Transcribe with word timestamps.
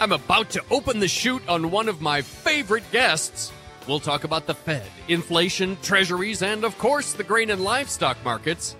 I'm 0.00 0.12
about 0.12 0.48
to 0.50 0.62
open 0.70 0.98
the 0.98 1.08
chute 1.08 1.46
on 1.46 1.70
one 1.70 1.86
of 1.86 2.00
my 2.00 2.22
favorite 2.22 2.90
guests. 2.90 3.52
We'll 3.86 4.00
talk 4.00 4.24
about 4.24 4.46
the 4.46 4.54
Fed, 4.54 4.86
inflation, 5.08 5.76
treasuries, 5.82 6.40
and 6.40 6.64
of 6.64 6.78
course 6.78 7.12
the 7.12 7.22
grain 7.22 7.50
and 7.50 7.62
livestock 7.62 8.16
markets. 8.24 8.76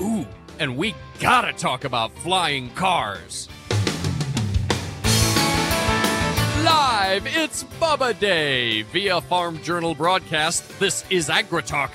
Ooh, 0.00 0.26
and 0.58 0.76
we 0.76 0.96
gotta 1.20 1.52
talk 1.52 1.84
about 1.84 2.12
flying 2.18 2.70
cars. 2.70 3.48
Live, 6.64 7.28
it's 7.28 7.62
Bubba 7.80 8.18
Day 8.18 8.82
via 8.82 9.20
Farm 9.20 9.62
Journal 9.62 9.94
broadcast. 9.94 10.80
This 10.80 11.04
is 11.10 11.28
AgriTalk. 11.28 11.90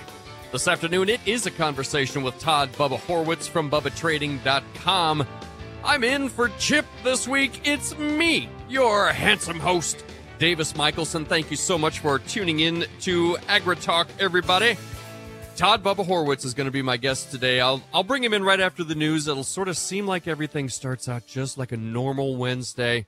This 0.54 0.70
afternoon, 0.70 1.10
it 1.10 1.20
is 1.26 1.46
a 1.46 1.52
conversation 1.52 2.24
with 2.24 2.40
Todd 2.40 2.72
Bubba 2.72 3.00
Horwitz 3.02 3.50
from 3.50 3.70
BubbaTrading.com. 3.70 5.28
I'm 5.84 6.04
in 6.06 6.30
for 6.30 6.48
Chip 6.58 6.86
this 7.04 7.28
week. 7.28 7.62
It's 7.68 7.98
me, 7.98 8.48
your 8.72 9.08
handsome 9.08 9.60
host, 9.60 10.04
Davis 10.40 10.76
Michaelsen. 10.76 11.26
Thank 11.26 11.52
you 11.52 11.58
so 11.58 11.78
much 11.78 12.00
for 12.00 12.20
tuning 12.20 12.62
in 12.62 12.86
to 13.02 13.36
AgriTalk, 13.48 14.08
everybody. 14.20 14.78
Todd 15.58 15.84
Bubba 15.84 16.06
Horwitz 16.06 16.46
is 16.46 16.54
going 16.54 16.66
to 16.66 16.72
be 16.72 16.82
my 16.82 16.96
guest 16.96 17.32
today. 17.32 17.60
I'll 17.60 17.84
I'll 17.94 18.04
bring 18.04 18.24
him 18.24 18.34
in 18.34 18.44
right 18.44 18.60
after 18.60 18.84
the 18.84 18.96
news. 18.96 19.28
It'll 19.28 19.44
sort 19.44 19.68
of 19.68 19.78
seem 19.78 20.08
like 20.08 20.28
everything 20.28 20.70
starts 20.70 21.10
out 21.10 21.28
just 21.28 21.58
like 21.58 21.72
a 21.74 21.78
normal 21.78 22.38
Wednesday 22.38 23.06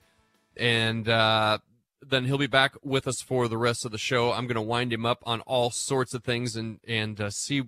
and 0.58 1.08
uh, 1.08 1.60
then 2.06 2.26
he'll 2.26 2.38
be 2.38 2.48
back 2.48 2.76
with 2.84 3.08
us 3.08 3.22
for 3.22 3.48
the 3.48 3.58
rest 3.58 3.86
of 3.86 3.92
the 3.92 3.98
show. 3.98 4.34
I'm 4.34 4.46
going 4.46 4.56
to 4.56 4.62
wind 4.62 4.92
him 4.92 5.06
up 5.06 5.24
on 5.26 5.42
all 5.42 5.72
sorts 5.72 6.14
of 6.14 6.24
things 6.24 6.56
and 6.56 6.80
and 6.88 7.20
uh, 7.20 7.30
see 7.30 7.64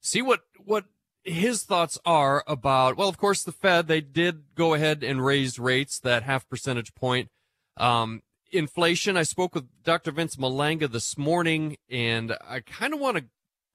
see 0.00 0.22
what 0.22 0.40
what 0.64 0.84
his 1.24 1.64
thoughts 1.64 1.98
are 2.04 2.44
about. 2.46 2.96
Well, 2.96 3.08
of 3.08 3.18
course, 3.18 3.42
the 3.42 3.52
Fed 3.52 3.86
they 3.86 4.00
did 4.00 4.54
go 4.54 4.74
ahead 4.74 5.02
and 5.02 5.24
raise 5.24 5.58
rates 5.58 5.98
that 6.00 6.22
half 6.22 6.48
percentage 6.48 6.94
point. 6.94 7.28
Um, 7.76 8.22
inflation. 8.52 9.16
I 9.16 9.22
spoke 9.22 9.54
with 9.54 9.66
Dr. 9.82 10.12
Vince 10.12 10.36
Malanga 10.36 10.90
this 10.90 11.16
morning, 11.16 11.76
and 11.88 12.36
I 12.46 12.60
kind 12.60 12.94
of 12.94 13.00
want 13.00 13.18
to 13.18 13.24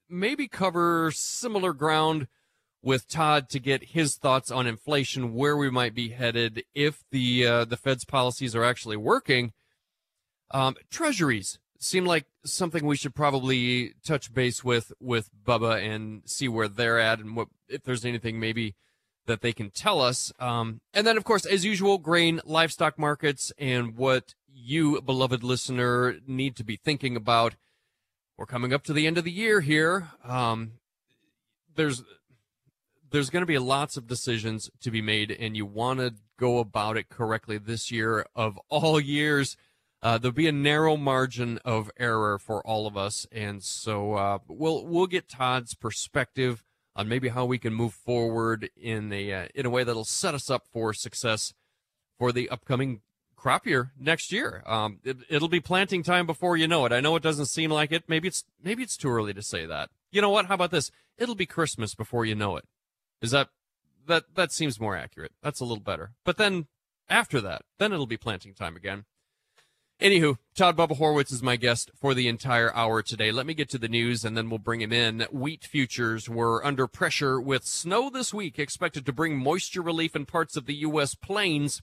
maybe 0.10 0.48
cover 0.48 1.12
similar 1.12 1.74
ground 1.74 2.28
with 2.82 3.08
Todd 3.08 3.50
to 3.50 3.60
get 3.60 3.86
his 3.86 4.16
thoughts 4.16 4.52
on 4.52 4.68
inflation, 4.68 5.34
where 5.34 5.58
we 5.58 5.72
might 5.72 5.96
be 5.96 6.10
headed 6.10 6.64
if 6.74 7.04
the 7.12 7.46
uh, 7.46 7.66
the 7.66 7.78
Fed's 7.78 8.06
policies 8.06 8.56
are 8.56 8.64
actually 8.64 8.98
working. 8.98 9.54
Um, 10.52 10.76
treasuries 10.92 11.60
seem 11.86 12.06
like 12.06 12.26
something 12.44 12.86
we 12.86 12.98
should 12.98 13.16
probably 13.16 13.94
touch 14.06 14.34
base 14.34 14.64
with 14.64 14.92
with 15.00 15.30
Bubba 15.46 15.82
and 15.82 16.24
see 16.26 16.48
where 16.48 16.68
they're 16.68 17.00
at 17.00 17.20
and 17.20 17.36
what 17.36 17.48
if 17.70 17.84
there's 17.84 18.06
anything 18.06 18.40
maybe 18.40 18.76
that 19.28 19.42
they 19.42 19.54
can 19.54 19.70
tell 19.72 20.02
us. 20.02 20.32
Um, 20.40 20.82
and 20.94 21.06
then, 21.06 21.18
of 21.18 21.24
course, 21.24 21.46
as 21.46 21.66
usual, 21.66 21.98
grain, 21.98 22.42
livestock 22.46 23.00
markets, 23.00 23.52
and 23.58 23.96
what 23.96 24.36
you, 24.48 25.02
beloved 25.02 25.44
listener, 25.44 26.18
need 26.28 26.56
to 26.58 26.64
be 26.64 26.76
thinking 26.76 27.16
about. 27.16 27.56
We're 28.38 28.46
coming 28.46 28.74
up 28.74 28.84
to 28.84 28.94
the 28.94 29.08
end 29.08 29.18
of 29.18 29.24
the 29.24 29.32
year 29.32 29.62
here. 29.62 30.10
Um, 30.24 30.74
there's 31.76 32.04
there's 33.12 33.30
going 33.30 33.44
to 33.44 33.48
be 33.48 33.58
lots 33.58 33.96
of 33.96 34.08
decisions 34.08 34.70
to 34.82 34.92
be 34.92 35.02
made, 35.02 35.32
and 35.32 35.56
you 35.56 35.66
want 35.66 36.00
to 36.00 36.16
go 36.38 36.60
about 36.60 36.98
it 36.98 37.10
correctly 37.10 37.58
this 37.58 37.92
year 37.92 38.26
of 38.36 38.60
all 38.70 39.00
years. 39.00 39.56
Uh, 40.02 40.18
there'll 40.18 40.34
be 40.34 40.48
a 40.48 40.52
narrow 40.52 40.98
margin 40.98 41.60
of 41.66 41.90
error 41.98 42.38
for 42.38 42.66
all 42.66 42.86
of 42.86 42.96
us, 42.96 43.26
and 43.32 43.64
so 43.64 44.14
uh, 44.14 44.38
we'll 44.48 44.86
we'll 44.86 45.08
get 45.08 45.28
Todd's 45.28 45.74
perspective 45.74 46.64
on 46.96 47.10
maybe 47.10 47.30
how 47.30 47.46
we 47.46 47.58
can 47.58 47.74
move 47.74 47.94
forward 47.94 48.70
in 48.76 49.12
a 49.12 49.34
uh, 49.34 49.48
in 49.56 49.66
a 49.66 49.70
way 49.70 49.84
that'll 49.84 50.06
set 50.06 50.36
us 50.36 50.50
up 50.50 50.68
for 50.72 50.94
success 50.94 51.54
for 52.18 52.32
the 52.32 52.50
upcoming 52.50 53.02
crop 53.36 53.66
year 53.66 53.92
next 54.00 54.32
year. 54.32 54.64
Um, 54.66 55.00
it, 55.04 55.18
it'll 55.30 55.48
be 55.48 55.60
planting 55.60 56.04
time 56.04 56.26
before 56.26 56.58
you 56.58 56.68
know 56.68 56.86
it. 56.86 56.92
I 56.92 57.00
know 57.00 57.16
it 57.16 57.24
doesn't 57.24 57.48
seem 57.48 57.70
like 57.72 57.92
it. 57.92 58.04
Maybe 58.08 58.28
it's 58.28 58.44
maybe 58.64 58.84
it's 58.84 58.98
too 58.98 59.10
early 59.10 59.34
to 59.34 59.42
say 59.42 59.66
that. 59.66 59.90
You 60.12 60.22
know 60.22 60.30
what? 60.30 60.46
How 60.48 60.56
about 60.56 60.72
this? 60.72 60.92
It'll 61.18 61.36
be 61.36 61.46
Christmas 61.46 61.96
before 61.96 62.26
you 62.26 62.36
know 62.36 62.58
it. 62.58 62.66
Is 63.22 63.32
that 63.32 63.50
that 64.08 64.36
that 64.36 64.52
seems 64.52 64.80
more 64.80 64.96
accurate? 64.96 65.34
That's 65.42 65.60
a 65.60 65.66
little 65.66 65.84
better. 65.84 66.12
But 66.24 66.38
then 66.38 66.68
after 67.10 67.42
that, 67.42 67.64
then 67.78 67.94
it'll 67.94 68.08
be 68.08 68.18
planting 68.18 68.54
time 68.54 68.76
again. 68.76 69.06
Anywho, 70.02 70.38
Todd 70.54 70.76
Bubba 70.76 70.98
Horwitz 70.98 71.32
is 71.32 71.42
my 71.42 71.56
guest 71.56 71.90
for 71.96 72.14
the 72.14 72.28
entire 72.28 72.76
hour 72.76 73.02
today. 73.02 73.32
Let 73.32 73.46
me 73.46 73.54
get 73.54 73.70
to 73.70 73.78
the 73.78 73.88
news 73.88 74.26
and 74.26 74.36
then 74.36 74.50
we'll 74.50 74.60
bring 74.60 74.82
him 74.82 74.92
in. 74.92 75.22
Wheat 75.32 75.64
futures 75.64 76.28
were 76.28 76.66
under 76.66 76.86
pressure 76.86 77.40
with 77.40 77.66
snow 77.66 78.10
this 78.10 78.34
week 78.34 78.60
expected 78.60 79.06
to 79.06 79.14
bring 79.14 79.38
moisture 79.38 79.82
relief 79.82 80.14
in 80.14 80.26
parts 80.26 80.58
of 80.58 80.66
the 80.66 80.76
U.S. 80.76 81.16
plains. 81.16 81.82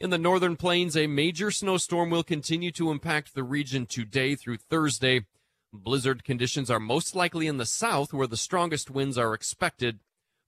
In 0.00 0.10
the 0.10 0.18
northern 0.18 0.56
plains, 0.56 0.96
a 0.96 1.06
major 1.06 1.52
snowstorm 1.52 2.10
will 2.10 2.24
continue 2.24 2.72
to 2.72 2.90
impact 2.90 3.34
the 3.34 3.44
region 3.44 3.86
today 3.86 4.34
through 4.34 4.56
Thursday. 4.56 5.24
Blizzard 5.72 6.24
conditions 6.24 6.72
are 6.72 6.80
most 6.80 7.14
likely 7.14 7.46
in 7.46 7.58
the 7.58 7.66
south 7.66 8.12
where 8.12 8.26
the 8.26 8.36
strongest 8.36 8.90
winds 8.90 9.16
are 9.16 9.32
expected. 9.32 10.00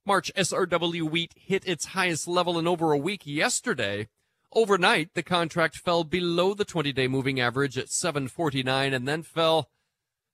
March 0.05 0.29
SRW 0.35 1.09
wheat 1.09 1.33
hit 1.37 1.65
its 1.65 1.85
highest 1.85 2.27
level 2.27 2.59
in 2.59 2.67
over 2.67 2.91
a 2.91 2.97
week 2.97 3.21
yesterday 3.23 4.09
Overnight, 4.57 5.13
the 5.13 5.21
contract 5.21 5.75
fell 5.77 6.03
below 6.03 6.55
the 6.55 6.65
20-day 6.65 7.07
moving 7.07 7.39
average 7.39 7.77
at 7.77 7.91
749 7.91 8.91
and 8.91 9.07
then 9.07 9.21
fell 9.21 9.69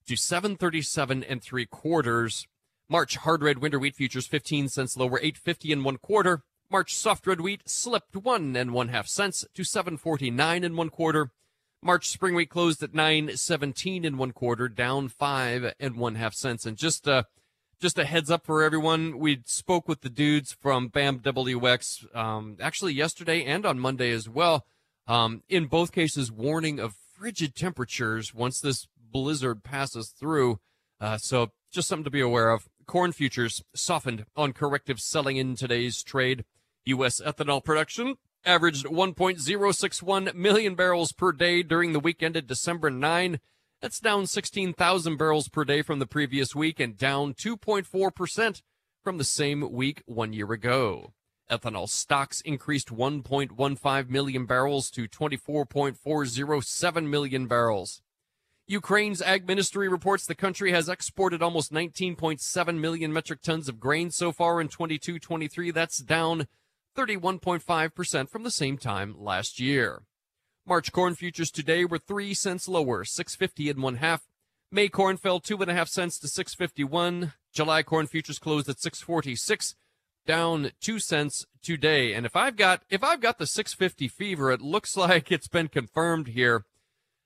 to 0.08 0.16
737 0.16 1.26
and 1.26 1.44
three 1.44 1.66
quarters. 1.66 2.48
March 2.88 3.18
hard 3.18 3.44
red 3.44 3.58
winter 3.58 3.78
wheat 3.78 3.98
futures 3.98 4.26
15 4.26 4.70
cents 4.70 4.96
lower, 4.96 5.20
850 5.20 5.74
and 5.74 5.84
one 5.84 5.98
quarter. 5.98 6.42
March 6.72 6.96
soft 6.96 7.28
red 7.28 7.42
wheat 7.42 7.64
slipped 7.68 8.16
one 8.16 8.56
and 8.56 8.72
one 8.72 8.88
half 8.88 9.08
cents 9.08 9.44
to 9.54 9.66
749 9.66 10.64
and 10.64 10.78
one 10.78 10.90
quarter. 10.90 11.32
March 11.82 12.08
spring 12.08 12.34
wheat 12.34 12.50
closed 12.50 12.82
at 12.82 12.94
917 12.94 14.06
and 14.06 14.18
one 14.18 14.32
quarter, 14.32 14.70
down 14.70 15.10
five 15.10 15.74
and 15.82 15.98
one 15.98 16.16
half 16.16 16.34
cents. 16.34 16.66
And 16.66 16.78
just 16.78 17.10
uh, 17.10 17.24
just 17.84 18.00
a 18.00 18.06
heads 18.06 18.32
up 18.32 18.46
for 18.46 18.64
everyone. 18.64 19.20
We 19.20 19.42
spoke 19.44 19.90
with 19.90 20.00
the 20.00 20.10
dudes 20.10 20.54
from 20.54 20.88
BAM-WX 20.88 22.16
um, 22.16 22.56
actually 22.62 22.94
yesterday 22.94 23.44
and 23.44 23.66
on 23.66 23.78
Monday 23.78 24.12
as 24.12 24.30
well. 24.30 24.66
Um, 25.06 25.44
in 25.50 25.66
both 25.66 25.92
cases, 25.92 26.32
warning 26.32 26.80
of 26.80 26.96
frigid 27.14 27.56
temperatures 27.56 28.34
once 28.34 28.62
this 28.62 28.88
blizzard 28.98 29.66
passes 29.66 30.14
through. 30.18 30.62
Uh, 31.02 31.18
so 31.18 31.52
just 31.74 31.90
something 31.90 32.06
to 32.06 32.10
be 32.10 32.22
aware 32.22 32.52
of. 32.52 32.70
Corn 32.86 33.12
futures 33.12 33.62
softened 33.76 34.28
on 34.34 34.54
corrective 34.54 35.02
selling 35.02 35.36
in 35.36 35.58
today's 35.58 36.02
trade. 36.04 36.46
U.S. 36.86 37.20
ethanol 37.20 37.62
production 37.62 38.16
averaged 38.46 38.86
1.061 38.86 40.34
million 40.34 40.76
barrels 40.76 41.12
per 41.12 41.34
day 41.34 41.62
during 41.62 41.92
the 41.92 42.00
week 42.00 42.24
ended 42.24 42.48
December 42.48 42.90
9. 42.90 43.42
That's 43.84 44.00
down 44.00 44.26
16,000 44.28 45.18
barrels 45.18 45.50
per 45.50 45.66
day 45.66 45.82
from 45.82 46.00
the 46.00 46.06
previous 46.06 46.56
week 46.56 46.80
and 46.80 46.98
down 46.98 47.34
2.4% 47.34 48.62
from 49.04 49.18
the 49.18 49.26
same 49.26 49.74
week 49.74 50.02
one 50.06 50.32
year 50.32 50.54
ago. 50.54 51.12
Ethanol 51.52 51.90
stocks 51.90 52.40
increased 52.40 52.96
1.15 52.96 54.10
million 54.10 54.46
barrels 54.46 54.90
to 54.92 55.10
24.407 55.10 57.10
million 57.10 57.48
barrels. 57.48 58.02
Ukraine's 58.68 59.22
ag 59.22 59.46
ministry 59.46 59.90
reports 59.90 60.26
the 60.26 60.34
country 60.34 60.72
has 60.72 60.88
exported 60.88 61.44
almost 61.44 61.74
19.7 61.74 62.80
million 62.80 63.12
metric 63.12 63.42
tons 63.42 63.68
of 63.68 63.82
grain 63.82 64.12
so 64.12 64.32
far 64.32 64.62
in 64.62 64.70
22-23. 64.70 65.74
That's 65.74 65.98
down 65.98 66.48
31.5% 66.96 68.30
from 68.30 68.44
the 68.44 68.50
same 68.50 68.78
time 68.78 69.14
last 69.20 69.60
year. 69.60 70.04
March 70.66 70.92
corn 70.92 71.14
futures 71.16 71.52
today 71.52 71.84
were 71.84 71.98
three 71.98 72.34
cents 72.34 72.68
lower, 72.68 73.04
six 73.04 73.36
fifty 73.36 73.70
and 73.70 73.82
one 73.82 73.96
half. 73.96 74.24
May 74.72 74.88
corn 74.88 75.18
fell 75.18 75.40
two 75.40 75.62
and 75.62 75.70
a 75.70 75.74
half 75.74 75.90
cents 75.90 76.18
to 76.20 76.28
six 76.28 76.56
fifty 76.56 76.84
one. 76.84 77.34
July 77.54 77.84
corn 77.84 78.08
futures 78.08 78.40
closed 78.40 78.70
at 78.70 78.80
six 78.80 79.02
forty 79.02 79.36
six, 79.36 79.76
down 80.26 80.72
two 80.80 81.00
cents 81.00 81.46
today. 81.62 82.14
And 82.14 82.26
if 82.26 82.36
I've 82.36 82.56
got 82.56 82.84
if 82.90 83.04
I've 83.04 83.20
got 83.20 83.40
the 83.40 83.48
six 83.48 83.74
fifty 83.74 84.08
fever, 84.08 84.52
it 84.52 84.62
looks 84.62 84.96
like 84.98 85.32
it's 85.32 85.50
been 85.50 85.68
confirmed 85.68 86.30
here. 86.30 86.66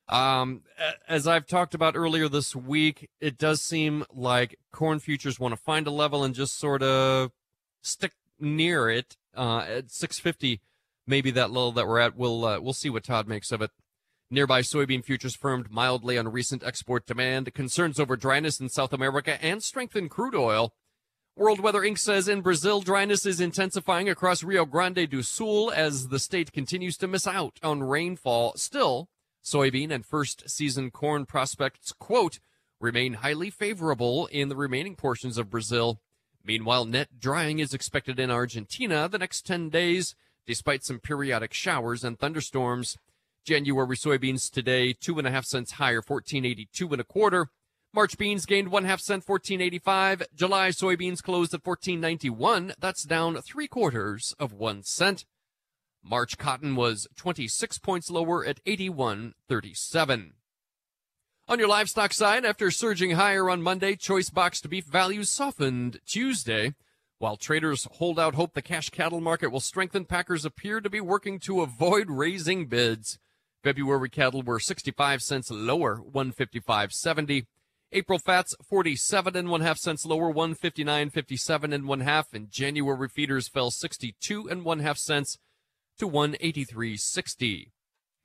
Um, 0.10 0.64
as 1.08 1.28
I've 1.28 1.48
talked 1.48 1.76
about 1.76 1.98
earlier 1.98 2.30
this 2.30 2.56
week, 2.56 3.10
it 3.20 3.38
does 3.38 3.62
seem 3.62 4.06
like 4.10 4.58
corn 4.72 5.00
futures 5.00 5.40
want 5.40 5.54
to 5.54 5.62
find 5.62 5.86
a 5.86 5.92
level 5.92 6.24
and 6.24 6.34
just 6.34 6.58
sort 6.58 6.82
of 6.82 7.32
stick 7.82 8.14
near 8.40 8.90
it 8.90 9.18
uh, 9.36 9.60
at 9.60 9.92
650 9.92 10.62
maybe 11.08 11.32
that 11.32 11.52
level 11.52 11.72
that 11.72 11.88
we're 11.88 12.00
at. 12.00 12.16
We'll 12.16 12.46
uh, 12.46 12.60
we'll 12.60 12.74
see 12.74 12.90
what 12.90 13.04
Todd 13.04 13.28
makes 13.28 13.52
of 13.52 13.62
it. 13.62 13.72
Nearby 14.30 14.62
soybean 14.62 15.06
futures 15.06 15.36
firmed 15.36 15.72
mildly 15.72 16.18
on 16.18 16.28
recent 16.28 16.64
export 16.64 17.06
demand, 17.06 17.54
concerns 17.54 17.98
over 17.98 18.18
dryness 18.18 18.60
in 18.60 18.68
South 18.68 18.92
America, 18.92 19.42
and 19.44 19.64
strengthened 19.64 20.12
crude 20.12 20.36
oil. 20.36 20.74
World 21.38 21.60
Weather 21.60 21.82
Inc. 21.82 22.00
says 22.00 22.28
in 22.28 22.42
Brazil, 22.42 22.82
dryness 22.82 23.26
is 23.26 23.40
intensifying 23.40 24.10
across 24.10 24.44
Rio 24.44 24.66
Grande 24.66 25.08
do 25.10 25.22
Sul 25.22 25.72
as 25.72 26.08
the 26.08 26.20
state 26.20 26.52
continues 26.52 26.98
to 26.98 27.08
miss 27.08 27.28
out 27.28 27.60
on 27.64 27.84
rainfall. 27.84 28.54
Still, 28.58 29.08
soybean 29.46 29.92
and 29.92 30.06
first 30.06 30.50
season 30.50 30.92
corn 30.92 31.26
prospects, 31.26 31.94
quote, 31.94 32.40
remain 32.82 33.14
highly 33.14 33.50
favorable 33.50 34.26
in 34.28 34.50
the 34.50 34.56
remaining 34.56 34.96
portions 34.96 35.38
of 35.38 35.50
Brazil. 35.50 36.02
Meanwhile, 36.44 36.86
net 36.86 37.20
drying 37.20 37.60
is 37.60 37.74
expected 37.74 38.20
in 38.20 38.32
Argentina 38.32 39.08
the 39.08 39.20
next 39.20 39.46
10 39.46 39.70
days, 39.70 40.16
despite 40.48 40.84
some 40.84 41.00
periodic 41.00 41.54
showers 41.54 42.04
and 42.04 42.18
thunderstorms. 42.18 42.98
January 43.46 43.96
soybeans 43.96 44.52
today, 44.52 44.94
two 44.94 45.20
and 45.20 45.28
a 45.28 45.32
half 45.32 45.46
cents 45.46 45.74
higher, 45.74 46.02
1482 46.06 46.92
and 46.92 47.02
a 47.02 47.04
quarter. 47.04 47.50
March 47.94 48.18
beans 48.18 48.46
gained 48.46 48.70
one 48.70 48.84
half 48.86 49.00
cent, 49.00 49.28
1485. 49.28 50.24
July 50.36 50.70
soybeans 50.70 51.22
closed 51.22 51.54
at 51.54 51.66
1491. 51.66 52.74
That's 52.80 53.04
down 53.04 53.42
three 53.42 53.68
quarters 53.68 54.36
of 54.40 54.54
one 54.54 54.84
cent. 54.84 55.26
March 56.04 56.38
cotton 56.38 56.76
was 56.76 57.08
26 57.16 57.80
points 57.80 58.10
lower 58.10 58.46
at 58.46 58.64
81.37. 58.66 60.32
On 61.50 61.60
your 61.60 61.68
livestock 61.70 62.14
side, 62.14 62.46
after 62.46 62.70
surging 62.70 63.12
higher 63.12 63.50
on 63.50 63.62
Monday, 63.62 63.96
choice 63.96 64.30
boxed 64.30 64.70
beef 64.70 64.86
values 64.86 65.32
softened 65.32 66.00
Tuesday. 66.06 66.76
While 67.20 67.38
traders 67.38 67.88
hold 67.94 68.20
out 68.20 68.36
hope 68.36 68.54
the 68.54 68.62
cash 68.62 68.90
cattle 68.90 69.22
market 69.22 69.52
will 69.52 69.60
strengthen, 69.60 70.06
packers 70.06 70.46
appear 70.46 70.82
to 70.82 70.90
be 70.90 71.02
working 71.02 71.40
to 71.42 71.62
avoid 71.62 72.12
raising 72.12 72.68
bids. 72.68 73.18
February 73.64 74.10
cattle 74.10 74.44
were 74.44 74.60
65 74.60 75.24
cents 75.24 75.50
lower, 75.50 75.98
155.70. 75.98 77.48
April 77.92 78.20
fats 78.20 78.54
47 78.70 79.36
and 79.36 79.50
one 79.50 79.62
half 79.62 79.80
cents 79.80 80.06
lower, 80.06 80.32
159.57 80.32 81.74
and 81.74 81.88
one 81.88 82.02
half. 82.02 82.34
And 82.34 82.52
January 82.52 83.10
feeders 83.10 83.48
fell 83.48 83.72
62 83.72 84.48
and 84.48 84.64
one 84.64 84.80
half 84.80 84.98
cents 84.98 85.40
to 85.98 86.08
183.60. 86.08 87.72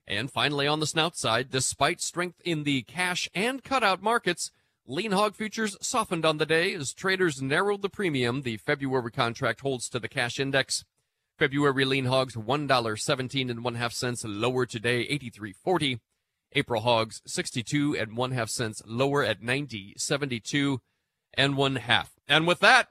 And 0.06 0.30
finally, 0.30 0.66
on 0.66 0.80
the 0.80 0.86
snout 0.86 1.16
side, 1.16 1.48
despite 1.50 2.02
strength 2.02 2.40
in 2.44 2.64
the 2.64 2.82
cash 2.82 3.30
and 3.34 3.64
cutout 3.64 4.02
markets, 4.02 4.50
lean 4.86 5.12
hog 5.12 5.36
futures 5.36 5.76
softened 5.80 6.24
on 6.24 6.38
the 6.38 6.46
day 6.46 6.74
as 6.74 6.92
traders 6.92 7.40
narrowed 7.40 7.82
the 7.82 7.88
premium 7.88 8.42
the 8.42 8.56
February 8.56 9.10
contract 9.10 9.60
holds 9.60 9.88
to 9.88 9.98
the 9.98 10.08
cash 10.08 10.40
index. 10.40 10.84
February 11.38 11.84
lean 11.84 12.06
hogs 12.06 12.34
$1.17 12.34 13.50
and 13.50 13.64
one 13.64 13.74
half 13.76 13.92
cents 13.92 14.24
lower 14.24 14.66
today, 14.66 15.06
83.40. 15.08 16.00
April 16.54 16.82
hogs 16.82 17.22
62 17.26 17.96
and 17.96 18.16
one 18.16 18.32
half 18.32 18.50
cents 18.50 18.82
lower 18.86 19.24
at 19.24 19.40
90.72 19.40 20.78
and 21.34 21.56
one 21.56 21.76
half. 21.76 22.12
And 22.28 22.46
with 22.46 22.60
that, 22.60 22.88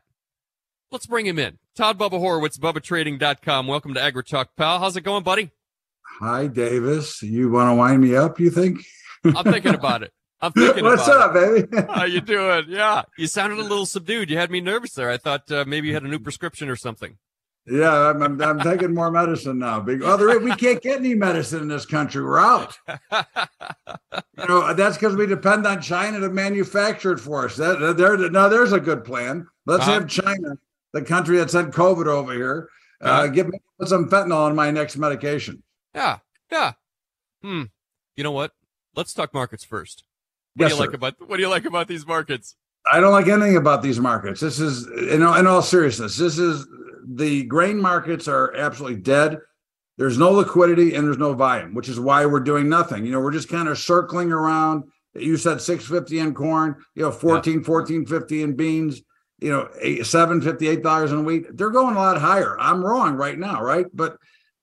let's 0.91 1.05
bring 1.05 1.25
him 1.25 1.37
in. 1.37 1.59
Todd 1.75 1.97
Bubba 1.97 2.19
Horwitz, 2.19 2.59
BubbaTrading.com. 2.59 3.67
Welcome 3.67 3.93
to 3.93 3.99
AgriTalk, 3.99 4.47
pal. 4.57 4.79
How's 4.79 4.97
it 4.97 5.01
going, 5.01 5.23
buddy? 5.23 5.51
Hi, 6.19 6.47
Davis. 6.47 7.21
You 7.21 7.49
want 7.51 7.69
to 7.69 7.75
wind 7.75 8.01
me 8.01 8.15
up? 8.15 8.39
You 8.39 8.49
think? 8.49 8.79
I'm 9.23 9.51
thinking 9.51 9.75
about 9.75 10.03
it. 10.03 10.11
I'm 10.41 10.51
thinking. 10.51 10.83
What's 10.83 11.07
up, 11.07 11.35
it. 11.35 11.69
baby? 11.69 11.87
How 11.93 12.05
you 12.05 12.21
doing? 12.21 12.65
Yeah, 12.67 13.03
you 13.17 13.27
sounded 13.27 13.59
a 13.59 13.63
little 13.63 13.85
subdued. 13.85 14.29
You 14.29 14.37
had 14.37 14.49
me 14.49 14.59
nervous 14.59 14.93
there. 14.93 15.09
I 15.09 15.17
thought 15.17 15.51
uh, 15.51 15.65
maybe 15.67 15.87
you 15.87 15.93
had 15.93 16.03
a 16.03 16.07
new 16.07 16.19
prescription 16.19 16.69
or 16.69 16.75
something. 16.75 17.17
Yeah, 17.67 18.09
I'm, 18.09 18.23
I'm, 18.23 18.41
I'm 18.41 18.59
taking 18.59 18.93
more 18.93 19.11
medicine 19.11 19.59
now. 19.59 19.85
Other, 20.03 20.39
we 20.39 20.55
can't 20.55 20.81
get 20.81 20.99
any 20.99 21.13
medicine 21.13 21.61
in 21.61 21.67
this 21.67 21.85
country. 21.85 22.23
We're 22.23 22.39
out. 22.39 22.75
you 22.87 24.47
know, 24.47 24.73
that's 24.73 24.97
because 24.97 25.15
we 25.15 25.27
depend 25.27 25.67
on 25.67 25.79
China 25.79 26.19
to 26.21 26.29
manufacture 26.29 27.11
it 27.11 27.19
for 27.19 27.45
us. 27.45 27.57
That 27.57 27.97
there, 27.97 28.17
now 28.31 28.47
there's 28.47 28.73
a 28.73 28.79
good 28.79 29.05
plan. 29.05 29.47
Let's 29.67 29.83
uh-huh. 29.83 29.91
have 29.91 30.07
China, 30.07 30.57
the 30.93 31.03
country 31.03 31.37
that 31.37 31.51
sent 31.51 31.71
COVID 31.71 32.07
over 32.07 32.33
here, 32.33 32.67
uh, 32.99 33.07
uh-huh. 33.07 33.27
give 33.27 33.47
me 33.47 33.59
some 33.85 34.09
fentanyl 34.09 34.49
in 34.49 34.55
my 34.55 34.71
next 34.71 34.97
medication. 34.97 35.61
Yeah, 35.93 36.17
yeah. 36.51 36.73
Hmm. 37.43 37.65
You 38.15 38.23
know 38.23 38.31
what? 38.31 38.53
Let's 38.95 39.13
talk 39.13 39.35
markets 39.35 39.63
first. 39.63 40.03
What 40.55 40.65
yes, 40.65 40.71
do 40.71 40.75
you 40.75 40.77
sir. 40.77 40.85
like 40.87 40.95
about 40.95 41.29
what 41.29 41.37
do 41.37 41.43
you 41.43 41.49
like 41.49 41.65
about 41.65 41.87
these 41.87 42.05
markets? 42.05 42.55
I 42.91 42.99
don't 42.99 43.11
like 43.11 43.27
anything 43.27 43.57
about 43.57 43.83
these 43.83 43.99
markets. 43.99 44.41
This 44.41 44.59
is, 44.59 44.85
you 44.85 45.19
know, 45.19 45.35
in 45.35 45.47
all 45.47 45.61
seriousness, 45.61 46.17
this 46.17 46.37
is 46.37 46.67
the 47.07 47.43
grain 47.43 47.79
markets 47.79 48.27
are 48.27 48.53
absolutely 48.55 49.01
dead. 49.01 49.39
There's 49.97 50.17
no 50.17 50.31
liquidity 50.31 50.95
and 50.95 51.05
there's 51.05 51.17
no 51.17 51.33
volume, 51.33 51.75
which 51.75 51.89
is 51.89 51.99
why 51.99 52.25
we're 52.25 52.39
doing 52.39 52.67
nothing. 52.67 53.05
You 53.05 53.11
know, 53.11 53.19
we're 53.19 53.31
just 53.31 53.49
kind 53.49 53.67
of 53.67 53.77
circling 53.77 54.31
around. 54.31 54.85
You 55.13 55.37
said 55.37 55.61
650 55.61 56.19
in 56.19 56.33
corn, 56.33 56.75
you 56.95 57.03
know, 57.03 57.11
14, 57.11 57.53
yeah. 57.53 57.59
1450 57.59 58.43
in 58.43 58.55
beans, 58.55 59.01
you 59.39 59.51
know, 59.51 59.69
eight, 59.79 60.05
750, 60.05 60.81
dollars 60.81 61.11
in 61.11 61.25
wheat. 61.25 61.55
They're 61.55 61.69
going 61.69 61.95
a 61.95 61.99
lot 61.99 62.19
higher. 62.19 62.57
I'm 62.59 62.83
wrong 62.83 63.15
right 63.15 63.37
now, 63.37 63.61
right? 63.61 63.85
But 63.93 64.17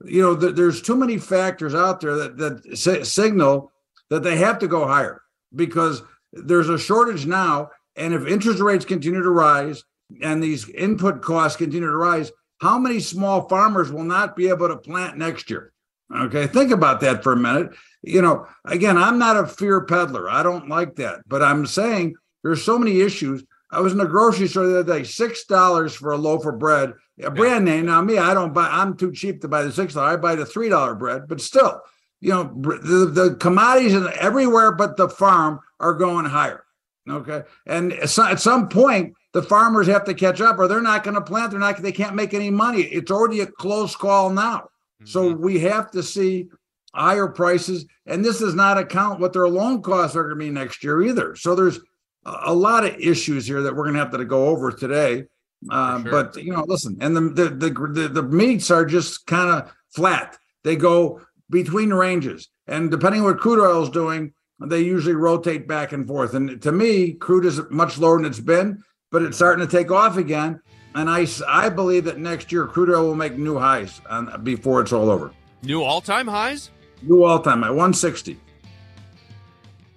you 0.04 0.22
know, 0.22 0.36
th- 0.36 0.54
there's 0.54 0.80
too 0.80 0.96
many 0.96 1.18
factors 1.18 1.74
out 1.74 2.00
there 2.00 2.16
that 2.16 2.36
that 2.38 2.78
si- 2.78 3.04
signal 3.04 3.72
that 4.10 4.22
they 4.22 4.36
have 4.36 4.58
to 4.60 4.68
go 4.68 4.86
higher 4.86 5.22
because 5.54 6.02
there's 6.32 6.68
a 6.68 6.78
shortage 6.78 7.26
now, 7.26 7.70
and 7.96 8.14
if 8.14 8.26
interest 8.26 8.60
rates 8.60 8.84
continue 8.84 9.22
to 9.22 9.30
rise 9.30 9.82
and 10.22 10.42
these 10.42 10.68
input 10.70 11.22
costs 11.22 11.56
continue 11.56 11.88
to 11.88 11.96
rise, 11.96 12.30
how 12.60 12.78
many 12.78 13.00
small 13.00 13.48
farmers 13.48 13.92
will 13.92 14.04
not 14.04 14.36
be 14.36 14.48
able 14.48 14.68
to 14.68 14.76
plant 14.76 15.16
next 15.16 15.50
year? 15.50 15.72
Okay, 16.14 16.46
think 16.46 16.70
about 16.70 17.00
that 17.00 17.22
for 17.22 17.32
a 17.32 17.36
minute. 17.36 17.74
You 18.02 18.22
know, 18.22 18.46
again, 18.64 18.96
I'm 18.96 19.18
not 19.18 19.36
a 19.36 19.46
fear 19.46 19.82
peddler. 19.82 20.30
I 20.30 20.42
don't 20.42 20.68
like 20.68 20.96
that, 20.96 21.20
but 21.26 21.42
I'm 21.42 21.66
saying 21.66 22.14
there's 22.42 22.64
so 22.64 22.78
many 22.78 23.00
issues. 23.00 23.44
I 23.70 23.80
was 23.80 23.92
in 23.92 24.00
a 24.00 24.06
grocery 24.06 24.48
store 24.48 24.66
the 24.66 24.80
other 24.80 24.98
day, 24.98 25.04
six 25.04 25.44
dollars 25.44 25.94
for 25.94 26.12
a 26.12 26.16
loaf 26.16 26.46
of 26.46 26.58
bread, 26.58 26.94
a 27.22 27.30
brand 27.30 27.66
name. 27.66 27.86
Now, 27.86 28.00
me, 28.00 28.16
I 28.16 28.32
don't 28.32 28.54
buy. 28.54 28.68
I'm 28.68 28.96
too 28.96 29.12
cheap 29.12 29.42
to 29.42 29.48
buy 29.48 29.62
the 29.62 29.72
six 29.72 29.94
dollar. 29.94 30.08
I 30.08 30.16
buy 30.16 30.36
the 30.36 30.46
three 30.46 30.70
dollar 30.70 30.94
bread, 30.94 31.28
but 31.28 31.40
still, 31.40 31.82
you 32.20 32.30
know, 32.30 32.44
the, 32.44 33.10
the 33.12 33.36
commodities 33.36 33.94
and 33.94 34.08
everywhere 34.08 34.72
but 34.72 34.96
the 34.96 35.08
farm 35.08 35.60
are 35.80 35.94
going 35.94 36.24
higher. 36.24 36.64
Okay, 37.08 37.42
and 37.66 37.94
at 37.94 38.10
some 38.10 38.68
point, 38.68 39.14
the 39.32 39.42
farmers 39.42 39.86
have 39.86 40.04
to 40.04 40.14
catch 40.14 40.42
up, 40.42 40.58
or 40.58 40.68
they're 40.68 40.82
not 40.82 41.04
going 41.04 41.14
to 41.14 41.22
plant. 41.22 41.50
They're 41.50 41.60
not. 41.60 41.80
They 41.80 41.92
can't 41.92 42.14
make 42.14 42.34
any 42.34 42.50
money. 42.50 42.82
It's 42.82 43.10
already 43.10 43.40
a 43.40 43.46
close 43.46 43.96
call 43.96 44.30
now. 44.30 44.68
Mm-hmm. 45.02 45.06
So 45.06 45.32
we 45.32 45.58
have 45.60 45.90
to 45.92 46.02
see 46.02 46.48
higher 46.94 47.28
prices, 47.28 47.86
and 48.04 48.22
this 48.22 48.40
does 48.40 48.54
not 48.54 48.76
account 48.76 49.20
what 49.20 49.32
their 49.32 49.48
loan 49.48 49.80
costs 49.80 50.16
are 50.16 50.24
going 50.24 50.38
to 50.38 50.44
be 50.44 50.50
next 50.50 50.84
year 50.84 51.02
either. 51.02 51.34
So 51.34 51.54
there's 51.54 51.80
a 52.24 52.52
lot 52.52 52.84
of 52.84 52.98
issues 52.98 53.46
here 53.46 53.62
that 53.62 53.74
we're 53.74 53.84
going 53.84 53.94
to 53.94 54.00
have 54.00 54.10
to 54.12 54.24
go 54.24 54.48
over 54.48 54.70
today. 54.70 55.24
Uh, 55.70 56.02
sure. 56.02 56.10
But 56.10 56.36
you 56.36 56.52
know, 56.52 56.64
listen, 56.66 56.98
and 57.00 57.16
the 57.16 57.20
the 57.20 57.48
the, 57.50 57.70
the, 57.70 58.08
the 58.08 58.22
meats 58.22 58.70
are 58.70 58.84
just 58.84 59.26
kind 59.26 59.50
of 59.50 59.72
flat. 59.94 60.36
They 60.64 60.76
go 60.76 61.20
between 61.50 61.92
ranges, 61.92 62.48
and 62.66 62.90
depending 62.90 63.20
on 63.22 63.26
what 63.26 63.38
crude 63.38 63.62
oil 63.62 63.82
is 63.82 63.90
doing, 63.90 64.32
they 64.60 64.80
usually 64.80 65.14
rotate 65.14 65.68
back 65.68 65.92
and 65.92 66.06
forth. 66.06 66.34
And 66.34 66.60
to 66.62 66.72
me, 66.72 67.12
crude 67.12 67.44
is 67.44 67.60
much 67.70 67.98
lower 67.98 68.16
than 68.16 68.26
it's 68.26 68.40
been 68.40 68.82
but 69.10 69.22
it's 69.22 69.36
starting 69.36 69.66
to 69.66 69.70
take 69.70 69.90
off 69.90 70.16
again. 70.16 70.60
And 70.94 71.08
I, 71.08 71.26
I 71.46 71.68
believe 71.68 72.04
that 72.04 72.18
next 72.18 72.50
year 72.50 72.66
crude 72.66 72.90
oil 72.90 73.06
will 73.06 73.14
make 73.14 73.36
new 73.36 73.58
highs 73.58 74.00
on, 74.08 74.42
before 74.42 74.80
it's 74.80 74.92
all 74.92 75.10
over. 75.10 75.32
New 75.62 75.82
all 75.82 76.00
time 76.00 76.26
highs? 76.26 76.70
New 77.02 77.24
all 77.24 77.40
time 77.40 77.62
at 77.64 77.70
160. 77.70 78.38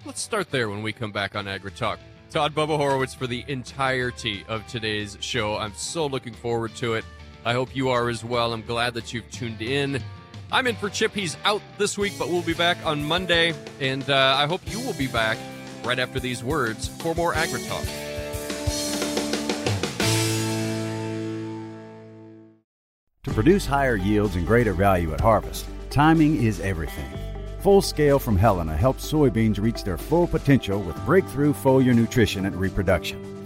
Let's 0.06 0.22
start 0.22 0.50
there 0.50 0.70
when 0.70 0.84
we 0.84 0.94
come 0.94 1.12
back 1.12 1.36
on 1.36 1.48
Agri 1.48 1.72
Talk. 1.72 2.00
Todd 2.30 2.56
Bubba 2.56 2.80
Horwitz 2.80 3.16
for 3.16 3.28
the 3.28 3.44
entirety 3.48 4.46
of 4.48 4.66
today's 4.68 5.18
show. 5.20 5.58
I'm 5.58 5.74
so 5.74 6.06
looking 6.06 6.34
forward 6.34 6.74
to 6.76 6.94
it. 6.94 7.06
I 7.44 7.54
hope 7.54 7.76
you 7.76 7.90
are 7.90 8.10
as 8.10 8.24
well. 8.24 8.54
I'm 8.54 8.62
glad 8.62 8.94
that 8.94 9.14
you've 9.14 9.30
tuned 9.32 9.62
in. 9.62 10.02
I'm 10.52 10.68
in 10.68 10.76
for 10.76 10.90
Chip. 10.90 11.14
He's 11.14 11.38
out 11.46 11.62
this 11.78 11.98
week, 11.98 12.14
but 12.20 12.28
we'll 12.28 12.42
be 12.42 12.54
back 12.54 12.78
on 12.86 13.04
Monday. 13.04 13.54
And 13.80 14.08
uh, 14.10 14.36
I 14.38 14.48
hope 14.48 14.62
you 14.66 14.80
will 14.82 14.94
be 14.94 15.08
back 15.08 15.38
right 15.84 15.98
after 15.98 16.20
these 16.20 16.44
words 16.44 16.88
for 16.88 17.16
more 17.16 17.34
Agri 17.34 17.62
Talk. 17.64 17.86
To 23.24 23.32
produce 23.32 23.66
higher 23.66 23.96
yields 23.96 24.36
and 24.36 24.46
greater 24.46 24.74
value 24.74 25.14
at 25.14 25.22
harvest, 25.22 25.66
timing 25.90 26.44
is 26.44 26.60
everything. 26.60 27.10
Full 27.62 27.82
Scale 27.82 28.20
from 28.20 28.36
Helena 28.36 28.76
helps 28.76 29.10
soybeans 29.10 29.62
reach 29.62 29.84
their 29.84 29.98
full 29.98 30.28
potential 30.28 30.82
with 30.82 30.98
breakthrough 31.06 31.54
foliar 31.54 31.96
nutrition 31.96 32.46
and 32.46 32.56
reproduction. 32.56 33.31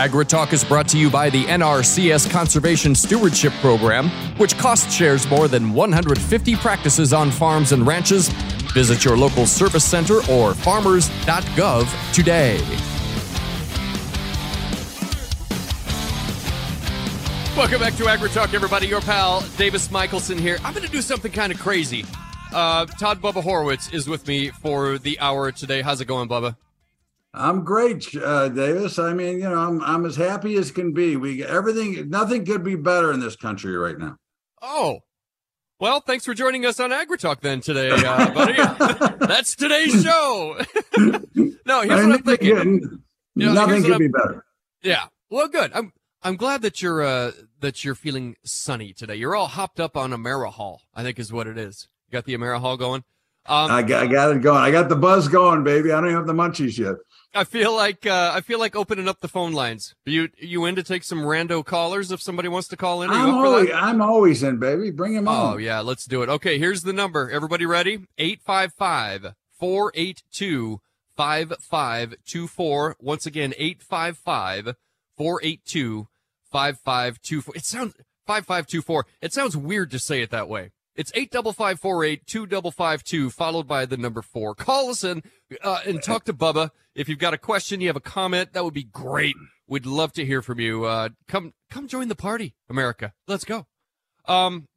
AgriTalk 0.00 0.54
is 0.54 0.64
brought 0.64 0.88
to 0.88 0.96
you 0.96 1.10
by 1.10 1.28
the 1.28 1.44
NRCS 1.44 2.30
Conservation 2.30 2.94
Stewardship 2.94 3.52
Program, 3.60 4.08
which 4.38 4.56
cost 4.56 4.90
shares 4.90 5.28
more 5.28 5.46
than 5.46 5.74
150 5.74 6.56
practices 6.56 7.12
on 7.12 7.30
farms 7.30 7.72
and 7.72 7.86
ranches. 7.86 8.28
Visit 8.72 9.04
your 9.04 9.18
local 9.18 9.44
service 9.44 9.84
center 9.84 10.20
or 10.30 10.54
farmers.gov 10.54 12.14
today. 12.14 12.56
Welcome 17.54 17.80
back 17.80 17.94
to 17.96 18.04
AgriTalk, 18.04 18.54
everybody. 18.54 18.86
Your 18.86 19.02
pal 19.02 19.42
Davis 19.58 19.90
Michaelsen 19.90 20.38
here. 20.38 20.56
I'm 20.64 20.72
going 20.72 20.86
to 20.86 20.90
do 20.90 21.02
something 21.02 21.30
kind 21.30 21.52
of 21.52 21.60
crazy. 21.60 22.06
Uh, 22.54 22.86
Todd 22.86 23.20
Bubba 23.20 23.42
Horwitz 23.42 23.92
is 23.92 24.08
with 24.08 24.26
me 24.26 24.48
for 24.48 24.96
the 24.96 25.20
hour 25.20 25.52
today. 25.52 25.82
How's 25.82 26.00
it 26.00 26.06
going, 26.06 26.26
Bubba? 26.26 26.56
I'm 27.32 27.64
great, 27.64 28.12
uh, 28.16 28.48
Davis. 28.48 28.98
I 28.98 29.14
mean, 29.14 29.36
you 29.36 29.48
know, 29.48 29.58
I'm 29.58 29.80
I'm 29.82 30.04
as 30.04 30.16
happy 30.16 30.56
as 30.56 30.72
can 30.72 30.92
be. 30.92 31.16
We 31.16 31.44
everything, 31.44 32.08
nothing 32.10 32.44
could 32.44 32.64
be 32.64 32.74
better 32.74 33.12
in 33.12 33.20
this 33.20 33.36
country 33.36 33.76
right 33.76 33.96
now. 33.96 34.16
Oh, 34.60 35.00
well, 35.80 36.00
thanks 36.00 36.26
for 36.26 36.34
joining 36.34 36.66
us 36.66 36.78
on 36.78 36.90
AgriTalk 36.90 37.40
then 37.40 37.62
today, 37.62 37.90
uh, 37.90 38.34
buddy. 38.34 38.52
That's 39.26 39.56
today's 39.56 40.02
show. 40.02 40.60
no, 40.96 41.80
here's 41.80 41.90
I 41.90 42.06
what 42.06 42.16
I'm 42.16 42.22
thinking. 42.22 43.02
Yeah, 43.34 43.52
nothing 43.54 43.84
could 43.84 43.98
be 43.98 44.08
better. 44.08 44.44
Yeah. 44.82 45.04
Well, 45.30 45.48
good. 45.48 45.70
I'm 45.72 45.92
I'm 46.22 46.36
glad 46.36 46.60
that 46.62 46.82
you're 46.82 47.02
uh 47.02 47.32
that 47.60 47.82
you're 47.82 47.94
feeling 47.94 48.36
sunny 48.44 48.92
today. 48.92 49.14
You're 49.14 49.34
all 49.34 49.46
hopped 49.46 49.80
up 49.80 49.96
on 49.96 50.10
Amerihall, 50.10 50.80
I 50.94 51.02
think 51.02 51.18
is 51.18 51.32
what 51.32 51.46
it 51.46 51.56
is. 51.56 51.88
You 52.08 52.12
got 52.12 52.26
the 52.26 52.36
Amerihall 52.36 52.78
going. 52.78 53.04
Um, 53.46 53.70
I, 53.70 53.82
got, 53.82 54.02
I 54.02 54.06
got 54.06 54.36
it 54.36 54.42
going. 54.42 54.58
I 54.58 54.70
got 54.70 54.88
the 54.88 54.96
buzz 54.96 55.28
going, 55.28 55.64
baby. 55.64 55.92
I 55.92 56.00
don't 56.00 56.10
have 56.10 56.26
the 56.26 56.32
munchies 56.32 56.78
yet. 56.78 56.96
I 57.32 57.44
feel 57.44 57.74
like 57.74 58.06
uh, 58.06 58.32
I 58.34 58.40
feel 58.40 58.58
like 58.58 58.74
opening 58.74 59.08
up 59.08 59.20
the 59.20 59.28
phone 59.28 59.52
lines. 59.52 59.94
Are 60.06 60.10
you 60.10 60.28
you 60.36 60.64
in 60.64 60.74
to 60.74 60.82
take 60.82 61.04
some 61.04 61.20
rando 61.20 61.64
callers 61.64 62.10
if 62.10 62.20
somebody 62.20 62.48
wants 62.48 62.66
to 62.68 62.76
call 62.76 63.02
in? 63.02 63.10
I'm 63.10 63.32
always, 63.32 63.70
I'm 63.72 64.02
always 64.02 64.42
in, 64.42 64.58
baby. 64.58 64.90
Bring 64.90 65.14
him 65.14 65.28
on. 65.28 65.54
Oh 65.54 65.56
yeah, 65.56 65.80
let's 65.80 66.06
do 66.06 66.22
it. 66.22 66.28
Okay, 66.28 66.58
here's 66.58 66.82
the 66.82 66.92
number. 66.92 67.30
Everybody 67.30 67.66
ready? 67.66 68.06
855 68.18 69.34
482 69.60 70.80
5524. 71.16 72.96
Once 72.98 73.26
again, 73.26 73.54
855 73.56 74.74
482 75.16 76.08
5524. 76.50 77.56
It 77.56 77.64
sounds 77.64 77.94
5524. 78.26 79.06
It 79.20 79.32
sounds 79.32 79.56
weird 79.56 79.90
to 79.92 79.98
say 80.00 80.20
it 80.22 80.30
that 80.30 80.48
way. 80.48 80.72
It's 81.00 81.10
eight 81.14 81.30
double 81.30 81.54
five 81.54 81.80
four 81.80 82.04
eight 82.04 82.26
two 82.26 82.44
double 82.44 82.70
five 82.70 83.02
two, 83.02 83.30
followed 83.30 83.66
by 83.66 83.86
the 83.86 83.96
number 83.96 84.20
four. 84.20 84.54
Call 84.54 84.90
us 84.90 85.02
in 85.02 85.22
uh, 85.62 85.80
and 85.86 86.02
talk 86.02 86.24
to 86.24 86.34
Bubba. 86.34 86.72
If 86.94 87.08
you've 87.08 87.18
got 87.18 87.32
a 87.32 87.38
question, 87.38 87.80
you 87.80 87.86
have 87.86 87.96
a 87.96 88.00
comment, 88.00 88.52
that 88.52 88.62
would 88.64 88.74
be 88.74 88.84
great. 88.84 89.34
We'd 89.66 89.86
love 89.86 90.12
to 90.12 90.26
hear 90.26 90.42
from 90.42 90.60
you. 90.60 90.84
Uh, 90.84 91.08
come, 91.26 91.54
come 91.70 91.88
join 91.88 92.08
the 92.08 92.14
party, 92.14 92.54
America. 92.68 93.14
Let's 93.26 93.46
go. 93.46 93.66
Um, 94.26 94.68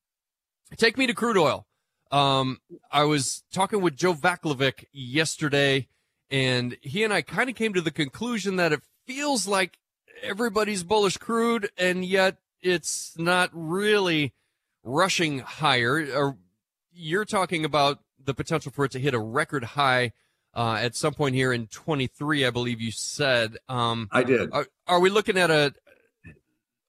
take 0.78 0.98
me 0.98 1.08
to 1.08 1.14
crude 1.14 1.38
oil. 1.38 1.68
Um, 2.10 2.62
I 2.90 3.04
was 3.04 3.44
talking 3.52 3.82
with 3.82 3.98
Joe 3.98 4.14
Vaclavik 4.14 4.86
yesterday, 4.94 5.90
and 6.32 6.78
he 6.80 7.04
and 7.04 7.12
I 7.12 7.22
kind 7.22 7.50
of 7.50 7.58
came 7.58 7.74
to 7.74 7.82
the 7.82 7.92
conclusion 7.92 8.56
that 8.56 8.72
it 8.72 8.80
feels 9.06 9.46
like 9.46 9.78
everybody's 10.22 10.86
bullish 10.86 11.18
crude, 11.18 11.70
and 11.78 12.06
yet 12.06 12.38
it's 12.62 13.14
not 13.18 13.50
really 13.52 14.34
rushing 14.84 15.40
higher. 15.40 16.08
Or 16.16 16.38
you're 16.94 17.26
talking 17.26 17.66
about 17.66 18.00
the 18.24 18.34
potential 18.34 18.72
for 18.72 18.86
it 18.86 18.92
to 18.92 19.00
hit 19.00 19.14
a 19.14 19.20
record 19.20 19.64
high 19.64 20.12
uh, 20.56 20.78
at 20.80 20.96
some 20.96 21.14
point 21.14 21.36
here 21.36 21.52
in 21.52 21.68
23, 21.68 22.46
I 22.46 22.50
believe 22.52 22.80
you 22.80 22.92
said. 22.92 23.58
Um, 23.68 24.08
I 24.12 24.24
did. 24.24 24.52
Are, 24.52 24.68
are, 24.88 25.00
we 25.00 25.10
looking 25.10 25.38
at 25.38 25.50
a? 25.50 25.74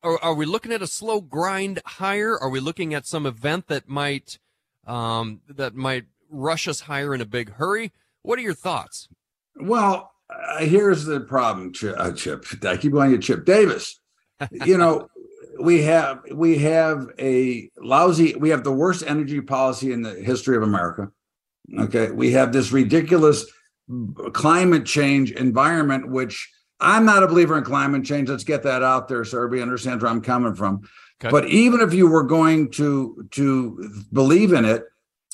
Are, 0.02 0.18
are, 0.22 0.34
we 0.34 0.44
looking 0.44 0.72
at 0.72 0.82
a 0.82 0.86
slow 0.86 1.20
grind 1.20 1.80
higher? 1.86 2.38
Are 2.38 2.50
we 2.50 2.60
looking 2.60 2.92
at 2.92 3.06
some 3.06 3.24
event 3.24 3.68
that 3.68 3.88
might 3.88 4.38
um, 4.86 5.40
that 5.48 5.74
might 5.74 6.04
rush 6.28 6.68
us 6.68 6.80
higher 6.80 7.14
in 7.14 7.22
a 7.22 7.26
big 7.26 7.54
hurry? 7.54 7.92
What 8.22 8.38
are 8.38 8.42
your 8.42 8.54
thoughts? 8.54 9.08
Well, 9.56 10.12
uh, 10.28 10.58
here's 10.58 11.04
the 11.04 11.20
problem, 11.20 11.72
Chip. 11.72 11.94
Uh, 11.98 12.12
Chip. 12.12 12.44
I 12.64 12.76
keep 12.76 12.92
going 12.92 13.12
to 13.12 13.18
Chip 13.18 13.46
Davis. 13.46 13.98
You 14.50 14.76
know, 14.76 15.08
we 15.64 15.83
have 15.83 16.21
we 16.33 16.59
have 16.59 17.09
a 17.18 17.71
lousy. 17.78 18.35
We 18.35 18.50
have 18.50 18.64
the 18.64 18.73
worst 18.73 19.04
energy 19.06 19.40
policy 19.40 19.92
in 19.92 20.02
the 20.02 20.14
history 20.14 20.56
of 20.56 20.62
America. 20.62 21.11
Mm-hmm. 21.71 21.83
Okay. 21.85 22.11
We 22.11 22.33
have 22.33 22.52
this 22.52 22.73
ridiculous 22.73 23.47
climate 24.33 24.87
change 24.87 25.33
environment, 25.33 26.09
which 26.09 26.50
I'm 26.80 27.04
not 27.04 27.23
a 27.23 27.28
believer 27.28 27.56
in 27.56 27.64
climate 27.64 28.04
change. 28.04 28.28
Let's 28.28 28.44
get 28.44 28.62
that 28.64 28.83
out 28.83 29.09
there 29.09 29.25
so 29.25 29.38
everybody 29.38 29.62
understands 29.62 30.02
where 30.02 30.12
I'm 30.12 30.21
coming 30.21 30.54
from. 30.54 30.83
Okay. 31.23 31.30
But 31.30 31.49
even 31.49 31.80
if 31.80 31.94
you 31.94 32.09
were 32.09 32.25
going 32.25 32.71
to 32.73 33.26
to 33.33 34.04
believe 34.12 34.52
in 34.52 34.64
it, 34.64 34.85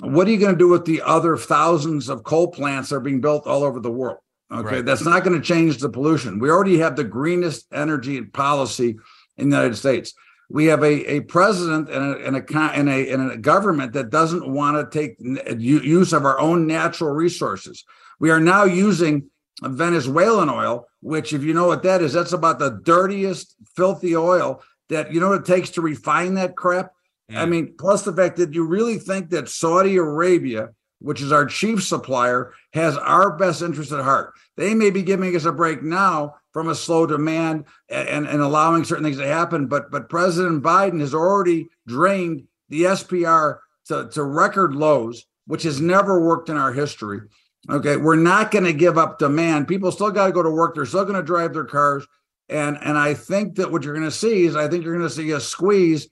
what 0.02 0.26
are 0.28 0.30
you 0.30 0.38
going 0.38 0.54
to 0.54 0.58
do 0.58 0.68
with 0.68 0.84
the 0.84 1.02
other 1.02 1.36
thousands 1.36 2.08
of 2.08 2.22
coal 2.24 2.48
plants 2.48 2.90
that 2.90 2.96
are 2.96 3.00
being 3.00 3.20
built 3.20 3.46
all 3.46 3.64
over 3.64 3.80
the 3.80 3.90
world? 3.90 4.18
Okay, 4.52 4.76
right. 4.76 4.84
that's 4.84 5.04
not 5.04 5.22
going 5.22 5.40
to 5.40 5.46
change 5.46 5.78
the 5.78 5.88
pollution. 5.88 6.40
We 6.40 6.50
already 6.50 6.78
have 6.78 6.96
the 6.96 7.04
greenest 7.04 7.66
energy 7.72 8.20
policy 8.22 8.96
in 9.40 9.50
the 9.50 9.56
United 9.56 9.76
States 9.76 10.14
we 10.50 10.66
have 10.66 10.82
a, 10.82 11.12
a 11.12 11.20
president 11.20 11.88
and 11.88 12.16
a, 12.16 12.26
and 12.26 12.36
a, 12.36 12.54
and 12.56 12.88
a, 12.88 13.10
and 13.12 13.30
a 13.30 13.36
government 13.36 13.92
that 13.92 14.10
doesn't 14.10 14.52
want 14.52 14.76
to 14.76 14.98
take 14.98 15.16
use 15.60 16.12
of 16.12 16.24
our 16.24 16.40
own 16.40 16.66
natural 16.66 17.10
resources. 17.10 17.84
We 18.18 18.30
are 18.30 18.40
now 18.40 18.64
using 18.64 19.30
Venezuelan 19.62 20.50
oil, 20.50 20.88
which, 21.00 21.32
if 21.32 21.44
you 21.44 21.54
know 21.54 21.68
what 21.68 21.84
that 21.84 22.02
is, 22.02 22.12
that's 22.12 22.32
about 22.32 22.58
the 22.58 22.80
dirtiest, 22.82 23.54
filthy 23.76 24.16
oil 24.16 24.62
that 24.88 25.14
you 25.14 25.20
know 25.20 25.28
what 25.28 25.42
it 25.42 25.46
takes 25.46 25.70
to 25.70 25.80
refine 25.80 26.34
that 26.34 26.56
crap. 26.56 26.92
Mm. 27.30 27.36
I 27.36 27.46
mean, 27.46 27.74
plus 27.78 28.02
the 28.02 28.12
fact 28.12 28.36
that 28.38 28.52
you 28.52 28.66
really 28.66 28.98
think 28.98 29.30
that 29.30 29.48
Saudi 29.48 29.96
Arabia, 29.98 30.70
which 30.98 31.22
is 31.22 31.30
our 31.30 31.46
chief 31.46 31.84
supplier, 31.84 32.52
has 32.72 32.96
our 32.96 33.36
best 33.36 33.62
interest 33.62 33.92
at 33.92 34.02
heart. 34.02 34.34
They 34.56 34.74
may 34.74 34.90
be 34.90 35.02
giving 35.02 35.34
us 35.36 35.44
a 35.44 35.52
break 35.52 35.80
now, 35.80 36.36
from 36.52 36.68
a 36.68 36.74
slow 36.74 37.06
demand 37.06 37.64
and, 37.88 38.26
and 38.26 38.40
allowing 38.40 38.84
certain 38.84 39.04
things 39.04 39.18
to 39.18 39.26
happen. 39.26 39.66
But 39.66 39.90
but 39.90 40.08
President 40.08 40.62
Biden 40.62 41.00
has 41.00 41.14
already 41.14 41.68
drained 41.86 42.44
the 42.68 42.82
SPR 42.82 43.58
to, 43.86 44.08
to 44.12 44.24
record 44.24 44.74
lows, 44.74 45.26
which 45.46 45.62
has 45.64 45.80
never 45.80 46.20
worked 46.20 46.48
in 46.48 46.56
our 46.56 46.72
history. 46.72 47.20
Okay, 47.68 47.96
we're 47.96 48.16
not 48.16 48.50
going 48.50 48.64
to 48.64 48.72
give 48.72 48.96
up 48.96 49.18
demand. 49.18 49.68
People 49.68 49.92
still 49.92 50.10
got 50.10 50.26
to 50.26 50.32
go 50.32 50.42
to 50.42 50.50
work. 50.50 50.74
They're 50.74 50.86
still 50.86 51.04
going 51.04 51.16
to 51.16 51.22
drive 51.22 51.52
their 51.52 51.64
cars. 51.64 52.06
And 52.48 52.78
and 52.82 52.98
I 52.98 53.14
think 53.14 53.56
that 53.56 53.70
what 53.70 53.84
you're 53.84 53.94
going 53.94 54.04
to 54.04 54.10
see 54.10 54.44
is 54.44 54.56
I 54.56 54.68
think 54.68 54.84
you're 54.84 54.96
going 54.96 55.08
to 55.08 55.14
see 55.14 55.30
a 55.32 55.40
squeeze 55.40 56.08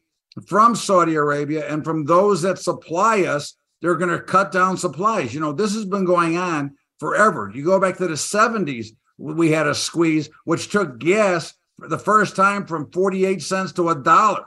from 0.47 0.77
Saudi 0.77 1.15
Arabia 1.15 1.67
and 1.69 1.85
from 1.85 2.05
those 2.05 2.43
that 2.43 2.59
supply 2.59 3.23
us. 3.23 3.55
They're 3.81 3.97
going 3.97 4.11
to 4.11 4.21
cut 4.21 4.51
down 4.51 4.77
supplies. 4.77 5.33
You 5.33 5.39
know, 5.39 5.53
this 5.53 5.73
has 5.75 5.85
been 5.85 6.05
going 6.05 6.37
on 6.37 6.75
forever. 6.99 7.51
You 7.55 7.65
go 7.65 7.79
back 7.79 7.97
to 7.99 8.09
the 8.09 8.15
70s 8.15 8.89
we 9.19 9.51
had 9.51 9.67
a 9.67 9.75
squeeze, 9.75 10.31
which 10.45 10.71
took 10.71 10.99
gas 10.99 11.55
for 11.79 11.89
the 11.89 11.99
first 11.99 12.37
time 12.37 12.67
from 12.67 12.91
48 12.91 13.43
cents 13.43 13.73
to 13.73 13.91
a 13.91 13.95
dollar. 13.95 14.45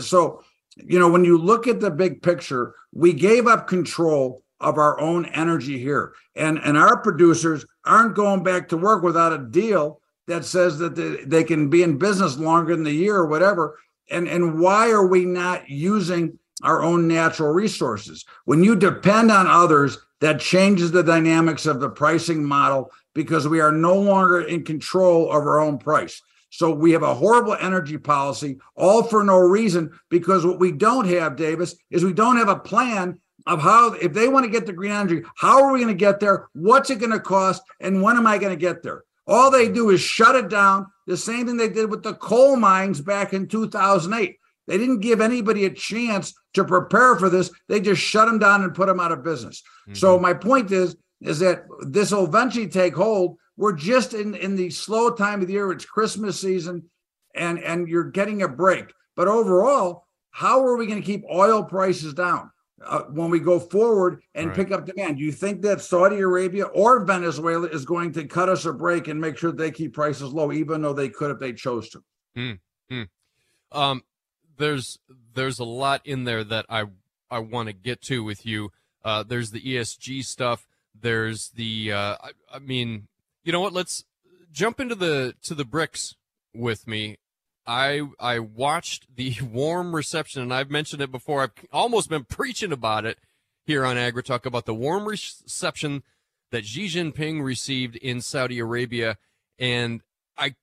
So, 0.00 0.42
you 0.76 0.98
know, 0.98 1.10
when 1.10 1.24
you 1.24 1.36
look 1.36 1.68
at 1.68 1.80
the 1.80 1.90
big 1.90 2.22
picture, 2.22 2.74
we 2.92 3.12
gave 3.12 3.46
up 3.46 3.66
control 3.66 4.42
of 4.60 4.78
our 4.78 4.98
own 5.00 5.26
energy 5.26 5.78
here. 5.78 6.14
And, 6.36 6.58
and 6.58 6.78
our 6.78 7.00
producers 7.02 7.66
aren't 7.84 8.16
going 8.16 8.42
back 8.42 8.68
to 8.68 8.76
work 8.76 9.02
without 9.02 9.32
a 9.32 9.38
deal 9.38 10.00
that 10.26 10.44
says 10.44 10.78
that 10.78 10.94
they, 10.94 11.24
they 11.24 11.44
can 11.44 11.68
be 11.68 11.82
in 11.82 11.98
business 11.98 12.38
longer 12.38 12.74
than 12.74 12.84
the 12.84 12.92
year 12.92 13.16
or 13.16 13.26
whatever. 13.26 13.78
And, 14.10 14.26
and 14.26 14.58
why 14.58 14.90
are 14.90 15.06
we 15.06 15.24
not 15.24 15.68
using 15.68 16.38
our 16.62 16.82
own 16.82 17.06
natural 17.06 17.52
resources? 17.52 18.24
When 18.46 18.64
you 18.64 18.74
depend 18.74 19.30
on 19.30 19.46
others, 19.46 19.98
that 20.20 20.40
changes 20.40 20.90
the 20.90 21.02
dynamics 21.02 21.66
of 21.66 21.80
the 21.80 21.90
pricing 21.90 22.42
model 22.42 22.90
because 23.14 23.48
we 23.48 23.60
are 23.60 23.72
no 23.72 23.94
longer 23.94 24.40
in 24.40 24.64
control 24.64 25.30
of 25.30 25.36
our 25.36 25.60
own 25.60 25.78
price. 25.78 26.20
So 26.50 26.72
we 26.72 26.92
have 26.92 27.02
a 27.02 27.14
horrible 27.14 27.56
energy 27.58 27.98
policy, 27.98 28.58
all 28.76 29.02
for 29.02 29.24
no 29.24 29.38
reason, 29.38 29.90
because 30.08 30.46
what 30.46 30.60
we 30.60 30.70
don't 30.70 31.08
have, 31.08 31.36
Davis, 31.36 31.74
is 31.90 32.04
we 32.04 32.12
don't 32.12 32.36
have 32.36 32.48
a 32.48 32.56
plan 32.56 33.18
of 33.46 33.60
how 33.60 33.92
if 33.94 34.12
they 34.12 34.28
want 34.28 34.44
to 34.44 34.50
get 34.50 34.64
the 34.64 34.72
green 34.72 34.92
energy, 34.92 35.22
how 35.36 35.62
are 35.62 35.72
we 35.72 35.80
going 35.80 35.88
to 35.88 35.94
get 35.94 36.20
there? 36.20 36.48
What's 36.52 36.90
it 36.90 37.00
going 37.00 37.10
to 37.10 37.20
cost? 37.20 37.62
And 37.80 38.02
when 38.02 38.16
am 38.16 38.26
I 38.26 38.38
going 38.38 38.52
to 38.52 38.60
get 38.60 38.82
there? 38.82 39.02
All 39.26 39.50
they 39.50 39.68
do 39.68 39.90
is 39.90 40.00
shut 40.00 40.36
it 40.36 40.48
down. 40.48 40.86
The 41.06 41.16
same 41.16 41.46
thing 41.46 41.56
they 41.56 41.68
did 41.68 41.90
with 41.90 42.02
the 42.02 42.14
coal 42.14 42.56
mines 42.56 43.00
back 43.00 43.32
in 43.32 43.48
2008. 43.48 44.38
They 44.66 44.78
didn't 44.78 45.00
give 45.00 45.20
anybody 45.20 45.66
a 45.66 45.70
chance 45.70 46.34
to 46.54 46.64
prepare 46.64 47.16
for 47.16 47.28
this. 47.28 47.50
They 47.68 47.80
just 47.80 48.00
shut 48.00 48.26
them 48.26 48.38
down 48.38 48.62
and 48.62 48.74
put 48.74 48.86
them 48.86 49.00
out 49.00 49.12
of 49.12 49.22
business. 49.22 49.62
Mm-hmm. 49.88 49.94
So 49.94 50.18
my 50.18 50.32
point 50.32 50.70
is, 50.70 50.96
is 51.24 51.40
that 51.40 51.64
this 51.80 52.12
will 52.12 52.26
eventually 52.26 52.68
take 52.68 52.94
hold. 52.94 53.38
We're 53.56 53.72
just 53.72 54.14
in, 54.14 54.34
in 54.34 54.54
the 54.54 54.70
slow 54.70 55.10
time 55.10 55.40
of 55.40 55.48
the 55.48 55.54
year. 55.54 55.72
It's 55.72 55.84
Christmas 55.84 56.40
season 56.40 56.88
and, 57.34 57.58
and 57.58 57.88
you're 57.88 58.10
getting 58.10 58.42
a 58.42 58.48
break. 58.48 58.92
But 59.16 59.26
overall, 59.26 60.06
how 60.30 60.64
are 60.64 60.76
we 60.76 60.86
going 60.86 61.00
to 61.00 61.06
keep 61.06 61.24
oil 61.32 61.64
prices 61.64 62.14
down? 62.14 62.50
Uh, 62.84 63.04
when 63.04 63.30
we 63.30 63.38
go 63.38 63.58
forward 63.58 64.20
and 64.34 64.48
right. 64.48 64.56
pick 64.56 64.70
up 64.70 64.84
demand. 64.84 65.16
Do 65.16 65.22
you 65.22 65.32
think 65.32 65.62
that 65.62 65.80
Saudi 65.80 66.18
Arabia 66.20 66.64
or 66.64 67.02
Venezuela 67.04 67.66
is 67.68 67.86
going 67.86 68.12
to 68.12 68.26
cut 68.26 68.50
us 68.50 68.66
a 68.66 68.74
break 68.74 69.08
and 69.08 69.18
make 69.18 69.38
sure 69.38 69.52
they 69.52 69.70
keep 69.70 69.94
prices 69.94 70.34
low, 70.34 70.52
even 70.52 70.82
though 70.82 70.92
they 70.92 71.08
could 71.08 71.30
if 71.30 71.38
they 71.38 71.54
chose 71.54 71.88
to? 71.90 72.04
Mm-hmm. 72.36 73.02
Um, 73.72 74.02
there's 74.58 74.98
there's 75.34 75.60
a 75.60 75.64
lot 75.64 76.02
in 76.04 76.24
there 76.24 76.44
that 76.44 76.66
I 76.68 76.84
I 77.30 77.38
want 77.38 77.68
to 77.68 77.72
get 77.72 78.02
to 78.02 78.22
with 78.22 78.44
you. 78.44 78.70
Uh, 79.04 79.22
there's 79.22 79.50
the 79.50 79.60
ESG 79.60 80.24
stuff. 80.24 80.66
There's 80.98 81.50
the 81.50 81.92
uh, 81.92 82.16
I, 82.22 82.30
I 82.54 82.58
mean, 82.58 83.08
you 83.42 83.52
know 83.52 83.60
what? 83.60 83.72
Let's 83.72 84.04
jump 84.52 84.80
into 84.80 84.94
the 84.94 85.34
to 85.42 85.54
the 85.54 85.64
BRICS 85.64 86.14
with 86.54 86.86
me. 86.86 87.16
I 87.66 88.02
I 88.20 88.38
watched 88.38 89.16
the 89.16 89.36
warm 89.52 89.94
reception, 89.94 90.42
and 90.42 90.54
I've 90.54 90.70
mentioned 90.70 91.02
it 91.02 91.10
before. 91.10 91.42
I've 91.42 91.52
almost 91.72 92.08
been 92.08 92.24
preaching 92.24 92.72
about 92.72 93.04
it 93.04 93.18
here 93.66 93.84
on 93.84 93.96
AgriTalk 93.96 94.46
about 94.46 94.66
the 94.66 94.74
warm 94.74 95.06
reception 95.06 96.02
that 96.50 96.66
Xi 96.66 96.86
Jinping 96.86 97.42
received 97.42 97.96
in 97.96 98.20
Saudi 98.20 98.58
Arabia, 98.58 99.16
and 99.58 100.02
I 100.36 100.54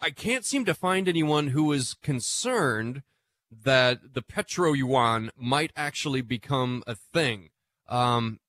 I 0.00 0.10
can't 0.10 0.44
seem 0.44 0.64
to 0.64 0.74
find 0.74 1.08
anyone 1.08 1.48
who 1.48 1.72
is 1.72 1.94
concerned 1.94 3.02
that 3.64 4.14
the 4.14 4.22
petro 4.22 4.72
yuan 4.72 5.30
might 5.36 5.72
actually 5.76 6.22
become 6.22 6.82
a 6.86 6.94
thing. 6.94 7.50
Um, 7.88 8.40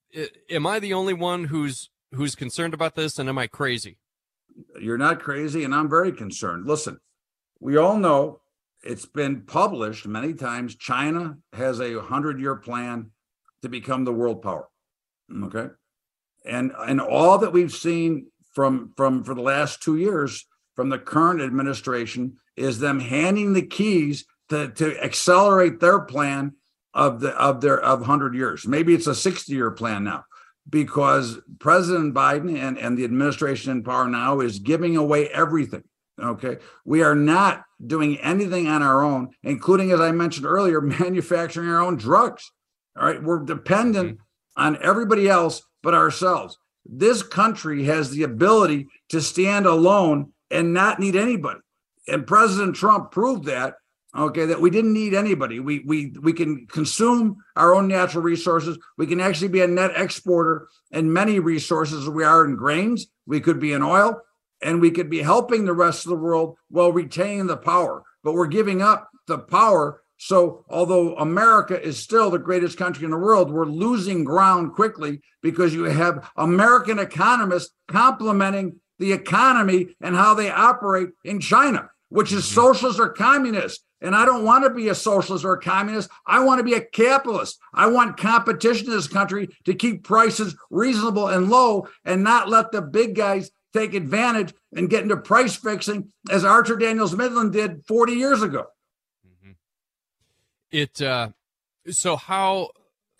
am 0.50 0.67
I 0.67 0.79
the 0.79 0.93
only 0.93 1.13
one 1.13 1.46
who's 1.46 1.89
who's 2.13 2.36
concerned 2.36 2.74
about 2.74 2.96
this, 2.96 3.17
and 3.20 3.27
am 3.29 3.38
I 3.38 3.48
crazy? 3.48 3.98
You're 4.79 4.98
not 4.98 5.22
crazy, 5.22 5.63
and 5.63 5.74
I'm 5.74 5.89
very 5.89 6.12
concerned. 6.12 6.67
Listen, 6.67 7.00
we 7.60 7.77
all 7.77 7.98
know 7.98 8.41
it's 8.84 9.05
been 9.05 9.41
published 9.41 10.05
many 10.05 10.34
times. 10.34 10.75
China 10.75 11.38
has 11.53 11.79
a 11.79 12.01
hundred-year 12.01 12.58
plan 12.58 13.12
to 13.62 13.70
become 13.70 14.03
the 14.03 14.13
world 14.13 14.41
power. 14.41 14.67
Okay, 15.43 15.70
and 16.46 16.72
and 16.77 17.01
all 17.01 17.38
that 17.39 17.53
we've 17.53 17.72
seen 17.72 18.27
from 18.53 18.93
from 18.96 19.24
for 19.24 19.34
the 19.34 19.41
last 19.41 19.82
two 19.82 19.98
years 19.98 20.46
from 20.75 20.89
the 20.89 21.00
current 21.00 21.41
administration 21.41 22.38
is 22.55 22.79
them 22.79 23.00
handing 23.00 23.53
the 23.53 23.65
keys 23.65 24.25
to, 24.50 24.70
to 24.70 25.03
accelerate 25.03 25.79
their 25.79 26.00
plan 26.00 26.53
of 26.94 27.20
the 27.20 27.30
of 27.32 27.62
their 27.62 27.80
of 27.80 28.02
100 28.02 28.36
years. 28.36 28.68
Maybe 28.68 28.94
it's 28.94 29.08
a 29.08 29.16
60 29.16 29.52
year 29.52 29.72
plan 29.72 30.04
now 30.04 30.26
because 30.70 31.40
President 31.60 32.14
Biden 32.14 32.58
and, 32.58 32.78
and 32.78 32.98
the 32.98 33.04
administration 33.04 33.72
in 33.72 33.84
power 33.84 34.08
now 34.08 34.40
is 34.40 34.60
giving 34.60 34.96
away 34.96 35.28
everything. 35.30 35.84
Okay. 36.22 36.58
We 36.86 37.02
are 37.02 37.16
not 37.16 37.64
doing 37.86 38.18
anything 38.20 38.68
on 38.68 38.82
our 38.82 39.04
own, 39.04 39.30
including, 39.42 39.92
as 39.92 40.00
I 40.00 40.12
mentioned 40.12 40.46
earlier, 40.46 40.80
manufacturing 40.82 41.70
our 41.70 41.82
own 41.82 41.98
drugs. 41.98 42.52
All 42.98 43.06
right. 43.06 43.22
We're 43.22 43.44
dependent 43.44 44.18
mm-hmm. 44.18 44.64
on 44.64 44.82
everybody 44.82 45.28
else 45.28 45.64
but 45.82 45.94
ourselves. 45.94 46.58
This 46.86 47.24
country 47.24 47.86
has 47.86 48.12
the 48.12 48.24
ability 48.24 48.88
to 49.10 49.22
stand 49.22 49.66
alone 49.66 50.34
and 50.52 50.74
not 50.74 51.00
need 51.00 51.16
anybody. 51.16 51.60
And 52.08 52.28
President 52.28 52.76
Trump 52.76 53.12
proved 53.12 53.46
that 53.46 53.76
okay 54.15 54.46
that 54.46 54.62
we 54.62 54.70
didn't 54.70 54.93
need 54.93 55.13
anybody. 55.13 55.60
We 55.60 55.79
we 55.79 56.13
we 56.22 56.34
can 56.34 56.67
consume 56.67 57.38
our 57.55 57.74
own 57.74 57.88
natural 57.88 58.24
resources. 58.24 58.77
We 58.98 59.08
can 59.08 59.20
actually 59.20 59.50
be 59.50 59.62
a 59.62 59.67
net 59.67 59.91
exporter 59.95 60.67
in 60.91 61.13
many 61.13 61.39
resources 61.39 62.08
we 62.08 62.23
are 62.23 62.45
in 62.45 62.56
grains. 62.56 63.08
We 63.26 63.39
could 63.39 63.60
be 63.60 63.73
in 63.73 63.82
oil 63.82 64.21
and 64.62 64.80
we 64.80 64.91
could 64.91 65.10
be 65.10 65.21
helping 65.21 65.65
the 65.65 65.73
rest 65.73 66.06
of 66.06 66.10
the 66.10 66.15
world 66.15 66.58
while 66.69 66.91
retaining 66.91 67.47
the 67.47 67.58
power. 67.58 68.04
But 68.23 68.34
we're 68.34 68.47
giving 68.47 68.82
up 68.82 69.10
the 69.28 69.39
power. 69.39 70.02
So 70.17 70.63
although 70.69 71.17
america 71.17 71.82
is 71.82 71.97
still 71.97 72.30
the 72.30 72.39
greatest 72.39 72.78
country 72.78 73.04
in 73.04 73.12
the 73.12 73.17
world 73.17 73.52
we're 73.52 73.65
losing 73.65 74.23
ground 74.23 74.73
quickly 74.73 75.19
because 75.41 75.73
you 75.73 75.84
have 75.84 76.30
american 76.38 76.97
economists 76.97 77.73
complimenting 77.89 78.80
the 78.99 79.12
economy 79.12 79.95
and 79.99 80.15
how 80.15 80.34
they 80.34 80.49
operate 80.49 81.10
in 81.26 81.41
china 81.41 81.89
which 82.08 82.32
is 82.32 82.45
mm-hmm. 82.45 82.62
socialist 82.62 82.99
or 82.99 83.10
communist 83.10 83.84
and 84.04 84.13
I 84.13 84.26
don't 84.26 84.44
want 84.44 84.66
to 84.66 84.70
be 84.70 84.89
a 84.89 84.96
socialist 84.96 85.46
or 85.46 85.54
a 85.54 85.62
communist. 85.62 86.10
I 86.28 86.44
want 86.44 86.60
to 86.60 86.63
be 86.63 86.74
a 86.74 86.82
capitalist. 86.82 87.58
I 87.74 87.88
want 87.88 88.18
competition 88.18 88.88
in 88.88 88.92
this 88.92 89.08
country 89.08 89.50
to 89.63 89.74
keep 89.74 90.04
prices 90.04 90.56
reasonable 90.70 91.30
and 91.30 91.50
low 91.50 91.88
and 92.04 92.24
not 92.24 92.50
let 92.50 92.72
the 92.72 92.82
big 92.82 93.16
guys 93.16 93.50
take 93.74 93.94
advantage 93.94 94.54
and 94.76 94.89
get 94.89 95.04
into 95.04 95.18
price 95.18 95.56
fixing 95.56 96.12
as 96.30 96.44
Archer 96.44 96.76
Daniels 96.76 97.16
Midland 97.16 97.54
did 97.54 97.86
40 97.88 98.13
years 98.13 98.44
ago. 98.44 98.66
Mm-hmm. 99.26 99.52
It, 100.72 101.02
uh, 101.02 101.30
so 101.89 102.18
how, 102.18 102.72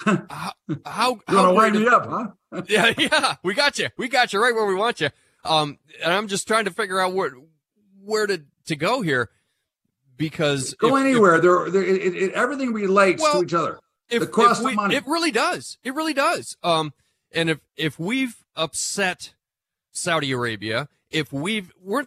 how, 0.06 0.52
how, 0.86 1.16
to 1.16 1.54
wind 1.54 1.80
me 1.80 1.88
up, 1.88 2.06
huh? 2.08 2.62
yeah, 2.68 2.94
yeah, 2.98 3.36
we 3.42 3.54
got 3.54 3.80
you. 3.80 3.88
We 3.98 4.10
got 4.10 4.34
you 4.34 4.44
right 4.44 4.54
where 4.54 4.66
we 4.66 4.76
want 4.76 5.00
you. 5.00 5.10
Um, 5.46 5.80
and 6.04 6.14
I'm 6.14 6.28
just 6.28 6.46
trying 6.46 6.66
to 6.66 6.72
figure 6.72 7.00
out 7.00 7.14
where, 7.14 7.32
where 8.04 8.28
to, 8.28 8.44
to 8.66 8.76
go 8.76 9.02
here 9.02 9.30
because 10.18 10.74
go 10.76 10.96
if, 10.96 11.04
anywhere. 11.04 11.36
If, 11.36 11.42
there, 11.42 11.70
there 11.70 11.84
it, 11.84 12.16
it, 12.16 12.32
everything 12.34 12.74
relates 12.74 13.22
well, 13.22 13.40
to 13.40 13.46
each 13.46 13.54
other. 13.54 13.80
If, 14.10 14.20
the 14.20 14.28
cost 14.28 14.64
we, 14.64 14.72
of 14.72 14.76
money. 14.76 14.96
It 14.96 15.08
really 15.08 15.32
does. 15.32 15.78
It 15.84 15.96
really 15.96 16.14
does. 16.14 16.58
Um, 16.64 16.94
and 17.32 17.50
if 17.50 17.60
if 17.76 18.00
we've 18.00 18.44
upset 18.56 19.34
Saudi 19.92 20.32
Arabia, 20.32 20.88
if 21.10 21.34
we've 21.34 21.72
we're 21.82 22.06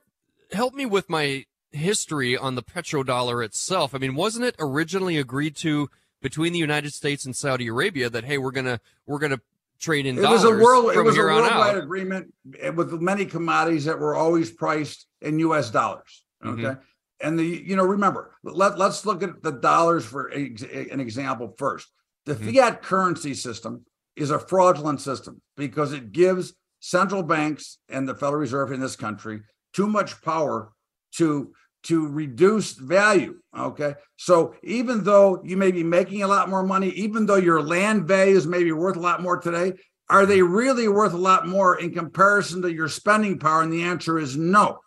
help 0.53 0.75
me 0.75 0.87
with 0.87 1.11
my 1.11 1.45
history 1.73 2.37
on 2.37 2.55
the 2.55 2.63
petrodollar 2.63 3.45
itself. 3.45 3.95
I 3.95 3.99
mean, 3.99 4.15
wasn't 4.15 4.47
it 4.47 4.57
originally 4.59 5.19
agreed 5.19 5.57
to 5.57 5.91
between 6.23 6.53
the 6.53 6.59
United 6.59 6.93
States 6.93 7.25
and 7.25 7.37
Saudi 7.37 7.67
Arabia 7.67 8.09
that 8.11 8.25
hey, 8.25 8.39
we're 8.39 8.51
gonna 8.51 8.81
we're 9.07 9.19
gonna 9.19 9.41
trade 9.79 10.07
in 10.07 10.19
it 10.19 10.23
dollars 10.23 10.43
was 10.43 10.53
a 10.53 10.63
world 10.63 10.93
it 10.93 11.03
was 11.03 11.19
a 11.19 11.21
worldwide 11.21 11.77
agreement 11.77 12.33
with 12.75 12.93
many 12.93 13.27
commodities 13.27 13.85
that 13.85 13.99
were 13.99 14.15
always 14.15 14.51
priced 14.51 15.07
in 15.21 15.39
U.S. 15.41 15.71
dollars. 15.71 16.25
Okay. 16.45 16.63
Mm-hmm 16.63 16.81
and 17.21 17.39
the 17.39 17.45
you 17.45 17.77
know 17.77 17.85
remember 17.85 18.37
let, 18.43 18.79
let's 18.79 19.07
look 19.07 19.23
at 19.23 19.43
the 19.43 19.53
dollars 19.53 20.05
for 20.05 20.29
an 20.29 21.01
example 21.01 21.55
first. 21.59 21.89
The 22.27 22.35
mm-hmm. 22.35 22.55
fiat 22.55 22.83
currency 22.83 23.35
system 23.35 23.85
is 24.17 24.31
a 24.31 24.39
fraudulent 24.39 25.01
system 25.01 25.41
because 25.57 25.93
it 25.93 26.13
gives 26.13 26.55
central 26.81 27.23
banks 27.23 27.79
and 27.89 28.09
the 28.09 28.15
federal 28.15 28.41
reserve 28.41 28.73
in 28.73 28.81
this 28.81 28.97
country 28.97 29.41
too 29.73 29.87
much 29.87 30.21
power 30.23 30.73
to 31.17 31.53
to 31.85 32.09
reduce 32.09 32.73
value 32.73 33.39
okay? 33.57 33.95
So 34.17 34.55
even 34.65 35.05
though 35.05 35.41
you 35.45 35.57
may 35.57 35.71
be 35.71 35.85
making 35.85 36.23
a 36.23 36.29
lot 36.29 36.49
more 36.49 36.65
money 36.65 36.89
even 36.91 37.27
though 37.27 37.37
your 37.37 37.63
land 37.63 38.09
values 38.09 38.47
may 38.47 38.65
be 38.65 38.73
worth 38.73 38.97
a 38.97 39.01
lot 39.01 39.23
more 39.23 39.39
today 39.39 39.75
are 40.09 40.27
they 40.27 40.43
really 40.43 40.89
worth 40.89 41.15
a 41.15 41.19
lot 41.19 41.49
more 41.49 41.81
in 41.81 41.93
comparison 41.93 42.63
to 42.63 42.73
your 42.73 42.89
spending 42.89 43.39
power? 43.39 43.63
And 43.63 43.73
the 43.73 43.83
answer 43.83 44.19
is 44.19 44.37
no 44.37 44.79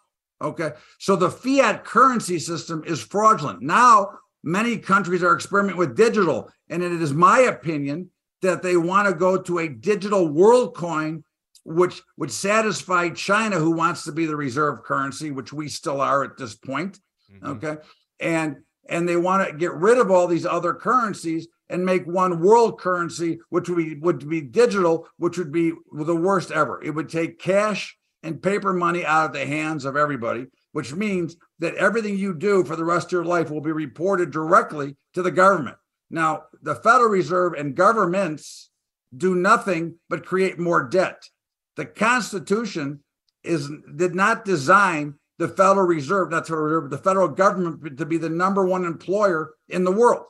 Okay. 0.41 0.71
So 0.99 1.15
the 1.15 1.29
fiat 1.29 1.83
currency 1.83 2.39
system 2.39 2.83
is 2.85 3.01
fraudulent. 3.01 3.61
Now, 3.61 4.19
many 4.43 4.77
countries 4.77 5.23
are 5.23 5.35
experimenting 5.35 5.79
with 5.79 5.97
digital. 5.97 6.51
And 6.69 6.83
it 6.83 6.91
is 7.01 7.13
my 7.13 7.39
opinion 7.39 8.09
that 8.41 8.61
they 8.61 8.77
want 8.77 9.07
to 9.07 9.13
go 9.13 9.37
to 9.41 9.59
a 9.59 9.67
digital 9.67 10.27
world 10.27 10.75
coin, 10.75 11.23
which 11.65 12.01
would 12.17 12.31
satisfy 12.31 13.09
China, 13.09 13.57
who 13.57 13.71
wants 13.71 14.03
to 14.05 14.11
be 14.11 14.25
the 14.25 14.35
reserve 14.35 14.83
currency, 14.83 15.31
which 15.31 15.51
we 15.51 15.67
still 15.67 15.99
are 15.99 16.23
at 16.23 16.37
this 16.37 16.55
point. 16.55 16.99
Mm-hmm. 17.31 17.47
Okay. 17.47 17.81
And 18.19 18.57
and 18.87 19.07
they 19.07 19.17
want 19.17 19.47
to 19.47 19.55
get 19.55 19.73
rid 19.73 19.99
of 19.99 20.09
all 20.09 20.25
these 20.25 20.47
other 20.47 20.73
currencies 20.73 21.47
and 21.69 21.85
make 21.85 22.07
one 22.07 22.41
world 22.41 22.79
currency, 22.79 23.39
which 23.49 23.69
would 23.69 23.77
be, 23.77 23.95
would 23.95 24.27
be 24.27 24.41
digital, 24.41 25.07
which 25.17 25.37
would 25.37 25.51
be 25.51 25.71
the 25.93 26.15
worst 26.15 26.49
ever. 26.51 26.83
It 26.83 26.89
would 26.89 27.07
take 27.07 27.39
cash 27.39 27.95
and 28.23 28.41
paper 28.41 28.73
money 28.73 29.05
out 29.05 29.27
of 29.27 29.33
the 29.33 29.45
hands 29.45 29.85
of 29.85 29.95
everybody, 29.95 30.47
which 30.71 30.93
means 30.93 31.35
that 31.59 31.75
everything 31.75 32.17
you 32.17 32.33
do 32.33 32.63
for 32.63 32.75
the 32.75 32.85
rest 32.85 33.07
of 33.07 33.11
your 33.13 33.25
life 33.25 33.49
will 33.49 33.61
be 33.61 33.71
reported 33.71 34.31
directly 34.31 34.95
to 35.13 35.21
the 35.21 35.31
government. 35.31 35.77
Now, 36.09 36.43
the 36.61 36.75
Federal 36.75 37.09
Reserve 37.09 37.53
and 37.53 37.75
governments 37.75 38.69
do 39.15 39.35
nothing 39.35 39.95
but 40.09 40.25
create 40.25 40.59
more 40.59 40.83
debt. 40.83 41.23
The 41.75 41.85
Constitution 41.85 43.03
is 43.43 43.69
did 43.95 44.15
not 44.15 44.45
design 44.45 45.15
the 45.37 45.47
Federal 45.47 45.87
Reserve, 45.87 46.31
not 46.31 46.45
the 46.45 46.49
Federal 46.49 46.65
Reserve, 46.65 46.89
the 46.89 46.97
federal 46.97 47.27
government 47.29 47.97
to 47.97 48.05
be 48.05 48.17
the 48.17 48.29
number 48.29 48.65
one 48.65 48.85
employer 48.85 49.53
in 49.69 49.83
the 49.83 49.91
world. 49.91 50.25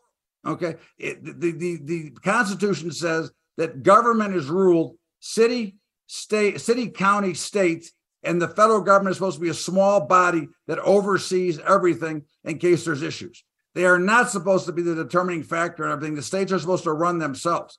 Okay. 0.46 0.76
It, 0.98 1.24
the, 1.24 1.52
the, 1.52 1.80
the 1.84 2.10
Constitution 2.24 2.92
says 2.92 3.32
that 3.58 3.84
government 3.84 4.36
is 4.36 4.48
ruled 4.48 4.96
city, 5.20 5.76
state, 6.10 6.60
city, 6.60 6.90
county, 6.90 7.36
state, 7.36 7.92
and 8.24 8.42
the 8.42 8.48
federal 8.48 8.82
government 8.82 9.12
is 9.12 9.18
supposed 9.18 9.38
to 9.38 9.44
be 9.44 9.50
a 9.50 9.54
small 9.54 10.08
body 10.08 10.50
that 10.68 10.80
oversees 10.80 11.60
everything 11.60 12.24
in 12.44 12.58
case 12.58 12.84
there's 12.84 13.04
issues. 13.04 13.44
They 13.76 13.86
are 13.86 14.00
not 14.00 14.32
supposed 14.32 14.66
to 14.66 14.72
be 14.72 14.82
the 14.82 14.96
determining 14.96 15.44
factor 15.44 15.86
in 15.86 15.92
everything. 15.92 16.16
The 16.16 16.24
states 16.24 16.52
are 16.52 16.60
supposed 16.60 16.84
to 16.86 16.94
run 16.94 17.20
themselves. 17.20 17.78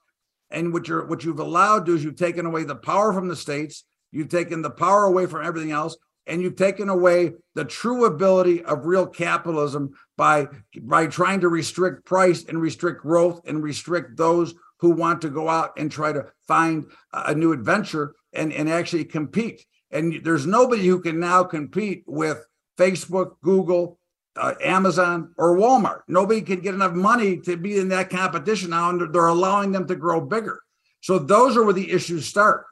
And 0.48 0.72
what 0.72 0.86
you're 0.86 1.06
what 1.06 1.24
you've 1.24 1.40
allowed 1.40 1.88
is 1.88 2.04
you've 2.04 2.16
taken 2.16 2.46
away 2.46 2.62
the 2.62 2.76
power 2.76 3.12
from 3.12 3.28
the 3.28 3.36
states, 3.36 3.84
you've 4.12 4.28
taken 4.28 4.62
the 4.62 4.70
power 4.70 5.04
away 5.04 5.26
from 5.26 5.44
everything 5.44 5.72
else, 5.72 5.96
and 6.26 6.40
you've 6.40 6.56
taken 6.56 6.88
away 6.88 7.32
the 7.56 7.64
true 7.64 8.04
ability 8.04 8.62
of 8.62 8.86
real 8.86 9.06
capitalism 9.06 9.90
by 10.16 10.46
by 10.80 11.06
trying 11.06 11.40
to 11.40 11.48
restrict 11.48 12.04
price 12.04 12.44
and 12.44 12.60
restrict 12.60 13.02
growth 13.02 13.40
and 13.46 13.62
restrict 13.62 14.16
those 14.16 14.54
who 14.80 14.90
want 14.90 15.20
to 15.22 15.28
go 15.28 15.48
out 15.48 15.72
and 15.76 15.92
try 15.92 16.12
to 16.12 16.26
find 16.48 16.86
a 17.12 17.34
new 17.34 17.52
adventure 17.52 18.14
and, 18.32 18.52
and 18.52 18.68
actually 18.68 19.04
compete. 19.04 19.64
And 19.90 20.24
there's 20.24 20.46
nobody 20.46 20.86
who 20.86 21.00
can 21.00 21.20
now 21.20 21.44
compete 21.44 22.04
with 22.06 22.44
Facebook, 22.78 23.32
Google, 23.42 23.98
uh, 24.36 24.54
Amazon, 24.64 25.34
or 25.36 25.56
Walmart. 25.56 26.00
Nobody 26.08 26.40
can 26.40 26.60
get 26.60 26.74
enough 26.74 26.94
money 26.94 27.38
to 27.40 27.56
be 27.56 27.78
in 27.78 27.88
that 27.88 28.08
competition 28.08 28.70
now, 28.70 28.90
and 28.90 29.12
they're 29.12 29.26
allowing 29.26 29.72
them 29.72 29.86
to 29.88 29.96
grow 29.96 30.20
bigger. 30.20 30.62
So 31.02 31.18
those 31.18 31.56
are 31.56 31.64
where 31.64 31.74
the 31.74 31.90
issues 31.90 32.26
start. 32.26 32.64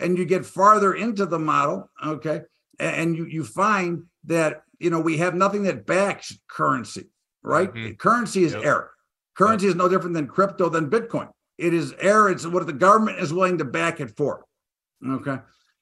And 0.00 0.18
you 0.18 0.24
get 0.24 0.44
farther 0.44 0.94
into 0.94 1.24
the 1.24 1.38
model, 1.38 1.88
okay, 2.04 2.42
and 2.80 3.16
you 3.16 3.26
you 3.26 3.44
find 3.44 4.02
that 4.24 4.62
you 4.80 4.90
know 4.90 4.98
we 4.98 5.18
have 5.18 5.36
nothing 5.36 5.62
that 5.62 5.86
backs 5.86 6.36
currency, 6.48 7.04
right? 7.44 7.72
Mm-hmm. 7.72 7.94
Currency 7.94 8.42
is 8.42 8.54
yep. 8.54 8.64
air. 8.64 8.90
Currency 9.36 9.66
yep. 9.66 9.74
is 9.74 9.76
no 9.76 9.88
different 9.88 10.14
than 10.14 10.26
crypto 10.26 10.68
than 10.68 10.90
Bitcoin. 10.90 11.28
It 11.58 11.74
is 11.74 11.94
air. 12.00 12.28
It's 12.28 12.46
what 12.46 12.66
the 12.66 12.72
government 12.72 13.18
is 13.18 13.32
willing 13.32 13.58
to 13.58 13.64
back 13.64 14.00
it 14.00 14.16
for. 14.16 14.44
Okay. 15.06 15.38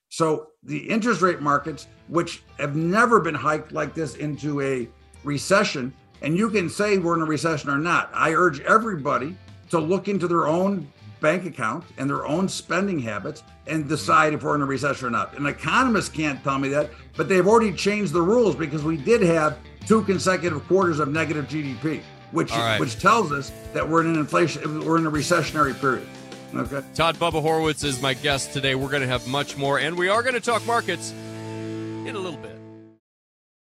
So 0.09 0.49
the 0.61 0.77
interest 0.77 1.21
rate 1.21 1.41
markets, 1.41 1.87
which 2.07 2.43
have 2.59 2.75
never 2.75 3.19
been 3.19 3.33
hiked 3.33 3.71
like 3.71 3.95
this 3.95 4.15
into 4.15 4.61
a 4.61 4.87
recession, 5.23 5.93
and 6.21 6.37
you 6.37 6.49
can 6.49 6.69
say 6.69 6.97
we're 6.97 7.15
in 7.15 7.21
a 7.21 7.25
recession 7.25 7.69
or 7.69 7.79
not. 7.79 8.11
I 8.13 8.33
urge 8.33 8.59
everybody 8.61 9.35
to 9.71 9.79
look 9.79 10.07
into 10.07 10.27
their 10.27 10.47
own 10.47 10.87
bank 11.19 11.45
account 11.45 11.85
and 11.97 12.09
their 12.09 12.27
own 12.27 12.47
spending 12.47 12.99
habits 12.99 13.43
and 13.65 13.87
decide 13.87 14.33
if 14.33 14.43
we're 14.43 14.55
in 14.55 14.61
a 14.61 14.65
recession 14.65 15.07
or 15.07 15.09
not. 15.09 15.35
An 15.37 15.47
economist 15.47 16.13
can't 16.13 16.43
tell 16.43 16.59
me 16.59 16.67
that, 16.69 16.91
but 17.15 17.27
they've 17.27 17.47
already 17.47 17.73
changed 17.73 18.13
the 18.13 18.21
rules 18.21 18.55
because 18.55 18.83
we 18.83 18.97
did 18.97 19.21
have 19.21 19.57
two 19.87 20.03
consecutive 20.03 20.63
quarters 20.67 20.99
of 20.99 21.07
negative 21.07 21.45
GDP, 21.47 22.01
which 22.33 22.51
right. 22.51 22.79
which 22.79 22.99
tells 22.99 23.31
us 23.31 23.51
that 23.73 23.87
we're 23.87 24.01
in 24.01 24.07
an 24.07 24.17
inflation, 24.17 24.83
we're 24.85 24.97
in 24.97 25.05
a 25.05 25.11
recessionary 25.11 25.79
period. 25.79 26.07
Okay. 26.55 26.81
Todd 26.93 27.15
Bubba 27.15 27.41
Horwitz 27.41 27.83
is 27.83 28.01
my 28.01 28.13
guest 28.13 28.53
today. 28.53 28.75
We're 28.75 28.89
going 28.89 29.01
to 29.01 29.07
have 29.07 29.27
much 29.27 29.57
more, 29.57 29.79
and 29.79 29.97
we 29.97 30.09
are 30.09 30.21
going 30.21 30.35
to 30.35 30.41
talk 30.41 30.65
markets 30.67 31.11
in 31.11 32.15
a 32.15 32.19
little 32.19 32.39
bit. 32.39 32.51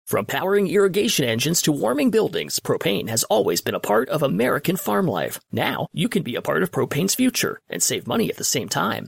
From 0.06 0.26
powering 0.26 0.68
irrigation 0.68 1.24
engines 1.24 1.62
to 1.62 1.72
warming 1.72 2.10
buildings, 2.12 2.60
propane 2.60 3.08
has 3.08 3.24
always 3.26 3.62
been 3.62 3.76
a 3.76 3.80
part 3.80 4.10
of 4.10 4.22
American 4.22 4.76
farm 4.76 5.08
life. 5.08 5.40
Now, 5.54 5.88
you 5.94 6.10
can 6.10 6.22
be 6.22 6.36
a 6.36 6.42
part 6.42 6.64
of 6.64 6.72
propane's 6.72 7.16
future 7.16 7.62
and 7.70 7.82
save 7.82 8.08
money 8.08 8.30
at 8.30 8.36
the 8.36 8.44
same 8.44 8.68
time. 8.68 9.08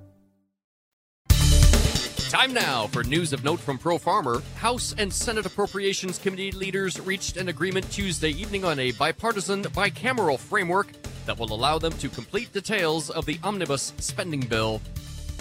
Time 2.31 2.53
now 2.53 2.87
for 2.87 3.03
news 3.03 3.33
of 3.33 3.43
note 3.43 3.59
from 3.59 3.77
Pro 3.77 3.97
Farmer. 3.97 4.41
House 4.55 4.95
and 4.97 5.11
Senate 5.11 5.45
Appropriations 5.45 6.17
Committee 6.17 6.53
leaders 6.53 6.97
reached 7.01 7.35
an 7.35 7.49
agreement 7.49 7.91
Tuesday 7.91 8.29
evening 8.29 8.63
on 8.63 8.79
a 8.79 8.93
bipartisan 8.93 9.63
bicameral 9.63 10.39
framework 10.39 10.87
that 11.25 11.37
will 11.37 11.51
allow 11.51 11.77
them 11.77 11.91
to 11.97 12.07
complete 12.07 12.53
details 12.53 13.09
of 13.09 13.25
the 13.25 13.37
omnibus 13.43 13.91
spending 13.97 14.39
bill. 14.39 14.79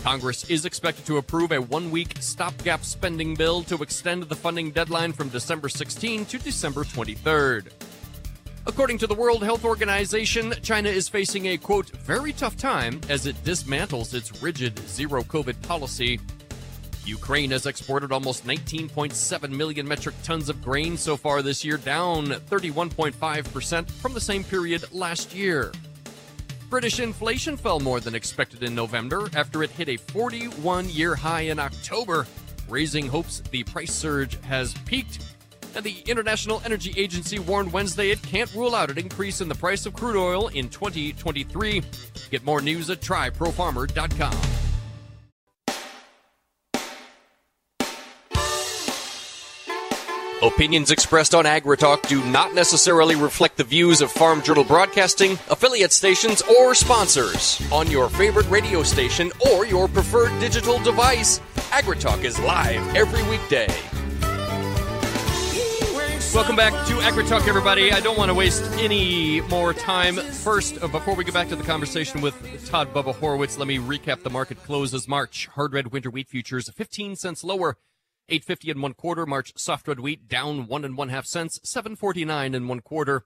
Congress 0.02 0.50
is 0.50 0.64
expected 0.64 1.06
to 1.06 1.18
approve 1.18 1.52
a 1.52 1.60
one 1.60 1.92
week 1.92 2.16
stopgap 2.18 2.82
spending 2.82 3.36
bill 3.36 3.62
to 3.62 3.80
extend 3.84 4.24
the 4.24 4.34
funding 4.34 4.72
deadline 4.72 5.12
from 5.12 5.28
December 5.28 5.68
16 5.68 6.24
to 6.24 6.38
December 6.38 6.82
23rd. 6.82 7.68
According 8.66 8.98
to 8.98 9.06
the 9.06 9.14
World 9.14 9.44
Health 9.44 9.64
Organization, 9.64 10.54
China 10.60 10.88
is 10.88 11.08
facing 11.08 11.46
a 11.46 11.56
quote, 11.56 11.90
very 11.90 12.32
tough 12.32 12.56
time 12.56 13.00
as 13.08 13.26
it 13.26 13.36
dismantles 13.44 14.12
its 14.12 14.42
rigid 14.42 14.76
zero 14.88 15.22
COVID 15.22 15.62
policy. 15.62 16.18
Ukraine 17.10 17.50
has 17.50 17.66
exported 17.66 18.12
almost 18.12 18.46
19.7 18.46 19.50
million 19.50 19.86
metric 19.86 20.14
tons 20.22 20.48
of 20.48 20.62
grain 20.62 20.96
so 20.96 21.16
far 21.16 21.42
this 21.42 21.64
year, 21.64 21.76
down 21.76 22.26
31.5% 22.26 23.90
from 23.90 24.14
the 24.14 24.20
same 24.20 24.44
period 24.44 24.84
last 24.92 25.34
year. 25.34 25.72
British 26.70 27.00
inflation 27.00 27.56
fell 27.56 27.80
more 27.80 27.98
than 27.98 28.14
expected 28.14 28.62
in 28.62 28.76
November 28.76 29.28
after 29.34 29.64
it 29.64 29.70
hit 29.70 29.88
a 29.88 29.96
41 29.96 30.88
year 30.88 31.16
high 31.16 31.42
in 31.42 31.58
October, 31.58 32.28
raising 32.68 33.08
hopes 33.08 33.40
the 33.50 33.64
price 33.64 33.92
surge 33.92 34.40
has 34.44 34.72
peaked. 34.86 35.18
And 35.74 35.84
the 35.84 35.98
International 36.06 36.62
Energy 36.64 36.94
Agency 36.96 37.40
warned 37.40 37.72
Wednesday 37.72 38.10
it 38.10 38.22
can't 38.22 38.52
rule 38.54 38.74
out 38.74 38.90
an 38.90 38.98
increase 38.98 39.40
in 39.40 39.48
the 39.48 39.54
price 39.54 39.84
of 39.84 39.94
crude 39.94 40.16
oil 40.16 40.48
in 40.48 40.68
2023. 40.68 41.82
Get 42.30 42.44
more 42.44 42.60
news 42.60 42.88
at 42.88 43.00
tryprofarmer.com. 43.00 44.69
Opinions 50.42 50.90
expressed 50.90 51.34
on 51.34 51.44
AgriTalk 51.44 52.08
do 52.08 52.24
not 52.24 52.54
necessarily 52.54 53.14
reflect 53.14 53.58
the 53.58 53.64
views 53.64 54.00
of 54.00 54.10
Farm 54.10 54.40
Journal 54.40 54.64
Broadcasting, 54.64 55.32
affiliate 55.50 55.92
stations, 55.92 56.40
or 56.58 56.74
sponsors. 56.74 57.60
On 57.70 57.90
your 57.90 58.08
favorite 58.08 58.48
radio 58.48 58.82
station 58.82 59.30
or 59.52 59.66
your 59.66 59.86
preferred 59.86 60.30
digital 60.40 60.78
device, 60.78 61.40
AgriTalk 61.72 62.24
is 62.24 62.38
live 62.40 62.80
every 62.96 63.22
weekday. 63.28 63.66
Welcome 66.32 66.56
back 66.56 66.72
to 66.86 66.94
AgriTalk, 66.94 67.46
everybody. 67.46 67.92
I 67.92 68.00
don't 68.00 68.16
want 68.16 68.30
to 68.30 68.34
waste 68.34 68.62
any 68.78 69.42
more 69.42 69.74
time. 69.74 70.16
First, 70.16 70.82
uh, 70.82 70.88
before 70.88 71.16
we 71.16 71.24
get 71.24 71.34
back 71.34 71.48
to 71.50 71.56
the 71.56 71.64
conversation 71.64 72.22
with 72.22 72.34
Todd 72.66 72.94
Bubba 72.94 73.14
Horwitz, 73.14 73.58
let 73.58 73.68
me 73.68 73.76
recap 73.76 74.22
the 74.22 74.30
market 74.30 74.62
closes 74.64 75.06
March. 75.06 75.48
Hard 75.48 75.74
red 75.74 75.88
winter 75.88 76.08
wheat 76.08 76.28
futures 76.28 76.70
15 76.70 77.16
cents 77.16 77.44
lower 77.44 77.76
850 78.30 78.70
and 78.70 78.82
one 78.82 78.94
quarter. 78.94 79.26
March 79.26 79.52
soft 79.56 79.88
red 79.88 80.00
wheat 80.00 80.28
down 80.28 80.66
one 80.66 80.84
and 80.84 80.96
one 80.96 81.08
half 81.08 81.26
cents, 81.26 81.60
749 81.62 82.54
and 82.54 82.68
one 82.68 82.80
quarter. 82.80 83.24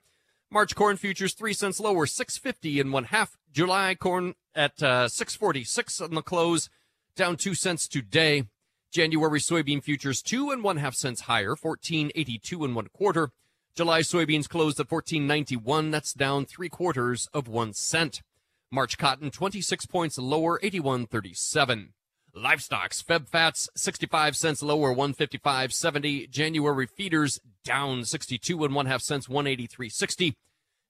March 0.51 0.75
corn 0.75 0.97
futures 0.97 1.35
three 1.35 1.53
cents 1.53 1.81
lower, 1.81 2.07
650 2.07 2.81
and 2.81 2.93
one 2.93 3.05
half. 3.05 3.37
July 3.53 3.95
corn 3.95 4.35
at 4.55 4.83
uh, 4.83 5.09
646 5.09 6.01
on 6.01 6.15
the 6.15 6.23
close, 6.23 6.71
down 7.17 7.37
two 7.37 7.55
cents 7.55 7.89
today. 7.89 8.45
January 8.91 9.41
soybean 9.41 9.83
futures 9.83 10.23
two 10.23 10.51
and 10.51 10.63
one 10.63 10.77
half 10.77 10.95
cents 10.95 11.23
higher, 11.23 11.57
1482 11.61 12.65
and 12.65 12.75
one 12.75 12.89
quarter. 12.93 13.31
July 13.75 14.03
soybeans 14.03 14.49
closed 14.49 14.79
at 14.79 14.91
1491. 14.91 15.91
That's 15.91 16.13
down 16.13 16.47
three 16.47 16.69
quarters 16.69 17.29
of 17.35 17.49
one 17.49 17.73
cent. 17.73 18.23
March 18.71 18.97
cotton 18.97 19.33
26 19.33 19.87
points 19.87 20.19
lower, 20.19 20.61
8137. 20.63 21.93
Livestocks, 22.37 23.05
Feb 23.05 23.29
Fats, 23.29 23.69
65 23.77 24.37
cents 24.37 24.63
lower, 24.63 24.95
155.70. 24.95 26.29
January 26.31 26.87
feeders 26.87 27.41
down 27.65 28.05
62 28.05 28.65
and 28.65 28.75
one 28.75 28.87
half 28.87 29.01
cents, 29.03 29.27
183.60. 29.27 30.35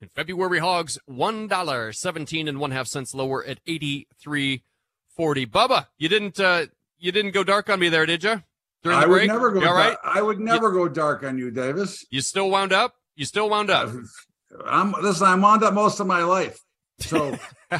And 0.01 0.11
February 0.13 0.59
hogs, 0.59 0.99
$1, 1.09 1.95
17 1.95 2.49
and 2.49 2.59
one 2.59 2.71
half 2.71 2.87
cents 2.87 3.15
lower 3.15 3.45
at 3.45 3.65
83.40. 3.67 4.61
Bubba, 5.19 5.87
you 5.99 6.09
didn't, 6.09 6.41
uh, 6.41 6.67
you 6.99 7.13
didn't 7.13 7.33
go 7.33 7.45
dark 7.45 7.69
on 7.71 7.79
me 7.81 7.89
there, 7.89 8.07
did 8.07 8.25
you? 8.25 8.43
during 8.85 9.01
the 9.01 9.07
I 9.07 9.09
break? 9.09 9.23
would 9.23 9.29
never 9.29 9.51
go. 9.51 9.61
You 9.61 9.69
all 9.69 9.75
right? 9.75 9.97
dark. 10.03 10.17
I 10.17 10.23
would 10.23 10.39
never 10.39 10.71
go 10.71 10.89
dark 10.89 11.25
on 11.25 11.39
you, 11.39 11.51
Davis. 11.51 12.05
You 12.11 12.21
still 12.21 12.51
wound 12.51 12.73
up? 12.73 12.95
You 13.17 13.25
still 13.25 13.51
wound 13.51 13.71
up? 13.71 13.91
I'm 14.67 14.93
listen. 14.93 15.27
I'm 15.27 15.41
wound 15.41 15.65
up 15.65 15.75
most 15.75 15.99
of 15.99 16.07
my 16.07 16.23
life, 16.23 16.59
so 16.99 17.37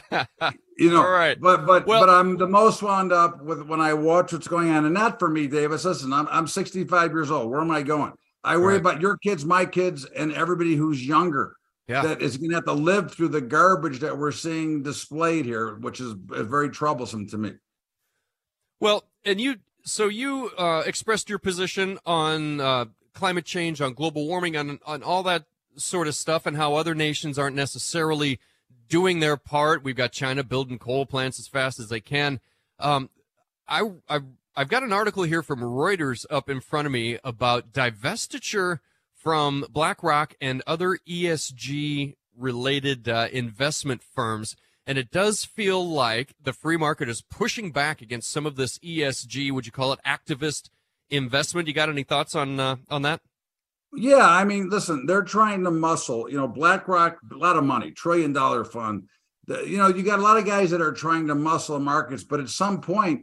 you 0.79 0.91
know. 0.91 1.03
All 1.03 1.11
right. 1.11 1.41
But 1.41 1.67
but 1.67 1.87
Well- 1.87 2.01
but 2.01 2.11
I'm 2.11 2.37
the 2.37 2.49
most 2.49 2.83
wound 2.83 3.13
up 3.13 3.43
with 3.43 3.63
when 3.63 3.81
I 3.81 3.95
watch 3.95 4.33
what's 4.33 4.49
going 4.49 4.71
on, 4.71 4.85
and 4.85 4.95
not 4.95 5.19
for 5.19 5.29
me, 5.29 5.47
Davis. 5.47 5.85
Listen, 5.85 6.13
I'm 6.13 6.27
I'm 6.31 6.47
65 6.47 7.13
years 7.13 7.31
old. 7.31 7.51
Where 7.51 7.61
am 7.61 7.71
I 7.71 7.83
going? 7.83 8.13
I 8.43 8.57
worry 8.59 8.75
Right. 8.75 8.81
about 8.81 9.01
your 9.01 9.17
kids, 9.17 9.45
my 9.45 9.65
kids, 9.65 10.05
and 10.05 10.33
everybody 10.33 10.75
who's 10.77 11.07
younger. 11.07 11.55
Yeah. 11.87 12.01
That 12.03 12.23
is 12.23 12.39
going 12.39 12.49
to 12.51 12.57
have 12.57 12.65
to 12.65 12.73
live 12.73 13.13
through 13.13 13.29
the 13.29 13.43
garbage 13.43 14.01
that 14.01 14.17
we're 14.17 14.33
seeing 14.33 14.83
displayed 14.83 15.45
here, 15.45 15.75
which 15.77 16.01
is, 16.01 16.15
very 16.17 16.71
troublesome 16.71 17.27
to 17.29 17.37
me. 17.37 17.53
Well, 18.81 19.05
and 19.25 19.39
you, 19.41 19.57
so 19.85 20.09
you 20.09 20.51
uh, 20.59 20.83
expressed 20.87 21.29
your 21.29 21.39
position 21.39 21.99
on 22.07 22.61
uh, 22.61 22.87
climate 23.15 23.45
change, 23.45 23.81
on 23.83 23.93
global 23.95 24.27
warming, 24.27 24.57
on 24.57 24.79
on 24.87 25.03
all 25.03 25.23
that 25.25 25.45
sort 25.77 26.09
of 26.09 26.15
stuff, 26.15 26.47
and 26.47 26.57
how 26.57 26.75
other 26.75 26.95
nations 26.95 27.39
aren't 27.39 27.57
necessarily 27.57 28.39
doing 28.89 29.21
their 29.21 29.37
part. 29.37 29.83
We've 29.83 29.97
got 29.97 30.13
China 30.13 30.43
building 30.43 30.79
coal 30.79 31.07
plants 31.07 31.39
as 31.39 31.49
fast 31.49 31.79
as 31.79 31.89
they 31.89 32.01
can. 32.01 32.41
Um, 32.79 33.11
I, 33.69 33.83
I've 34.09 34.25
I've 34.57 34.69
got 34.69 34.85
an 34.85 34.93
article 34.93 35.25
here 35.25 35.43
from 35.43 35.61
Reuters 35.61 36.25
up 36.31 36.49
in 36.49 36.61
front 36.61 36.87
of 36.87 36.93
me 36.93 37.19
about 37.25 37.73
divestiture 37.73 38.79
from 39.13 39.65
BlackRock 39.69 40.35
and 40.41 40.63
other 40.65 40.99
ESG 41.09 42.15
related 42.37 43.09
uh, 43.09 43.29
investment 43.33 44.03
firms. 44.03 44.55
And 44.87 44.97
it 44.97 45.11
does 45.11 45.45
feel 45.45 45.89
like 45.89 46.35
the 46.41 46.53
free 46.53 46.77
market 46.77 47.09
is 47.09 47.23
pushing 47.23 47.73
back 47.73 48.01
against 48.01 48.31
some 48.31 48.47
of 48.47 48.55
this 48.55 48.79
ESG, 48.79 49.51
would 49.51 49.67
you 49.67 49.73
call 49.73 49.93
it 49.93 50.01
activist 50.07 50.69
investment? 51.11 51.67
You 51.67 51.75
got 51.75 51.89
any 51.89 52.05
thoughts 52.05 52.37
on 52.37 52.61
uh, 52.61 52.77
on 52.91 53.03
that? 53.03 53.23
Yeah, 53.97 54.29
I 54.29 54.45
mean, 54.45 54.69
listen, 54.71 55.07
they're 55.07 55.23
trying 55.23 55.65
to 55.65 55.71
muscle. 55.71 56.29
You 56.29 56.37
know, 56.37 56.49
BlackRock, 56.49 57.19
a 57.33 57.37
lot 57.37 57.57
of 57.57 57.65
money, 57.65 57.91
trillion 57.91 58.33
dollar 58.33 58.65
fund. 58.65 59.05
The- 59.47 59.69
you 59.69 59.79
know, 59.79 59.89
you 59.89 60.03
got 60.03 60.19
a 60.19 60.23
lot 60.23 60.37
of 60.37 60.47
guys 60.47 60.71
that 60.71 60.81
are 60.81 60.93
trying 60.93 61.27
to 61.29 61.35
muscle 61.35 61.79
markets, 61.79 62.25
but 62.25 62.41
at 62.41 62.49
some 62.49 62.81
point, 62.81 63.23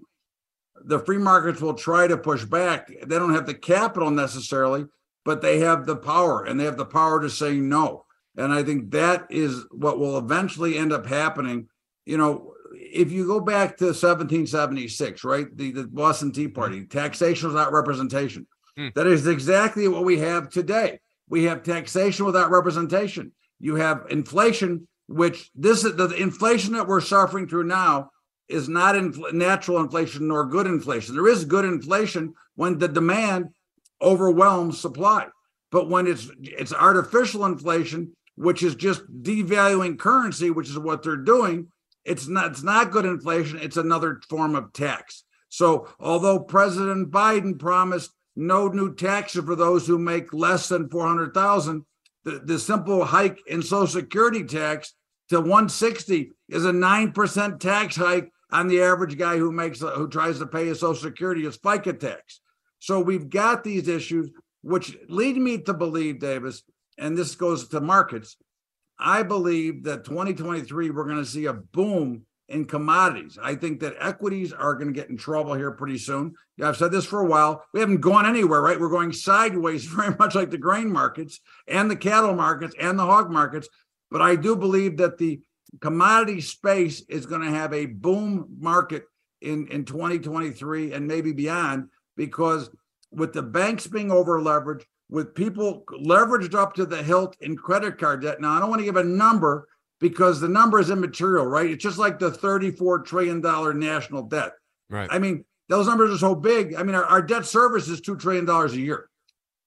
the 0.83 0.99
free 0.99 1.17
markets 1.17 1.61
will 1.61 1.73
try 1.73 2.07
to 2.07 2.17
push 2.17 2.43
back. 2.45 2.87
They 2.87 3.19
don't 3.19 3.33
have 3.33 3.45
the 3.45 3.53
capital 3.53 4.09
necessarily, 4.09 4.85
but 5.25 5.41
they 5.41 5.59
have 5.59 5.85
the 5.85 5.95
power, 5.95 6.43
and 6.43 6.59
they 6.59 6.65
have 6.65 6.77
the 6.77 6.85
power 6.85 7.21
to 7.21 7.29
say 7.29 7.57
no. 7.57 8.05
And 8.37 8.53
I 8.53 8.63
think 8.63 8.91
that 8.91 9.27
is 9.29 9.65
what 9.71 9.99
will 9.99 10.17
eventually 10.17 10.77
end 10.77 10.93
up 10.93 11.05
happening. 11.05 11.67
You 12.05 12.17
know, 12.17 12.53
if 12.73 13.11
you 13.11 13.27
go 13.27 13.39
back 13.39 13.77
to 13.77 13.85
1776, 13.85 15.23
right, 15.23 15.45
the, 15.55 15.71
the 15.71 15.83
Boston 15.87 16.31
Tea 16.31 16.47
Party, 16.47 16.85
taxation 16.85 17.49
without 17.49 17.73
representation. 17.73 18.47
Hmm. 18.77 18.87
That 18.95 19.07
is 19.07 19.27
exactly 19.27 19.87
what 19.87 20.05
we 20.05 20.19
have 20.19 20.49
today. 20.49 20.99
We 21.29 21.45
have 21.45 21.63
taxation 21.63 22.25
without 22.25 22.51
representation. 22.51 23.31
You 23.59 23.75
have 23.75 24.07
inflation, 24.09 24.87
which 25.07 25.49
this 25.55 25.85
is 25.85 25.95
the 25.95 26.09
inflation 26.09 26.73
that 26.73 26.87
we're 26.87 27.01
suffering 27.01 27.47
through 27.47 27.65
now 27.65 28.11
is 28.49 28.67
not 28.67 28.95
infl- 28.95 29.33
natural 29.33 29.79
inflation 29.79 30.27
nor 30.27 30.45
good 30.45 30.67
inflation. 30.67 31.15
There 31.15 31.27
is 31.27 31.45
good 31.45 31.65
inflation 31.65 32.33
when 32.55 32.77
the 32.77 32.87
demand 32.87 33.49
overwhelms 34.01 34.79
supply, 34.79 35.27
but 35.71 35.89
when 35.89 36.07
it's 36.07 36.29
it's 36.41 36.73
artificial 36.73 37.45
inflation, 37.45 38.15
which 38.35 38.63
is 38.63 38.75
just 38.75 39.03
devaluing 39.21 39.97
currency, 39.97 40.49
which 40.49 40.69
is 40.69 40.77
what 40.77 41.03
they're 41.03 41.17
doing. 41.17 41.67
It's 42.03 42.27
not 42.27 42.51
it's 42.51 42.63
not 42.63 42.91
good 42.91 43.05
inflation. 43.05 43.59
It's 43.59 43.77
another 43.77 44.21
form 44.29 44.55
of 44.55 44.73
tax. 44.73 45.23
So 45.49 45.87
although 45.99 46.39
President 46.39 47.11
Biden 47.11 47.59
promised 47.59 48.11
no 48.35 48.67
new 48.67 48.93
taxes 48.95 49.43
for 49.43 49.55
those 49.55 49.85
who 49.85 49.97
make 49.97 50.33
less 50.33 50.69
than 50.69 50.89
400,000. 50.89 51.85
The, 52.23 52.41
the 52.45 52.59
simple 52.59 53.03
hike 53.03 53.39
in 53.47 53.61
Social 53.61 53.87
Security 53.87 54.43
tax 54.43 54.93
to 55.29 55.39
160 55.39 56.31
is 56.49 56.65
a 56.65 56.71
9% 56.71 57.59
tax 57.59 57.95
hike 57.95 58.31
on 58.51 58.67
the 58.67 58.81
average 58.81 59.17
guy 59.17 59.37
who 59.37 59.51
makes 59.51 59.79
who 59.79 60.07
tries 60.07 60.39
to 60.39 60.45
pay 60.45 60.67
his 60.67 60.79
Social 60.79 61.01
Security 61.01 61.43
his 61.43 61.57
FICA 61.57 61.99
tax. 61.99 62.41
So 62.79 62.99
we've 62.99 63.29
got 63.29 63.63
these 63.63 63.87
issues 63.87 64.29
which 64.61 64.95
lead 65.07 65.37
me 65.37 65.59
to 65.59 65.73
believe 65.73 66.19
Davis 66.19 66.63
and 66.97 67.17
this 67.17 67.35
goes 67.35 67.67
to 67.69 67.81
markets. 67.81 68.37
I 68.99 69.23
believe 69.23 69.83
that 69.85 70.05
2023 70.05 70.89
we're 70.91 71.05
going 71.05 71.17
to 71.17 71.25
see 71.25 71.45
a 71.45 71.53
boom 71.53 72.25
in 72.51 72.65
commodities. 72.65 73.39
I 73.41 73.55
think 73.55 73.79
that 73.79 73.95
equities 73.99 74.53
are 74.53 74.75
going 74.75 74.87
to 74.87 74.99
get 74.99 75.09
in 75.09 75.17
trouble 75.17 75.53
here 75.53 75.71
pretty 75.71 75.97
soon. 75.97 76.35
Yeah, 76.57 76.69
I've 76.69 76.77
said 76.77 76.91
this 76.91 77.05
for 77.05 77.21
a 77.21 77.25
while. 77.25 77.65
We 77.73 77.79
haven't 77.79 78.01
gone 78.01 78.25
anywhere, 78.25 78.61
right? 78.61 78.79
We're 78.79 78.89
going 78.89 79.13
sideways, 79.13 79.85
very 79.85 80.15
much 80.19 80.35
like 80.35 80.51
the 80.51 80.57
grain 80.57 80.91
markets 80.91 81.39
and 81.67 81.89
the 81.89 81.95
cattle 81.95 82.35
markets 82.35 82.75
and 82.79 82.99
the 82.99 83.05
hog 83.05 83.31
markets. 83.31 83.67
But 84.11 84.21
I 84.21 84.35
do 84.35 84.55
believe 84.55 84.97
that 84.97 85.17
the 85.17 85.41
commodity 85.79 86.41
space 86.41 87.01
is 87.07 87.25
going 87.25 87.41
to 87.41 87.49
have 87.49 87.73
a 87.73 87.85
boom 87.85 88.57
market 88.59 89.05
in, 89.41 89.67
in 89.69 89.85
2023 89.85 90.93
and 90.93 91.07
maybe 91.07 91.31
beyond 91.31 91.87
because 92.17 92.69
with 93.11 93.33
the 93.33 93.41
banks 93.41 93.87
being 93.87 94.11
over 94.11 94.39
leveraged, 94.39 94.83
with 95.09 95.35
people 95.35 95.83
leveraged 95.91 96.55
up 96.55 96.73
to 96.73 96.85
the 96.85 97.01
hilt 97.03 97.35
in 97.41 97.55
credit 97.57 97.97
card 97.97 98.21
debt. 98.21 98.39
Now, 98.39 98.51
I 98.51 98.59
don't 98.59 98.69
want 98.69 98.79
to 98.79 98.85
give 98.85 98.95
a 98.95 99.03
number 99.03 99.67
because 100.01 100.41
the 100.41 100.49
number 100.49 100.79
is 100.79 100.89
immaterial, 100.89 101.45
right? 101.45 101.69
It's 101.69 101.83
just 101.83 101.99
like 101.99 102.19
the 102.19 102.31
$34 102.31 103.05
trillion 103.05 103.39
national 103.79 104.23
debt. 104.23 104.51
Right. 104.89 105.07
I 105.09 105.19
mean, 105.19 105.45
those 105.69 105.87
numbers 105.87 106.11
are 106.11 106.17
so 106.17 106.35
big. 106.35 106.75
I 106.75 106.83
mean, 106.83 106.95
our, 106.95 107.05
our 107.05 107.21
debt 107.21 107.45
service 107.45 107.87
is 107.87 108.01
$2 108.01 108.19
trillion 108.19 108.49
a 108.49 108.67
year. 108.73 109.07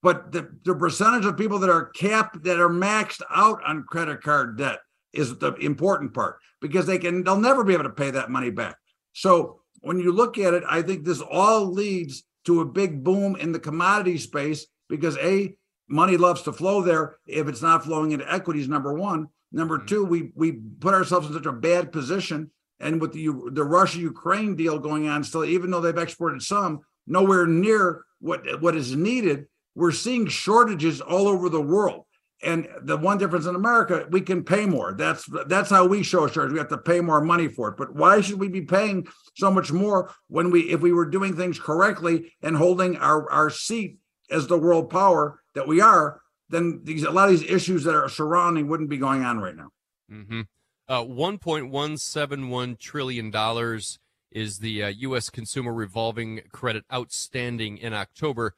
But 0.03 0.31
the, 0.31 0.49
the 0.63 0.75
percentage 0.75 1.25
of 1.25 1.37
people 1.37 1.57
that 1.59 1.69
are 1.69 1.85
capped, 1.85 2.43
that 2.43 2.59
are 2.59 2.69
maxed 2.69 3.21
out 3.33 3.61
on 3.65 3.85
credit 3.89 4.21
card 4.21 4.57
debt 4.57 4.79
is 5.13 5.37
the 5.37 5.53
important 5.55 6.13
part 6.13 6.37
because 6.61 6.85
they 6.85 6.99
can, 6.99 7.23
they'll 7.23 7.39
never 7.39 7.63
be 7.63 7.73
able 7.73 7.85
to 7.85 7.89
pay 7.89 8.11
that 8.11 8.29
money 8.29 8.51
back. 8.51 8.75
So 9.13 9.61
when 9.79 9.99
you 9.99 10.11
look 10.11 10.37
at 10.37 10.53
it, 10.53 10.63
I 10.69 10.81
think 10.81 11.05
this 11.05 11.21
all 11.21 11.71
leads 11.71 12.23
to 12.43 12.61
a 12.61 12.65
big 12.65 13.03
boom 13.03 13.35
in 13.37 13.51
the 13.51 13.59
commodity 13.59 14.17
space 14.17 14.67
because 14.89 15.17
A, 15.17 15.55
money 15.87 16.17
loves 16.17 16.41
to 16.43 16.53
flow 16.53 16.81
there 16.81 17.15
if 17.25 17.47
it's 17.47 17.61
not 17.61 17.83
flowing 17.83 18.11
into 18.11 18.31
equities, 18.31 18.67
number 18.67 18.93
one. 18.93 19.27
Number 19.55 19.77
mm-hmm. 19.77 19.87
two, 19.87 20.05
we 20.05 20.31
we 20.35 20.51
put 20.51 20.93
ourselves 20.93 21.27
in 21.27 21.33
such 21.33 21.45
a 21.45 21.51
bad 21.53 21.91
position, 21.91 22.51
and 22.79 22.99
with 22.99 23.13
the 23.13 23.27
the 23.51 23.63
Russia 23.63 23.99
Ukraine 23.99 24.55
deal 24.55 24.77
going 24.77 25.07
on 25.07 25.23
still, 25.23 25.45
even 25.45 25.71
though 25.71 25.79
they've 25.79 25.97
exported 25.97 26.43
some, 26.43 26.81
nowhere 27.07 27.47
near 27.47 28.03
what 28.19 28.61
what 28.61 28.75
is 28.75 28.95
needed. 28.95 29.47
We're 29.73 29.91
seeing 29.91 30.27
shortages 30.27 31.01
all 31.01 31.27
over 31.27 31.47
the 31.49 31.61
world, 31.61 32.05
and 32.43 32.67
the 32.81 32.97
one 32.97 33.17
difference 33.17 33.45
in 33.45 33.55
America, 33.55 34.05
we 34.09 34.21
can 34.21 34.43
pay 34.43 34.65
more. 34.65 34.93
That's 34.93 35.25
that's 35.47 35.69
how 35.69 35.85
we 35.85 36.03
show 36.03 36.27
shortage. 36.27 36.51
We 36.51 36.59
have 36.59 36.67
to 36.69 36.77
pay 36.77 36.99
more 36.99 37.21
money 37.21 37.47
for 37.47 37.69
it. 37.69 37.77
But 37.77 37.95
why 37.95 38.19
should 38.19 38.39
we 38.39 38.49
be 38.49 38.61
paying 38.61 39.07
so 39.35 39.49
much 39.49 39.71
more 39.71 40.11
when 40.27 40.51
we 40.51 40.71
if 40.71 40.81
we 40.81 40.91
were 40.91 41.09
doing 41.09 41.35
things 41.35 41.59
correctly 41.59 42.33
and 42.41 42.57
holding 42.57 42.97
our 42.97 43.31
our 43.31 43.49
seat 43.49 43.99
as 44.29 44.47
the 44.47 44.59
world 44.59 44.89
power 44.89 45.39
that 45.53 45.67
we 45.67 45.79
are? 45.79 46.21
Then 46.49 46.81
these 46.83 47.03
a 47.03 47.11
lot 47.11 47.29
of 47.29 47.39
these 47.39 47.49
issues 47.49 47.83
that 47.83 47.95
are 47.95 48.09
surrounding 48.09 48.67
wouldn't 48.67 48.89
be 48.89 48.97
going 48.97 49.23
on 49.23 49.39
right 49.39 49.55
now. 49.55 49.69
Mm-hmm. 50.11 50.41
Uh, 50.87 51.03
One 51.03 51.37
point 51.39 51.69
one 51.69 51.97
seven 51.97 52.49
one 52.49 52.75
trillion 52.75 53.31
dollars 53.31 53.99
is 54.31 54.59
the 54.59 54.83
uh, 54.83 54.87
U.S. 54.89 55.29
consumer 55.29 55.73
revolving 55.73 56.41
credit 56.51 56.83
outstanding 56.93 57.77
in 57.77 57.93
October. 57.93 58.53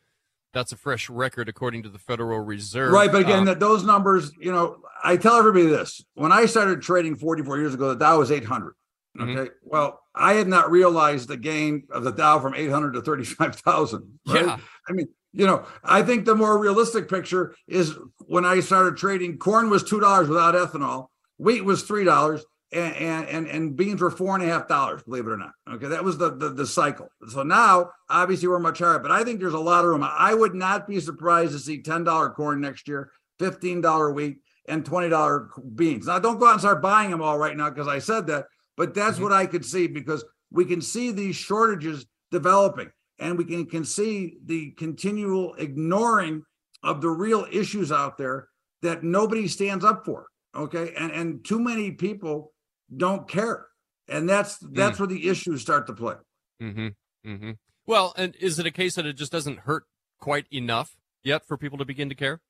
That's 0.53 0.71
a 0.71 0.77
fresh 0.77 1.09
record 1.09 1.49
according 1.49 1.83
to 1.83 1.89
the 1.89 1.99
Federal 1.99 2.39
Reserve. 2.39 2.91
Right, 2.91 3.11
but 3.11 3.21
again, 3.21 3.39
Um, 3.39 3.45
that 3.45 3.59
those 3.59 3.83
numbers, 3.83 4.31
you 4.39 4.51
know, 4.51 4.77
I 5.03 5.17
tell 5.17 5.35
everybody 5.35 5.67
this: 5.67 6.03
when 6.15 6.31
I 6.31 6.45
started 6.47 6.81
trading 6.81 7.15
44 7.15 7.59
years 7.59 7.73
ago, 7.75 7.89
the 7.89 7.95
Dow 7.95 8.17
was 8.19 8.31
800. 8.31 8.73
Mhm. 9.17 9.37
Okay, 9.37 9.51
well, 9.61 10.01
I 10.15 10.33
had 10.33 10.47
not 10.47 10.71
realized 10.71 11.27
the 11.27 11.37
gain 11.37 11.83
of 11.91 12.03
the 12.03 12.11
Dow 12.11 12.39
from 12.39 12.55
800 12.55 12.93
to 12.93 13.01
35,000. 13.01 14.19
Right? 14.27 14.45
Yeah. 14.45 14.57
I 14.89 14.91
mean, 14.93 15.07
you 15.37 15.45
know, 15.45 15.65
I 15.83 16.01
think 16.01 16.25
the 16.25 16.33
more 16.33 16.57
realistic 16.57 17.07
picture 17.07 17.53
is 17.67 17.95
when 18.25 18.43
I 18.43 18.59
started 18.59 18.97
trading, 18.97 19.37
corn 19.37 19.69
was 19.69 19.83
two 19.83 19.99
dollars 19.99 20.27
without 20.27 20.55
ethanol, 20.55 21.07
wheat 21.37 21.63
was 21.63 21.83
three 21.83 22.03
dollars, 22.03 22.43
and, 22.71 23.27
and 23.27 23.47
and 23.47 23.75
beans 23.75 24.01
were 24.01 24.09
four 24.09 24.33
and 24.33 24.43
a 24.43 24.47
half 24.47 24.67
dollars. 24.67 25.03
Believe 25.03 25.27
it 25.27 25.29
or 25.29 25.37
not, 25.37 25.51
okay, 25.69 25.87
that 25.89 26.03
was 26.03 26.17
the, 26.17 26.35
the 26.35 26.49
the 26.49 26.65
cycle. 26.65 27.07
So 27.29 27.43
now, 27.43 27.91
obviously, 28.09 28.47
we're 28.47 28.57
much 28.57 28.79
higher, 28.79 28.97
but 28.97 29.11
I 29.11 29.23
think 29.23 29.39
there's 29.39 29.53
a 29.53 29.59
lot 29.59 29.85
of 29.85 29.91
room. 29.91 30.03
I 30.03 30.33
would 30.33 30.55
not 30.55 30.87
be 30.87 30.99
surprised 30.99 31.51
to 31.51 31.59
see 31.59 31.83
ten 31.83 32.03
dollar 32.03 32.31
corn 32.31 32.59
next 32.59 32.87
year, 32.87 33.11
fifteen 33.37 33.79
dollar 33.79 34.11
wheat, 34.11 34.37
and 34.67 34.83
twenty 34.83 35.09
dollar 35.09 35.49
beans. 35.75 36.07
Now, 36.07 36.17
don't 36.17 36.39
go 36.39 36.47
out 36.47 36.53
and 36.53 36.61
start 36.61 36.81
buying 36.81 37.11
them 37.11 37.21
all 37.21 37.37
right 37.37 37.55
now 37.55 37.69
because 37.69 37.87
I 37.87 37.99
said 37.99 38.25
that, 38.27 38.47
but 38.75 38.95
that's 38.95 39.19
Mhm. 39.19 39.21
what 39.21 39.33
I 39.33 39.45
could 39.45 39.63
see 39.63 39.85
because 39.85 40.25
we 40.49 40.65
can 40.65 40.81
see 40.81 41.11
these 41.11 41.35
shortages 41.35 42.07
developing 42.31 42.89
and 43.19 43.37
we 43.37 43.45
can, 43.45 43.65
can 43.65 43.85
see 43.85 44.37
the 44.45 44.71
continual 44.71 45.55
ignoring 45.55 46.43
of 46.83 47.01
the 47.01 47.09
real 47.09 47.45
issues 47.51 47.91
out 47.91 48.17
there 48.17 48.47
that 48.81 49.03
nobody 49.03 49.47
stands 49.47 49.83
up 49.83 50.05
for 50.05 50.27
okay 50.55 50.93
and 50.97 51.11
and 51.11 51.45
too 51.45 51.59
many 51.59 51.91
people 51.91 52.53
don't 52.95 53.27
care 53.27 53.65
and 54.07 54.29
that's 54.29 54.57
that's 54.71 54.99
where 54.99 55.07
the 55.07 55.27
issues 55.27 55.61
start 55.61 55.87
to 55.87 55.93
play 55.93 56.15
Mm-hmm. 56.61 56.87
Mm-hmm. 57.29 57.51
Well, 57.85 58.13
and 58.17 58.35
is 58.39 58.59
it 58.59 58.65
a 58.65 58.71
case 58.71 58.95
that 58.95 59.05
it 59.05 59.13
just 59.13 59.31
doesn't 59.31 59.59
hurt 59.59 59.85
quite 60.19 60.45
enough 60.51 60.95
yet 61.23 61.45
for 61.47 61.57
people 61.57 61.77
to 61.77 61.85
begin 61.85 62.09
to 62.09 62.15
care? 62.15 62.41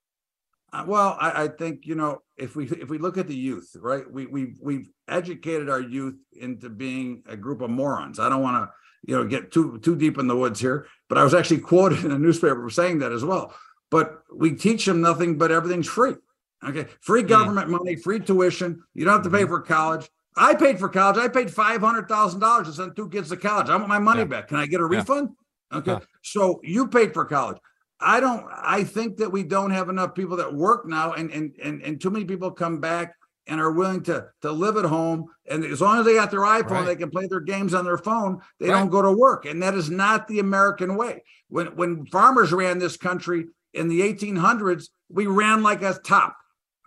Uh, 0.74 0.84
well, 0.86 1.18
I, 1.20 1.44
I, 1.44 1.48
think 1.48 1.86
you 1.86 1.96
know 1.96 2.22
if 2.36 2.56
we 2.58 2.68
if 2.68 2.90
we 2.90 2.98
look 2.98 3.18
at 3.18 3.28
the 3.28 3.36
youth, 3.36 3.74
right? 3.80 4.10
We 4.12 4.26
we 4.26 4.56
we've 4.62 4.90
educated 5.08 5.70
our 5.70 5.80
youth 5.80 6.18
into 6.34 6.70
being 6.70 7.24
a 7.26 7.38
group 7.38 7.62
of 7.62 7.70
morons. 7.70 8.20
I 8.20 8.28
don't 8.28 8.42
want 8.42 8.66
to 8.66 8.74
you 9.08 9.16
know 9.16 9.26
get 9.26 9.52
too 9.52 9.80
too 9.80 9.96
deep 9.96 10.20
in 10.20 10.28
the 10.28 10.36
woods 10.36 10.60
here, 10.60 10.86
but 11.10 11.18
I 11.18 11.24
was 11.24 11.34
actually 11.34 11.62
quoted 11.62 12.06
in 12.06 12.12
a 12.12 12.20
newspaper 12.20 12.62
for 12.62 12.70
saying 12.70 13.00
that 13.00 13.12
as 13.12 13.26
well. 13.26 13.56
But 13.90 14.22
we 14.32 14.52
teach 14.52 14.86
them 14.86 15.02
nothing 15.02 15.38
but 15.38 15.52
everything's 15.52 15.88
free. 15.88 16.16
Okay, 16.64 16.86
free 17.02 17.22
hmm. 17.22 17.28
government 17.28 17.70
money, 17.70 17.96
free 17.96 18.20
tuition. 18.20 18.84
You 18.94 19.06
don't 19.06 19.16
have 19.16 19.24
to 19.24 19.30
pay 19.30 19.44
mm-hmm. 19.44 19.54
for 19.54 19.62
college. 19.62 20.08
I 20.36 20.54
paid 20.54 20.78
for 20.78 20.90
college. 20.90 21.18
I 21.18 21.30
paid 21.30 21.52
five 21.52 21.82
hundred 21.82 22.08
thousand 22.08 22.42
dollars 22.42 22.68
to 22.68 22.74
send 22.74 22.96
two 22.96 23.10
kids 23.10 23.30
to 23.30 23.38
college. 23.38 23.70
I 23.70 23.76
want 23.78 23.88
my 23.88 24.00
money 24.00 24.20
yeah. 24.20 24.26
back. 24.26 24.50
Can 24.50 24.58
I 24.58 24.68
get 24.68 24.82
a 24.82 24.86
refund? 24.86 25.30
Yeah. 25.72 25.78
Okay, 25.80 26.06
so 26.22 26.60
you 26.64 26.88
paid 26.88 27.14
for 27.14 27.26
college. 27.26 27.58
I 28.00 28.20
don't. 28.20 28.46
I 28.52 28.84
think 28.84 29.18
that 29.18 29.32
we 29.32 29.44
don't 29.44 29.72
have 29.72 29.90
enough 29.90 30.14
people 30.14 30.38
that 30.38 30.54
work 30.54 30.86
now, 30.86 31.14
and 31.14 31.32
and 31.32 31.56
and 31.64 31.82
and 31.82 32.00
too 32.00 32.10
many 32.10 32.26
people 32.26 32.52
come 32.52 32.80
back 32.80 33.16
and 33.48 33.62
are 33.62 33.72
willing 33.72 34.04
to 34.04 34.28
to 34.42 34.52
live 34.52 34.78
at 34.78 34.86
home. 34.86 35.26
And 35.50 35.64
as 35.66 35.82
long 35.82 36.00
as 36.00 36.06
they 36.06 36.16
got 36.16 36.32
their 36.32 36.42
iPhone, 36.42 36.70
right. 36.70 36.86
they 36.86 36.96
can 36.96 37.10
play 37.10 37.28
their 37.28 37.40
games 37.40 37.74
on 37.74 37.86
their 37.86 37.98
phone. 37.98 38.42
They 38.60 38.70
right. 38.70 38.80
don't 38.80 38.90
go 38.90 39.02
to 39.02 39.12
work, 39.12 39.46
and 39.46 39.62
that 39.64 39.74
is 39.74 39.90
not 39.90 40.28
the 40.28 40.40
American 40.40 40.96
way. 40.96 41.24
When 41.50 41.68
when 41.76 42.06
farmers 42.08 42.52
ran 42.52 42.80
this 42.80 42.98
country 42.98 43.48
in 43.74 43.88
the 43.88 44.02
1800s, 44.02 44.88
we 45.10 45.28
ran 45.28 45.64
like 45.64 45.82
a 45.82 45.94
top. 45.94 46.38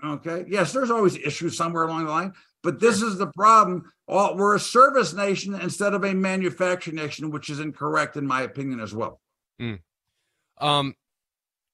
Okay. 0.05 0.45
Yes, 0.49 0.73
there's 0.73 0.91
always 0.91 1.17
issues 1.17 1.57
somewhere 1.57 1.85
along 1.85 2.05
the 2.05 2.11
line, 2.11 2.33
but 2.63 2.81
this 2.81 3.03
is 3.03 3.19
the 3.19 3.27
problem. 3.29 3.91
All, 4.09 4.37
we're 4.37 4.57
a 4.57 4.61
service 4.61 5.13
nation 5.13 5.55
instead 5.55 5.95
of 5.95 6.05
a 6.05 6.15
manufacturing 6.15 6.97
nation, 6.97 7.31
which 7.31 7.51
is 7.51 7.61
incorrect 7.61 8.17
in 8.17 8.27
my 8.27 8.43
opinion 8.43 8.81
as 8.81 8.95
well. 8.95 9.21
Mm. 9.61 9.81
Um, 10.59 10.95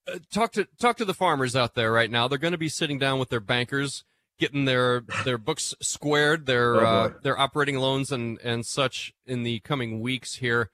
uh, 0.09 0.19
talk 0.33 0.53
to 0.53 0.67
talk 0.79 0.97
to 0.99 1.05
the 1.05 1.15
farmers 1.15 1.57
out 1.57 1.75
there 1.75 1.93
right 1.93 2.11
now. 2.11 2.29
They're 2.29 2.39
going 2.39 2.53
to 2.53 2.59
be 2.59 2.69
sitting 2.69 2.99
down 2.99 3.19
with 3.19 3.29
their 3.29 3.41
bankers, 3.41 4.05
getting 4.39 4.65
their 4.65 5.03
their 5.25 5.39
books 5.39 5.75
squared, 5.81 6.47
their 6.47 6.77
oh 6.77 6.87
uh, 6.87 7.13
their 7.23 7.39
operating 7.39 7.79
loans 7.79 8.13
and 8.13 8.39
and 8.43 8.67
such 8.67 9.15
in 9.27 9.43
the 9.43 9.61
coming 9.61 10.01
weeks 10.01 10.37
here. 10.37 10.71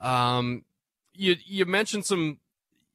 Um, 0.00 0.64
you 1.14 1.36
you 1.44 1.64
mentioned 1.66 2.04
some. 2.04 2.38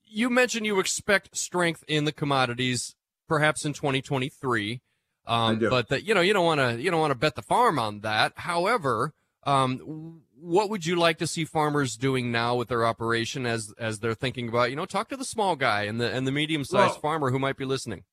You 0.04 0.30
mentioned 0.30 0.66
you 0.66 0.80
expect 0.80 1.38
strength 1.38 1.84
in 1.88 2.04
the 2.06 2.12
commodities, 2.12 2.96
perhaps 3.28 3.64
in 3.64 3.74
2023. 3.74 4.82
Um, 5.28 5.60
but 5.60 5.88
that 5.90 6.04
you 6.04 6.14
know 6.14 6.22
you 6.22 6.34
don't 6.34 6.46
want 6.46 6.60
to 6.60 6.82
you 6.82 6.92
don't 6.92 7.00
want 7.00 7.12
to 7.12 7.18
bet 7.18 7.36
the 7.36 7.42
farm 7.42 7.80
on 7.80 8.02
that. 8.02 8.34
However, 8.38 9.14
um, 9.44 10.22
what 10.42 10.70
would 10.70 10.86
you 10.86 10.96
like 10.96 11.18
to 11.20 11.28
see 11.28 11.46
farmers 11.46 11.96
doing 11.96 12.32
now 12.32 12.56
with 12.56 12.68
their 12.68 12.86
operation 12.86 13.46
as 13.46 13.74
as 13.78 14.00
they're 14.00 14.14
thinking 14.14 14.50
about 14.50 14.70
you 14.70 14.76
know 14.76 14.86
talk 14.86 15.10
to 15.10 15.18
the 15.18 15.26
small 15.26 15.56
guy 15.56 15.84
and 15.84 16.02
the 16.02 16.12
and 16.12 16.28
the 16.28 16.32
medium 16.32 16.64
sized 16.64 16.94
well, 16.94 17.00
farmer 17.00 17.32
who 17.32 17.40
might 17.40 17.58
be 17.58 17.66
listening 17.66 18.04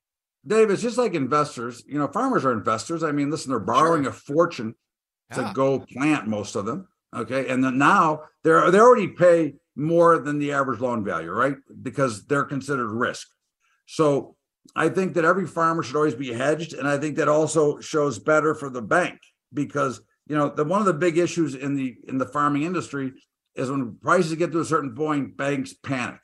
dave 0.49 0.71
it's 0.71 0.83
just 0.83 0.99
like 0.99 1.15
investors 1.15 1.85
you 1.87 1.99
know 1.99 2.09
farmers 2.09 2.45
are 2.45 2.53
investors 2.53 3.03
i 3.03 3.13
mean 3.13 3.31
listen 3.31 3.51
they're 3.51 3.61
borrowing 3.61 4.03
sure. 4.03 4.11
a 4.11 4.15
fortune 4.15 4.75
to 5.33 5.43
yeah. 5.43 5.53
go 5.53 5.79
plant 5.79 6.27
most 6.27 6.57
of 6.57 6.65
them 6.65 6.89
okay 7.15 7.49
and 7.49 7.63
then 7.63 7.79
now 7.79 8.23
they're 8.43 8.71
they 8.71 8.81
already 8.81 9.09
pay 9.09 9.55
more 9.77 10.19
than 10.19 10.39
the 10.39 10.53
average 10.53 10.81
loan 10.81 11.05
value 11.05 11.31
right 11.31 11.57
because 11.83 12.27
they're 12.27 12.45
considered 12.45 12.91
risk 12.91 13.29
so 13.87 14.35
i 14.75 14.89
think 14.89 15.15
that 15.15 15.25
every 15.25 15.47
farmer 15.47 15.83
should 15.83 15.97
always 15.97 16.15
be 16.15 16.33
hedged 16.33 16.73
and 16.73 16.89
i 16.89 16.99
think 16.99 17.17
that 17.17 17.29
also 17.29 17.79
shows 17.79 18.19
better 18.19 18.55
for 18.55 18.71
the 18.71 18.83
bank 18.83 19.21
because 19.53 20.01
you 20.29 20.37
know, 20.37 20.51
the 20.51 20.65
one 20.65 20.81
of 20.81 20.87
the 20.87 20.93
big 20.93 21.19
issues 21.19 21.55
in 21.55 21.75
the 21.75 21.97
in 22.07 22.19
the 22.19 22.27
farming 22.27 22.63
industry 22.63 23.13
is 23.55 23.71
when 23.71 23.97
prices 23.97 24.35
get 24.35 24.53
to 24.53 24.61
a 24.61 24.65
certain 24.65 24.95
point, 24.95 25.37
banks 25.37 25.73
panic 25.73 26.21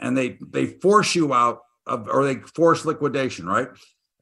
and 0.00 0.16
they 0.16 0.36
they 0.50 0.66
force 0.66 1.14
you 1.14 1.32
out 1.32 1.60
of 1.86 2.08
or 2.08 2.24
they 2.24 2.36
force 2.54 2.84
liquidation, 2.84 3.46
right? 3.46 3.68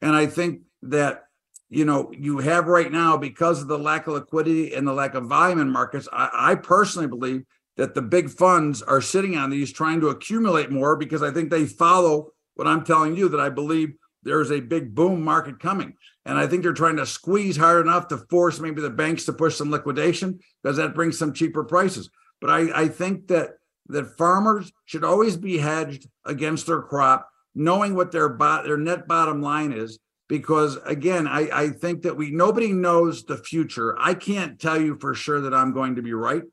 And 0.01 0.15
I 0.15 0.27
think 0.27 0.61
that 0.83 1.23
you 1.69 1.85
know 1.85 2.11
you 2.17 2.39
have 2.39 2.67
right 2.67 2.91
now 2.91 3.17
because 3.17 3.61
of 3.61 3.67
the 3.67 3.79
lack 3.79 4.07
of 4.07 4.13
liquidity 4.13 4.73
and 4.73 4.87
the 4.87 4.93
lack 4.93 5.15
of 5.15 5.25
volume 5.25 5.59
in 5.59 5.69
markets. 5.69 6.07
I, 6.11 6.29
I 6.33 6.55
personally 6.55 7.07
believe 7.07 7.43
that 7.77 7.93
the 7.93 8.01
big 8.01 8.29
funds 8.29 8.81
are 8.81 9.01
sitting 9.01 9.35
on 9.37 9.49
these 9.49 9.71
trying 9.71 9.99
to 10.01 10.09
accumulate 10.09 10.71
more 10.71 10.95
because 10.95 11.21
I 11.21 11.31
think 11.31 11.49
they 11.49 11.65
follow 11.65 12.31
what 12.55 12.67
I'm 12.67 12.85
telling 12.85 13.15
you 13.17 13.27
that 13.29 13.39
I 13.39 13.49
believe 13.49 13.95
there's 14.23 14.51
a 14.51 14.59
big 14.59 14.95
boom 14.95 15.21
market 15.21 15.59
coming. 15.59 15.93
And 16.25 16.37
I 16.37 16.47
think 16.47 16.63
they're 16.63 16.73
trying 16.73 16.95
to 16.97 17.05
squeeze 17.05 17.55
hard 17.55 17.85
enough 17.85 18.07
to 18.07 18.17
force 18.17 18.59
maybe 18.59 18.81
the 18.81 18.89
banks 18.89 19.25
to 19.25 19.33
push 19.33 19.55
some 19.55 19.69
liquidation 19.69 20.39
because 20.63 20.77
that 20.77 20.95
brings 20.95 21.19
some 21.19 21.33
cheaper 21.33 21.63
prices. 21.63 22.09
But 22.41 22.49
I, 22.49 22.83
I 22.83 22.87
think 22.87 23.27
that 23.27 23.51
that 23.87 24.17
farmers 24.17 24.71
should 24.85 25.03
always 25.03 25.37
be 25.37 25.59
hedged 25.59 26.09
against 26.25 26.65
their 26.65 26.81
crop, 26.81 27.29
knowing 27.55 27.95
what 27.95 28.11
their 28.11 28.29
bot 28.29 28.65
their 28.65 28.77
net 28.77 29.07
bottom 29.07 29.41
line 29.41 29.71
is. 29.71 29.97
Because 30.27 30.77
again, 30.85 31.27
I, 31.27 31.49
I 31.53 31.69
think 31.69 32.01
that 32.01 32.17
we 32.17 32.31
nobody 32.31 32.73
knows 32.73 33.23
the 33.23 33.37
future. 33.37 33.95
I 33.99 34.15
can't 34.15 34.59
tell 34.59 34.79
you 34.79 34.97
for 34.99 35.13
sure 35.13 35.41
that 35.41 35.53
I'm 35.53 35.71
going 35.71 35.95
to 35.95 36.01
be 36.01 36.13
right, 36.13 36.43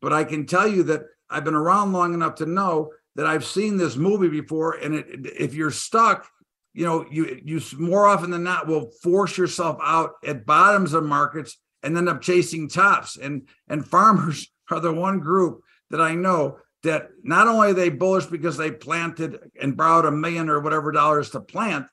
but 0.00 0.12
I 0.12 0.24
can 0.24 0.46
tell 0.46 0.66
you 0.66 0.82
that 0.84 1.02
I've 1.30 1.44
been 1.44 1.54
around 1.54 1.92
long 1.92 2.14
enough 2.14 2.36
to 2.36 2.46
know 2.46 2.90
that 3.16 3.26
I've 3.26 3.44
seen 3.44 3.76
this 3.76 3.96
movie 3.96 4.28
before. 4.28 4.74
And 4.74 4.94
it, 4.94 5.06
if 5.38 5.54
you're 5.54 5.70
stuck, 5.70 6.26
you 6.72 6.86
know, 6.86 7.04
you 7.10 7.40
you 7.44 7.60
more 7.76 8.06
often 8.06 8.30
than 8.30 8.44
not 8.44 8.66
will 8.66 8.90
force 9.02 9.36
yourself 9.36 9.78
out 9.82 10.12
at 10.24 10.46
bottoms 10.46 10.94
of 10.94 11.04
markets 11.04 11.58
and 11.82 11.96
end 11.96 12.08
up 12.08 12.22
chasing 12.22 12.68
tops. 12.68 13.16
And 13.16 13.48
and 13.68 13.86
farmers 13.86 14.50
are 14.70 14.80
the 14.80 14.92
one 14.92 15.20
group 15.20 15.60
that 15.90 16.00
I 16.00 16.14
know 16.14 16.58
that 16.82 17.10
not 17.22 17.48
only 17.48 17.70
are 17.70 17.74
they 17.74 17.88
bullish 17.88 18.26
because 18.26 18.56
they 18.56 18.70
planted 18.70 19.38
and 19.60 19.76
borrowed 19.76 20.04
a 20.04 20.10
million 20.10 20.48
or 20.48 20.60
whatever 20.60 20.92
dollars 20.92 21.30
to 21.30 21.40
plant, 21.40 21.86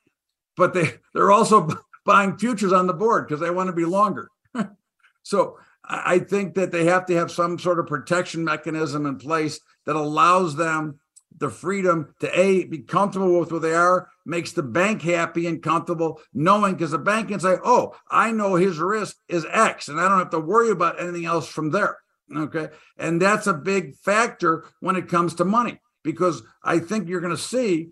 but 0.56 0.74
they 0.74 0.92
they're 1.14 1.32
also 1.32 1.68
buying 2.04 2.38
futures 2.38 2.72
on 2.72 2.86
the 2.86 2.94
board 2.94 3.26
because 3.26 3.40
they 3.40 3.50
want 3.50 3.68
to 3.68 3.72
be 3.72 3.84
longer. 3.84 4.28
so 5.22 5.58
I 5.88 6.18
think 6.18 6.54
that 6.54 6.72
they 6.72 6.84
have 6.86 7.06
to 7.06 7.14
have 7.14 7.30
some 7.30 7.58
sort 7.58 7.78
of 7.78 7.86
protection 7.86 8.44
mechanism 8.44 9.06
in 9.06 9.18
place 9.18 9.60
that 9.86 9.96
allows 9.96 10.56
them 10.56 10.98
the 11.38 11.50
freedom 11.50 12.14
to 12.20 12.40
a 12.40 12.64
be 12.64 12.78
comfortable 12.78 13.38
with 13.38 13.50
where 13.50 13.60
they 13.60 13.74
are 13.74 14.08
makes 14.24 14.52
the 14.52 14.62
bank 14.62 15.02
happy 15.02 15.46
and 15.46 15.62
comfortable 15.62 16.20
knowing 16.32 16.72
because 16.72 16.92
the 16.92 16.98
bank 16.98 17.28
can 17.28 17.40
say 17.40 17.56
oh 17.64 17.94
i 18.10 18.30
know 18.30 18.54
his 18.54 18.78
risk 18.78 19.16
is 19.28 19.46
x 19.50 19.88
and 19.88 20.00
i 20.00 20.08
don't 20.08 20.18
have 20.18 20.30
to 20.30 20.40
worry 20.40 20.70
about 20.70 21.00
anything 21.00 21.26
else 21.26 21.46
from 21.46 21.70
there 21.70 21.98
okay 22.34 22.68
and 22.98 23.20
that's 23.20 23.46
a 23.46 23.54
big 23.54 23.96
factor 23.96 24.64
when 24.80 24.96
it 24.96 25.08
comes 25.08 25.34
to 25.34 25.44
money 25.44 25.80
because 26.02 26.42
i 26.64 26.78
think 26.78 27.08
you're 27.08 27.20
going 27.20 27.34
to 27.34 27.40
see 27.40 27.88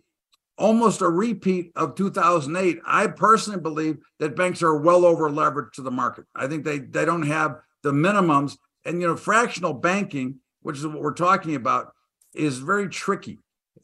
almost 0.57 1.03
a 1.03 1.09
repeat 1.09 1.70
of 1.77 1.94
2008 1.94 2.79
i 2.87 3.07
personally 3.07 3.61
believe 3.61 3.99
that 4.18 4.37
banks 4.37 4.62
are 4.62 4.77
well 4.77 5.05
over 5.05 5.31
leveraged 5.31 5.73
to 5.73 5.83
the 5.83 5.90
market 5.90 6.25
i 6.35 6.47
think 6.47 6.64
they 6.64 6.79
they 6.79 7.05
don't 7.05 7.27
have 7.27 7.57
the 7.83 7.92
minimums 7.92 8.57
and 8.85 9.01
you 9.01 9.07
know 9.07 9.16
fractional 9.16 9.73
banking 9.73 10.37
which 10.64 10.79
is 10.79 10.87
what 10.87 11.01
we're 11.01 11.12
talking 11.12 11.55
about 11.55 11.92
is 12.35 12.59
very 12.59 12.88
tricky. 12.88 13.38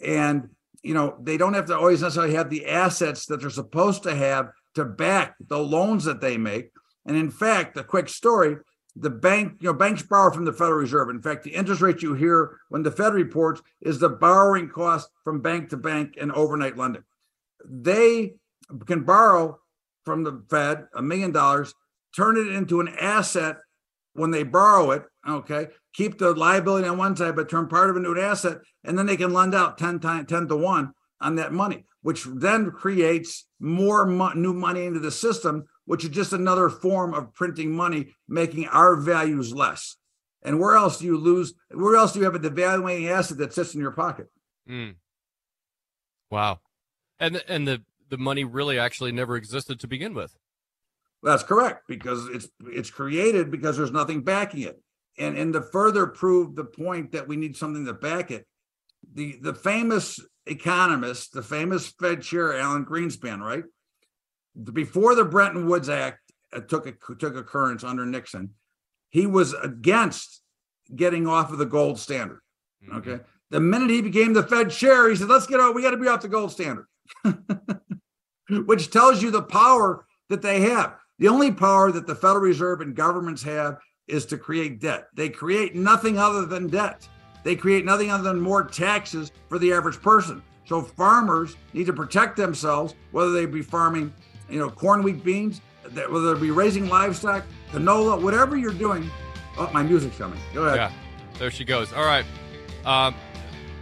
And, 0.05 0.49
you 0.83 0.95
know, 0.95 1.17
they 1.21 1.37
don't 1.37 1.55
have 1.55 1.67
to 1.67 1.77
always 1.77 2.03
necessarily 2.03 2.35
have 2.35 2.51
the 2.51 2.67
assets 2.67 3.27
that 3.27 3.41
they're 3.41 3.51
supposed 3.51 4.03
to 4.05 4.15
have 4.15 4.51
to 4.75 4.85
back 4.85 5.35
the 5.47 5.59
loans 5.59 6.05
that 6.05 6.21
they 6.21 6.39
make. 6.39 6.71
And 7.07 7.17
in 7.17 7.31
fact, 7.31 7.77
a 7.77 7.85
quick 7.85 8.09
story 8.09 8.57
the 8.96 9.11
bank, 9.11 9.57
you 9.61 9.68
know, 9.68 9.74
banks 9.74 10.03
borrow 10.03 10.33
from 10.33 10.44
the 10.44 10.53
Federal 10.53 10.79
Reserve. 10.79 11.11
In 11.11 11.22
fact, 11.22 11.44
the 11.44 11.55
interest 11.55 11.81
rate 11.81 12.03
you 12.03 12.14
hear 12.14 12.59
when 12.68 12.83
the 12.83 12.90
Fed 12.90 13.14
reports 13.14 13.62
is 13.81 13.98
the 13.98 14.09
borrowing 14.09 14.68
cost 14.68 15.09
from 15.22 15.40
bank 15.40 15.70
to 15.70 15.76
bank 15.76 16.16
and 16.20 16.33
overnight 16.33 16.76
lending. 16.76 17.05
They 17.64 18.35
can 18.87 19.05
borrow 19.05 19.61
from 20.05 20.24
the 20.24 20.42
Fed 20.50 20.87
a 20.94 21.03
million 21.03 21.33
dollars, 21.33 21.74
turn 22.14 22.37
it 22.37 22.48
into 22.48 22.81
an 22.81 22.88
asset 22.88 23.59
when 24.14 24.31
they 24.31 24.42
borrow 24.42 24.90
it, 24.90 25.05
okay, 25.29 25.68
keep 25.92 26.18
the 26.18 26.35
liability 26.35 26.88
on 26.88 26.98
one 26.98 27.16
side, 27.16 27.37
but 27.37 27.48
turn 27.48 27.68
part 27.68 27.90
of 27.90 27.96
it 27.96 28.00
into 28.00 28.12
an 28.12 28.18
asset, 28.18 28.59
and 28.85 28.98
then 28.98 29.07
they 29.07 29.16
can 29.16 29.33
lend 29.33 29.55
out 29.55 29.79
10 29.79 30.00
times 30.00 30.26
10 30.29 30.48
to 30.48 30.57
1 30.57 30.92
on 31.20 31.35
that 31.37 31.53
money, 31.53 31.85
which 32.03 32.24
then 32.24 32.70
creates 32.70 33.46
more 33.61 34.07
mo- 34.07 34.33
new 34.33 34.53
money 34.53 34.85
into 34.85 35.00
the 35.00 35.11
system, 35.11 35.64
which 35.90 36.05
is 36.05 36.11
just 36.11 36.33
another 36.33 36.68
form 36.68 37.12
of 37.12 37.35
printing 37.35 37.72
money, 37.72 38.14
making 38.29 38.64
our 38.68 38.94
values 38.94 39.53
less. 39.53 39.96
And 40.40 40.60
where 40.60 40.77
else 40.77 41.00
do 41.00 41.04
you 41.04 41.19
lose? 41.19 41.52
Where 41.73 41.96
else 41.96 42.12
do 42.12 42.21
you 42.21 42.27
have 42.27 42.37
a 42.37 42.38
devaluing 42.38 43.10
asset 43.10 43.38
that 43.38 43.52
sits 43.52 43.75
in 43.75 43.81
your 43.81 43.90
pocket? 43.90 44.29
Mm. 44.69 44.94
Wow. 46.31 46.60
And 47.19 47.42
and 47.48 47.67
the 47.67 47.83
the 48.08 48.19
money 48.19 48.44
really 48.44 48.79
actually 48.79 49.10
never 49.10 49.35
existed 49.35 49.81
to 49.81 49.88
begin 49.88 50.15
with. 50.15 50.37
That's 51.25 51.42
correct 51.42 51.88
because 51.88 52.29
it's 52.29 52.48
it's 52.67 52.90
created 52.90 53.50
because 53.50 53.77
there's 53.77 53.90
nothing 53.90 54.23
backing 54.23 54.62
it. 54.62 54.81
And 55.19 55.37
and 55.37 55.52
to 55.54 55.60
further 55.60 56.06
prove 56.06 56.54
the 56.54 56.67
point 56.67 57.10
that 57.10 57.27
we 57.27 57.37
need 57.37 57.56
something 57.56 57.85
to 57.87 57.94
back 57.94 58.31
it, 58.31 58.46
the 59.12 59.40
the 59.42 59.54
famous 59.54 60.21
economist, 60.46 61.33
the 61.33 61.42
famous 61.42 61.88
Fed 61.88 62.23
chair 62.23 62.56
Alan 62.56 62.87
Greenspan, 62.87 63.40
right? 63.40 63.65
Before 64.73 65.15
the 65.15 65.25
Bretton 65.25 65.67
Woods 65.67 65.88
Act 65.88 66.19
uh, 66.53 66.61
took 66.61 66.87
a, 66.87 67.15
took 67.15 67.37
occurrence 67.37 67.85
under 67.85 68.05
Nixon, 68.05 68.51
he 69.11 69.27
was 69.27 69.55
against 69.55 70.42
getting 70.94 71.27
off 71.27 71.53
of 71.53 71.59
the 71.59 71.67
gold 71.67 71.98
standard. 71.98 72.40
Mm-hmm. 72.85 72.96
Okay. 72.96 73.25
The 73.51 73.61
minute 73.61 73.90
he 73.90 74.03
became 74.03 74.33
the 74.33 74.42
Fed 74.42 74.71
chair, 74.71 75.09
he 75.09 75.17
said, 75.17 75.29
let's 75.29 75.46
get 75.46 75.61
out, 75.61 75.75
we 75.75 75.83
got 75.83 75.90
to 75.90 75.96
be 75.96 76.07
off 76.07 76.23
the 76.23 76.29
gold 76.29 76.53
standard, 76.53 76.87
which 78.48 78.90
tells 78.90 79.23
you 79.23 79.31
the 79.31 79.42
power 79.42 80.07
that 80.29 80.42
they 80.42 80.61
have. 80.61 80.96
The 81.19 81.29
only 81.29 81.51
power 81.51 81.90
that 81.90 82.07
the 82.07 82.15
Federal 82.15 82.40
Reserve 82.40 82.81
and 82.81 82.94
governments 82.94 83.42
have 83.42 83.79
is 84.07 84.25
to 84.27 84.38
create 84.38 84.81
debt. 84.81 85.09
They 85.15 85.29
create 85.29 85.75
nothing 85.75 86.19
other 86.19 86.46
than 86.46 86.69
debt. 86.69 87.09
They 87.42 87.57
create 87.57 87.85
nothing 87.85 88.11
other 88.11 88.23
than 88.23 88.40
more 88.40 88.65
taxes 88.65 89.33
for 89.48 89.59
the 89.59 89.73
average 89.73 90.01
person. 90.01 90.42
So 90.67 90.83
farmers 90.83 91.57
need 91.73 91.87
to 91.87 91.92
protect 91.92 92.37
themselves, 92.37 92.94
whether 93.11 93.33
they 93.33 93.46
be 93.46 93.63
farming, 93.63 94.13
you 94.51 94.59
know, 94.59 94.69
corn, 94.71 95.03
wheat, 95.03 95.25
beans, 95.25 95.61
whether 95.92 96.35
it 96.35 96.40
be 96.40 96.51
raising 96.51 96.88
livestock, 96.88 97.44
canola, 97.73 98.21
whatever 98.21 98.57
you're 98.57 98.73
doing. 98.73 99.09
Oh, 99.59 99.71
my 99.73 99.83
music's 99.83 100.17
coming. 100.17 100.38
Go 100.55 100.65
ahead. 100.65 100.77
Yeah, 100.77 100.92
there 101.38 101.51
she 101.51 101.65
goes. 101.65 101.92
All 101.92 102.05
right. 102.05 102.25
Um, 102.85 103.15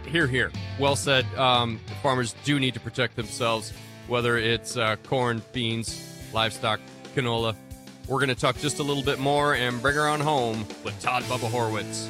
here, 0.07 0.27
here. 0.27 0.51
Well 0.79 0.95
said. 0.95 1.25
Um, 1.35 1.79
farmers 2.01 2.35
do 2.43 2.59
need 2.59 2.73
to 2.73 2.79
protect 2.79 3.15
themselves, 3.15 3.73
whether 4.07 4.37
it's 4.37 4.77
uh, 4.77 4.95
corn, 5.03 5.41
beans, 5.53 6.03
livestock, 6.33 6.79
canola. 7.15 7.55
We're 8.07 8.17
going 8.17 8.29
to 8.29 8.35
talk 8.35 8.57
just 8.57 8.79
a 8.79 8.83
little 8.83 9.03
bit 9.03 9.19
more 9.19 9.53
and 9.53 9.81
bring 9.81 9.95
her 9.95 10.07
on 10.07 10.19
home 10.19 10.65
with 10.83 10.99
Todd 10.99 11.23
Bubba 11.23 11.49
Horwitz. 11.49 12.09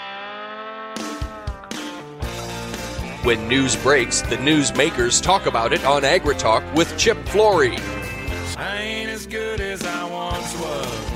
When 3.23 3.47
news 3.47 3.75
breaks, 3.75 4.21
the 4.23 4.37
newsmakers 4.37 5.21
talk 5.21 5.45
about 5.45 5.73
it 5.73 5.85
on 5.85 6.01
AgriTalk 6.01 6.75
with 6.75 6.97
Chip 6.97 7.23
Flory. 7.27 7.77
I 8.57 8.77
ain't 8.81 9.11
as 9.11 9.27
good 9.27 9.61
as 9.61 9.85
I 9.85 10.09
once 10.09 10.57
was. 10.59 11.11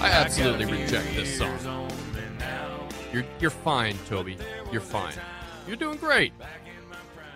I 0.00 0.08
absolutely 0.10 0.64
reject 0.64 1.14
this 1.14 1.36
song. 1.36 1.90
You're 3.12 3.26
you're 3.38 3.50
fine, 3.50 3.98
Toby. 4.08 4.38
You're 4.72 4.80
fine. 4.80 5.12
You're 5.66 5.76
doing 5.76 5.98
great. 5.98 6.32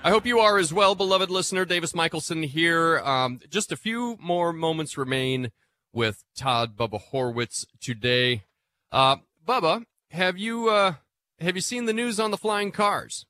I 0.02 0.08
hope 0.08 0.24
you 0.24 0.38
are 0.38 0.56
as 0.56 0.72
well, 0.72 0.94
beloved 0.94 1.28
listener. 1.28 1.66
Davis 1.66 1.94
Michaelsen 1.94 2.42
here. 2.42 3.00
Um, 3.00 3.40
just 3.50 3.70
a 3.70 3.76
few 3.76 4.16
more 4.18 4.54
moments 4.54 4.96
remain 4.96 5.50
with 5.92 6.24
Todd 6.34 6.74
Bubba 6.74 7.02
Horwitz 7.12 7.66
today. 7.82 8.44
Uh, 8.90 9.16
Bubba, 9.46 9.84
have 10.12 10.38
you 10.38 10.70
uh, 10.70 10.94
have 11.40 11.54
you 11.54 11.60
seen 11.60 11.84
the 11.84 11.92
news 11.92 12.18
on 12.18 12.30
the 12.30 12.36
flying 12.36 12.72
cars? 12.72 13.26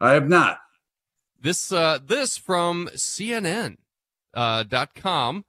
I 0.00 0.12
have 0.12 0.28
not. 0.28 0.58
This 1.40 1.72
uh, 1.72 1.98
this 2.04 2.36
from 2.36 2.88
CNN 2.94 3.76
uh, 4.34 4.62
dot 4.64 4.94
com. 4.94 5.44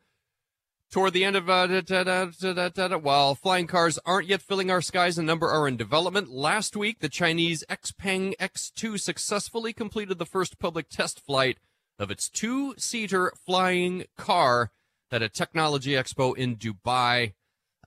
Toward 0.91 1.13
the 1.13 1.25
end 1.25 1.35
of 1.35 1.49
uh, 1.49 1.65
da, 1.81 2.03
da, 2.03 2.69
da, 2.69 2.97
while 2.99 3.33
flying 3.33 3.65
cars 3.65 3.97
aren't 4.05 4.27
yet 4.27 4.43
filling 4.43 4.69
our 4.69 4.81
skies, 4.81 5.17
a 5.17 5.23
number 5.23 5.49
are 5.49 5.67
in 5.67 5.75
development. 5.75 6.29
Last 6.29 6.75
week, 6.75 6.99
the 6.99 7.09
Chinese 7.09 7.63
Xpeng 7.67 8.35
X2 8.37 8.99
successfully 8.99 9.73
completed 9.73 10.19
the 10.19 10.25
first 10.27 10.59
public 10.59 10.89
test 10.89 11.19
flight 11.19 11.57
of 11.97 12.11
its 12.11 12.29
two-seater 12.29 13.33
flying 13.43 14.05
car 14.17 14.69
at 15.11 15.23
a 15.23 15.29
technology 15.29 15.93
expo 15.93 16.37
in 16.37 16.57
Dubai. 16.57 17.33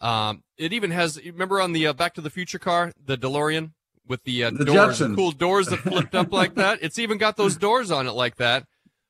Um, 0.00 0.42
it 0.58 0.72
even 0.72 0.90
has, 0.90 1.16
remember 1.24 1.60
on 1.60 1.74
the 1.74 1.86
uh, 1.86 1.92
Back 1.92 2.14
to 2.14 2.20
the 2.20 2.28
Future 2.28 2.58
car, 2.58 2.92
the 3.00 3.16
DeLorean? 3.16 3.70
With 4.08 4.22
the, 4.24 4.44
uh, 4.44 4.50
the 4.50 4.64
doors, 4.64 5.00
Jetsons. 5.00 5.16
cool 5.16 5.32
doors 5.32 5.68
that 5.68 5.78
flipped 5.78 6.14
up 6.14 6.32
like 6.32 6.54
that. 6.56 6.78
It's 6.82 6.98
even 6.98 7.18
got 7.18 7.36
those 7.36 7.56
doors 7.56 7.90
on 7.90 8.06
it 8.06 8.12
like 8.12 8.36
that. 8.36 8.64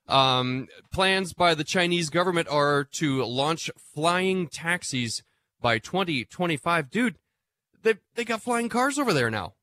Um, 0.09 0.69
plans 0.93 1.33
by 1.33 1.55
the 1.55 1.65
Chinese 1.65 2.11
government 2.11 2.49
are 2.49 2.85
to 2.93 3.25
launch 3.25 3.71
flying 3.95 4.47
taxis 4.49 5.23
by 5.61 5.79
2025. 5.79 6.91
Dude, 6.91 7.17
they 7.83 7.95
they 8.15 8.25
got 8.25 8.43
flying 8.43 8.69
cars 8.69 8.99
over 8.99 9.13
there 9.13 9.31
now. 9.31 9.55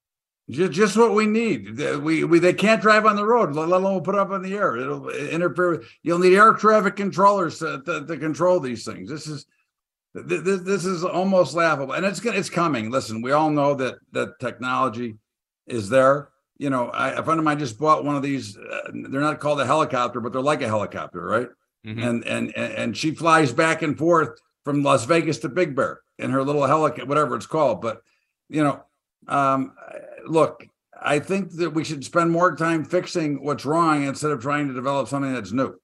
Just, 0.50 0.74
just 0.74 0.98
what 0.98 1.14
we 1.14 1.26
need. 1.26 1.78
We, 1.80 2.26
we 2.26 2.40
they 2.40 2.54
can't 2.54 2.82
drive 2.82 3.06
on 3.06 3.16
the 3.16 3.26
road, 3.26 3.56
let 3.56 3.70
alone 3.70 4.04
put 4.04 4.16
up 4.16 4.32
in 4.32 4.42
the 4.42 4.54
air. 4.56 4.76
It'll 4.76 5.10
interfere. 5.10 5.78
With, 5.78 5.88
you'll 6.04 6.20
need 6.20 6.36
air 6.36 6.52
traffic 6.54 6.98
controllers 6.98 7.60
to, 7.60 7.82
to, 7.86 8.06
to 8.06 8.18
control 8.18 8.60
these 8.60 8.84
things. 8.84 9.10
This 9.10 9.28
is 9.28 9.46
this, 10.14 10.62
this 10.62 10.86
is 10.86 11.06
almost 11.06 11.56
laughable, 11.56 11.94
and 11.94 12.06
it's 12.06 12.24
it's 12.26 12.50
coming. 12.50 12.92
Listen, 12.92 13.22
we 13.22 13.32
all 13.32 13.50
know 13.50 13.74
that 13.76 13.96
that 14.12 14.40
technology 14.40 15.16
is 15.68 15.90
there. 15.90 16.30
You 16.58 16.70
know, 16.70 16.90
I, 16.90 17.10
a 17.10 17.24
friend 17.24 17.40
of 17.40 17.44
mine 17.44 17.60
just 17.60 17.80
bought 17.80 18.06
one 18.06 18.16
of 18.16 18.22
these. 18.22 18.58
Uh, 18.58 18.92
they're 18.94 19.22
not 19.22 19.40
called 19.40 19.60
a 19.60 19.66
helicopter, 19.66 20.22
but 20.22 20.32
they're 20.32 20.42
like 20.42 20.62
a 20.62 20.68
helicopter, 20.68 21.22
right? 21.22 21.50
Mm-hmm. 21.86 22.00
And 22.00 22.28
and 22.28 22.56
and 22.56 22.98
she 22.98 23.12
flies 23.12 23.52
back 23.52 23.82
and 23.82 23.98
forth 23.98 24.40
from 24.64 24.84
Las 24.84 25.06
Vegas 25.06 25.40
to 25.40 25.50
Big 25.50 25.76
Bear 25.76 26.00
in 26.20 26.30
her 26.30 26.44
little 26.44 26.66
helicopter, 26.66 27.06
whatever 27.06 27.36
it's 27.36 27.46
called. 27.46 27.82
But 27.82 28.02
you 28.50 28.64
know, 28.64 28.84
um, 29.28 29.74
look, 30.26 30.66
I 31.02 31.20
think 31.20 31.52
that 31.58 31.72
we 31.72 31.84
should 31.84 32.06
spend 32.06 32.32
more 32.32 32.56
time 32.56 32.86
fixing 32.86 33.44
what's 33.44 33.66
wrong 33.66 34.04
instead 34.04 34.32
of 34.32 34.42
trying 34.42 34.68
to 34.68 34.74
develop 34.74 35.10
something 35.10 35.34
that's 35.34 35.52
new. 35.52 35.76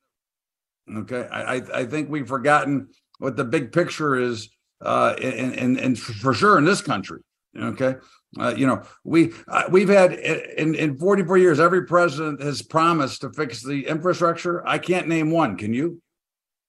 Okay, 0.95 1.27
I 1.32 1.55
I 1.73 1.86
think 1.86 2.09
we've 2.09 2.27
forgotten 2.27 2.89
what 3.19 3.36
the 3.36 3.43
big 3.43 3.71
picture 3.71 4.15
is, 4.15 4.49
uh, 4.82 5.15
and 5.21 5.53
and 5.53 5.77
and 5.77 5.99
for 5.99 6.34
sure 6.34 6.57
in 6.57 6.65
this 6.65 6.82
country. 6.82 7.21
Okay, 7.57 7.95
uh, 8.38 8.53
you 8.55 8.67
know, 8.67 8.84
we 9.03 9.32
uh, 9.47 9.63
we've 9.71 9.89
had 9.89 10.13
in 10.13 10.75
in 10.75 10.97
44 10.97 11.38
years, 11.38 11.59
every 11.59 11.86
president 11.86 12.41
has 12.41 12.61
promised 12.61 13.21
to 13.21 13.32
fix 13.32 13.63
the 13.63 13.88
infrastructure. 13.88 14.65
I 14.67 14.77
can't 14.77 15.07
name 15.07 15.32
one. 15.32 15.57
Can 15.57 15.73
you? 15.73 16.01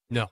No. 0.09 0.29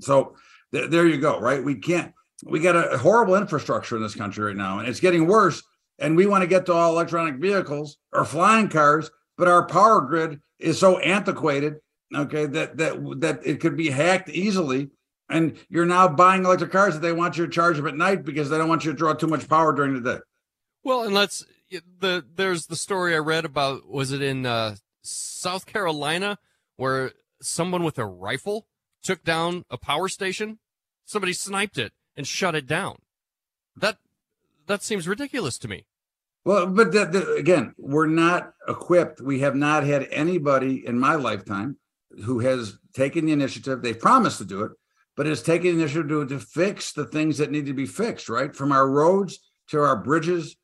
So 0.00 0.36
th- 0.72 0.90
there 0.90 1.06
you 1.06 1.18
go. 1.18 1.38
Right? 1.38 1.62
We 1.62 1.74
can't. 1.74 2.14
We 2.44 2.60
got 2.60 2.76
a 2.76 2.96
horrible 2.96 3.36
infrastructure 3.36 3.96
in 3.96 4.02
this 4.02 4.14
country 4.14 4.44
right 4.44 4.56
now, 4.56 4.78
and 4.78 4.88
it's 4.88 5.00
getting 5.00 5.26
worse. 5.26 5.62
And 5.98 6.16
we 6.16 6.26
want 6.26 6.42
to 6.42 6.48
get 6.48 6.66
to 6.66 6.72
all 6.72 6.92
electronic 6.92 7.36
vehicles 7.36 7.98
or 8.12 8.24
flying 8.24 8.68
cars, 8.68 9.10
but 9.36 9.48
our 9.48 9.66
power 9.66 10.00
grid 10.00 10.40
is 10.58 10.78
so 10.78 10.98
antiquated. 10.98 11.76
Okay, 12.14 12.46
that 12.46 12.78
that 12.78 13.20
that 13.20 13.40
it 13.46 13.60
could 13.60 13.76
be 13.76 13.90
hacked 13.90 14.30
easily 14.30 14.90
and 15.32 15.58
you're 15.68 15.86
now 15.86 16.06
buying 16.08 16.44
electric 16.44 16.70
cars 16.70 16.94
that 16.94 17.00
they 17.00 17.12
want 17.12 17.36
you 17.36 17.46
to 17.46 17.52
charge 17.52 17.76
them 17.76 17.86
at 17.86 17.96
night 17.96 18.24
because 18.24 18.50
they 18.50 18.58
don't 18.58 18.68
want 18.68 18.84
you 18.84 18.92
to 18.92 18.96
draw 18.96 19.14
too 19.14 19.26
much 19.26 19.48
power 19.48 19.72
during 19.72 19.94
the 19.94 20.14
day. 20.14 20.20
Well, 20.84 21.02
and 21.04 21.14
let's 21.14 21.44
the 22.00 22.24
there's 22.34 22.66
the 22.66 22.76
story 22.76 23.14
I 23.14 23.18
read 23.18 23.44
about 23.44 23.88
was 23.88 24.12
it 24.12 24.22
in 24.22 24.46
uh, 24.46 24.76
South 25.02 25.66
Carolina 25.66 26.38
where 26.76 27.12
someone 27.40 27.84
with 27.84 27.98
a 27.98 28.06
rifle 28.06 28.66
took 29.02 29.24
down 29.24 29.64
a 29.70 29.78
power 29.78 30.08
station. 30.08 30.58
Somebody 31.04 31.32
sniped 31.32 31.78
it 31.78 31.92
and 32.16 32.26
shut 32.26 32.54
it 32.54 32.66
down. 32.66 32.98
That 33.76 33.98
that 34.66 34.82
seems 34.82 35.08
ridiculous 35.08 35.58
to 35.58 35.68
me. 35.68 35.86
Well, 36.44 36.66
but 36.66 36.90
the, 36.90 37.04
the, 37.04 37.34
again, 37.34 37.74
we're 37.78 38.06
not 38.06 38.54
equipped. 38.68 39.20
We 39.20 39.40
have 39.40 39.54
not 39.54 39.84
had 39.84 40.08
anybody 40.10 40.84
in 40.84 40.98
my 40.98 41.14
lifetime 41.14 41.76
who 42.24 42.40
has 42.40 42.78
taken 42.94 43.26
the 43.26 43.32
initiative. 43.32 43.82
They've 43.82 43.98
promised 43.98 44.38
to 44.38 44.44
do 44.44 44.62
it, 44.64 44.72
but 45.16 45.26
it's 45.26 45.42
taking 45.42 45.74
initiative 45.74 46.08
to, 46.08 46.26
to 46.26 46.38
fix 46.38 46.92
the 46.92 47.04
things 47.04 47.38
that 47.38 47.50
need 47.50 47.66
to 47.66 47.74
be 47.74 47.86
fixed, 47.86 48.28
right? 48.28 48.54
From 48.54 48.72
our 48.72 48.88
roads 48.88 49.38
to 49.68 49.80
our 49.80 49.96
bridges 49.96 50.56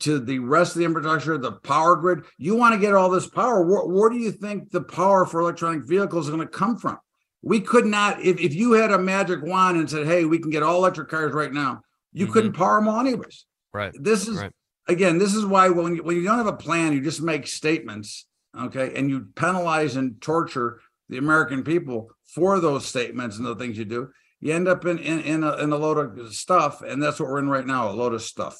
to 0.00 0.18
the 0.18 0.40
rest 0.40 0.74
of 0.74 0.80
the 0.80 0.84
infrastructure, 0.84 1.38
the 1.38 1.52
power 1.52 1.94
grid. 1.94 2.24
You 2.38 2.56
want 2.56 2.74
to 2.74 2.80
get 2.80 2.94
all 2.94 3.08
this 3.08 3.28
power. 3.28 3.64
Where, 3.64 3.86
where 3.86 4.10
do 4.10 4.16
you 4.16 4.32
think 4.32 4.70
the 4.70 4.82
power 4.82 5.24
for 5.24 5.40
electronic 5.40 5.86
vehicles 5.86 6.26
is 6.26 6.34
going 6.34 6.46
to 6.46 6.52
come 6.52 6.76
from? 6.76 6.98
We 7.42 7.60
could 7.60 7.86
not, 7.86 8.20
if, 8.20 8.40
if 8.40 8.54
you 8.54 8.72
had 8.72 8.90
a 8.90 8.98
magic 8.98 9.42
wand 9.44 9.76
and 9.76 9.88
said, 9.88 10.06
hey, 10.06 10.24
we 10.24 10.40
can 10.40 10.50
get 10.50 10.64
all 10.64 10.78
electric 10.78 11.08
cars 11.08 11.32
right 11.32 11.52
now, 11.52 11.82
you 12.12 12.26
Mhm. 12.26 12.32
couldn't 12.32 12.52
power 12.54 12.80
them 12.80 12.88
all 12.88 12.98
anyways. 12.98 13.46
Right. 13.72 13.92
This 13.94 14.26
is 14.26 14.38
Right. 14.38 14.50
again, 14.88 15.18
this 15.18 15.34
is 15.34 15.46
why 15.46 15.68
when 15.68 15.96
you, 15.96 16.02
when 16.02 16.16
you 16.16 16.24
don't 16.24 16.38
have 16.38 16.46
a 16.48 16.52
plan, 16.54 16.92
you 16.92 17.00
just 17.00 17.22
make 17.22 17.46
statements, 17.46 18.26
okay, 18.58 18.92
and 18.96 19.08
you 19.08 19.28
penalize 19.36 19.94
and 19.94 20.20
torture 20.20 20.80
the 21.08 21.18
American 21.18 21.62
people 21.62 22.10
for 22.34 22.60
those 22.60 22.86
statements 22.86 23.36
and 23.36 23.46
the 23.46 23.54
things 23.54 23.78
you 23.78 23.84
do. 23.84 24.10
You 24.40 24.52
end 24.52 24.68
up 24.68 24.84
in 24.84 24.98
in 24.98 25.20
in 25.20 25.44
a, 25.44 25.56
in 25.56 25.72
a 25.72 25.76
load 25.76 25.98
of 25.98 26.34
stuff, 26.34 26.82
and 26.82 27.02
that's 27.02 27.18
what 27.18 27.28
we're 27.28 27.38
in 27.38 27.48
right 27.48 27.66
now—a 27.66 27.92
load 27.92 28.12
of 28.12 28.22
stuff. 28.22 28.58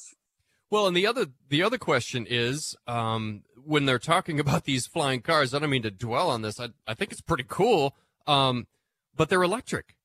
Well, 0.69 0.87
and 0.87 0.97
the 0.97 1.07
other 1.07 1.27
the 1.49 1.63
other 1.63 1.77
question 1.77 2.25
is, 2.27 2.75
um, 2.87 3.43
when 3.63 3.85
they're 3.85 3.99
talking 3.99 4.39
about 4.39 4.63
these 4.63 4.87
flying 4.87 5.21
cars, 5.21 5.53
I 5.53 5.59
don't 5.59 5.69
mean 5.69 5.83
to 5.83 5.91
dwell 5.91 6.29
on 6.29 6.41
this. 6.41 6.59
I 6.59 6.69
I 6.87 6.93
think 6.93 7.11
it's 7.11 7.21
pretty 7.21 7.45
cool, 7.47 7.95
um, 8.25 8.67
but 9.15 9.29
they're 9.29 9.43
electric, 9.43 9.95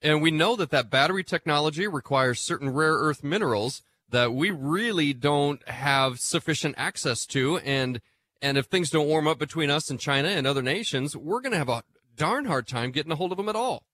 and 0.00 0.22
we 0.22 0.30
know 0.30 0.56
that 0.56 0.70
that 0.70 0.90
battery 0.90 1.24
technology 1.24 1.86
requires 1.86 2.40
certain 2.40 2.70
rare 2.70 2.94
earth 2.94 3.22
minerals 3.22 3.82
that 4.08 4.32
we 4.32 4.50
really 4.50 5.12
don't 5.12 5.66
have 5.68 6.20
sufficient 6.20 6.74
access 6.78 7.26
to, 7.26 7.58
and 7.58 8.00
and 8.42 8.58
if 8.58 8.66
things 8.66 8.90
don't 8.90 9.06
warm 9.06 9.28
up 9.28 9.38
between 9.38 9.70
us 9.70 9.88
and 9.88 9.98
China 9.98 10.28
and 10.28 10.46
other 10.46 10.62
nations, 10.62 11.16
we're 11.16 11.40
going 11.40 11.52
to 11.52 11.58
have 11.58 11.68
a 11.68 11.84
darn 12.16 12.44
hard 12.44 12.66
time 12.66 12.90
getting 12.90 13.12
a 13.12 13.16
hold 13.16 13.30
of 13.30 13.38
them 13.38 13.48
at 13.48 13.56
all. 13.56 13.84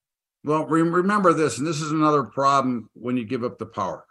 Well, 0.42 0.66
re- 0.66 0.82
remember 0.82 1.34
this, 1.34 1.58
and 1.58 1.66
this 1.66 1.82
is 1.82 1.92
another 1.92 2.24
problem 2.24 2.88
when 2.94 3.16
you 3.16 3.24
give 3.24 3.44
up 3.44 3.58
the 3.58 3.66
power. 3.66 4.04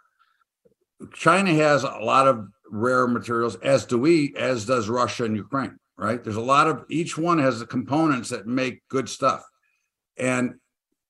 China 1.12 1.52
has 1.54 1.82
a 1.82 1.98
lot 1.98 2.28
of 2.28 2.48
rare 2.70 3.08
materials, 3.08 3.56
as 3.56 3.84
do 3.84 3.98
we, 3.98 4.34
as 4.36 4.64
does 4.64 4.88
Russia 4.88 5.24
and 5.24 5.36
Ukraine, 5.36 5.76
right? 5.96 6.22
There's 6.22 6.36
a 6.36 6.40
lot 6.40 6.68
of 6.68 6.84
each 6.88 7.18
one 7.18 7.38
has 7.38 7.58
the 7.58 7.66
components 7.66 8.30
that 8.30 8.46
make 8.46 8.86
good 8.88 9.08
stuff. 9.08 9.44
And 10.16 10.54